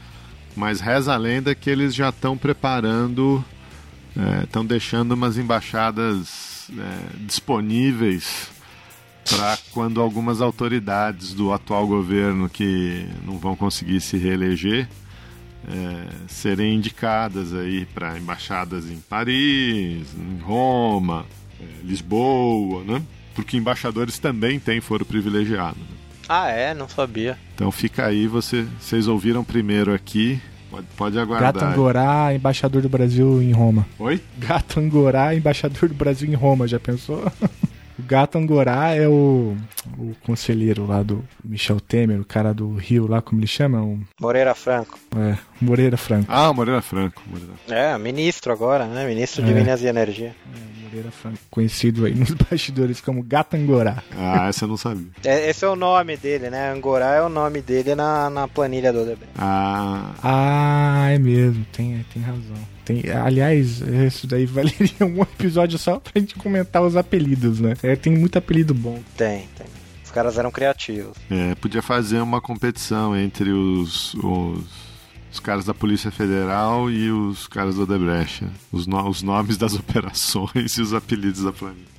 [0.55, 3.43] Mas reza a lenda que eles já estão preparando,
[4.43, 8.49] estão é, deixando umas embaixadas é, disponíveis
[9.29, 14.87] para quando algumas autoridades do atual governo que não vão conseguir se reeleger
[15.67, 21.25] é, serem indicadas aí para embaixadas em Paris, em Roma,
[21.59, 23.01] é, Lisboa, né?
[23.35, 25.77] Porque embaixadores também têm foro privilegiado.
[25.79, 25.97] Né?
[26.27, 26.73] Ah, é?
[26.73, 27.37] Não sabia.
[27.55, 30.41] Então fica aí, você, vocês ouviram primeiro aqui.
[30.71, 31.53] Pode, pode aguardar.
[31.53, 33.85] Gato Angorá, embaixador do Brasil em Roma.
[33.99, 34.21] Oi?
[34.37, 37.29] Gato Angorá, embaixador do Brasil em Roma, já pensou?
[38.01, 39.55] o Gato Angorá é o,
[39.97, 43.81] o conselheiro lá do Michel Temer, o cara do Rio lá, como ele chama?
[43.81, 44.01] Um...
[44.19, 44.99] Moreira Franco.
[45.15, 46.25] É, Moreira Franco.
[46.27, 47.21] Ah, Moreira Franco.
[47.27, 47.53] Moreira.
[47.69, 49.05] É, ministro agora, né?
[49.05, 49.53] Ministro de é.
[49.53, 50.35] Minas e Energia.
[50.53, 50.81] É.
[50.83, 54.03] Moreira Franco, conhecido aí nos bastidores como Gato Angorá.
[54.17, 55.07] Ah, essa eu não sabia.
[55.23, 56.71] É, esse é o nome dele, né?
[56.71, 59.33] Angorá é o nome dele na, na planilha do Odebrecht.
[59.37, 60.13] Ah.
[60.21, 62.57] Ah, é mesmo, tem, tem razão.
[62.85, 67.75] Tem, aliás, isso daí valeria um episódio só pra gente comentar os apelidos, né?
[67.83, 68.99] É, tem muito apelido bom.
[69.15, 69.67] Tem, tem.
[70.03, 71.15] Os caras eram criativos.
[71.29, 74.91] É, podia fazer uma competição entre os, os
[75.31, 78.45] os caras da Polícia Federal e os caras do Odebrecht.
[78.71, 81.91] Os, no os nomes das operações e os apelidos da planilha.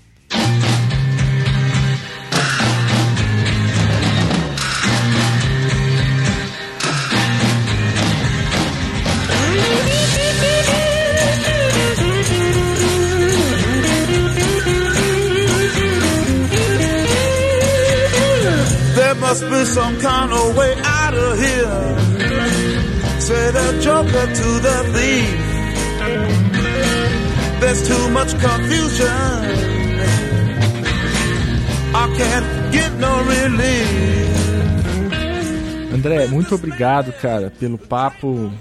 [19.23, 21.93] Must be some kind of way out of here.
[23.20, 25.31] said a joker to the thief.
[27.61, 29.07] There's too much confusion.
[31.94, 34.32] I can't get no relief.
[35.94, 38.53] André, muito obrigado, cara, pelo papo.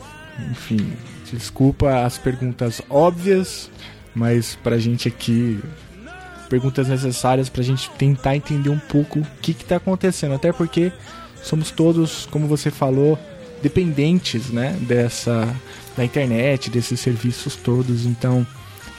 [0.51, 0.93] Enfim,
[1.31, 3.71] desculpa as perguntas óbvias,
[4.13, 5.59] mas pra gente aqui
[6.51, 10.91] perguntas necessárias pra gente tentar entender um pouco o que que tá acontecendo, até porque
[11.41, 13.17] somos todos, como você falou,
[13.63, 15.47] dependentes, né, dessa
[15.95, 18.05] da internet, desses serviços todos.
[18.05, 18.45] Então,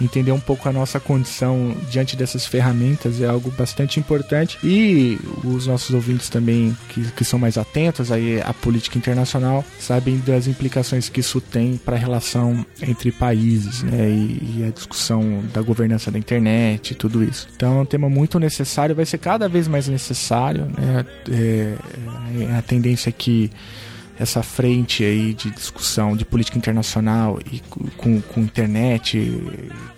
[0.01, 4.59] entender um pouco a nossa condição diante dessas ferramentas é algo bastante importante.
[4.63, 10.19] E os nossos ouvintes também que, que são mais atentos aí à política internacional sabem
[10.19, 15.43] das implicações que isso tem para a relação entre países, né, e, e, a discussão
[15.53, 17.49] da governança da internet, tudo isso.
[17.55, 21.75] Então é um tema muito necessário, vai ser cada vez mais necessário, né, é,
[22.41, 23.51] é a tendência é que
[24.23, 27.61] essa frente aí de discussão de política internacional e
[27.97, 29.19] com, com internet,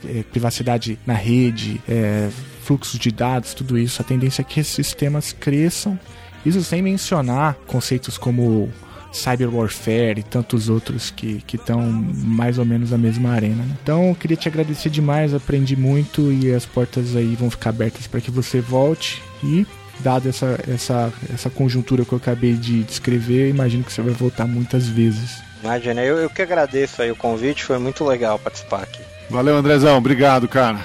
[0.04, 2.30] é, privacidade na rede, é,
[2.62, 5.98] fluxo de dados, tudo isso, a tendência é que esses sistemas cresçam.
[6.44, 8.70] Isso sem mencionar conceitos como
[9.12, 13.62] cyber warfare e tantos outros que estão mais ou menos na mesma arena.
[13.62, 13.76] Né?
[13.82, 18.06] Então, eu queria te agradecer demais, aprendi muito e as portas aí vão ficar abertas
[18.06, 19.66] para que você volte e
[20.00, 24.46] dada essa, essa, essa conjuntura que eu acabei de descrever, imagino que você vai voltar
[24.46, 25.42] muitas vezes.
[25.62, 29.00] Imagina, eu, eu que agradeço aí o convite, foi muito legal participar aqui.
[29.30, 30.78] Valeu, Andrezão, obrigado, cara.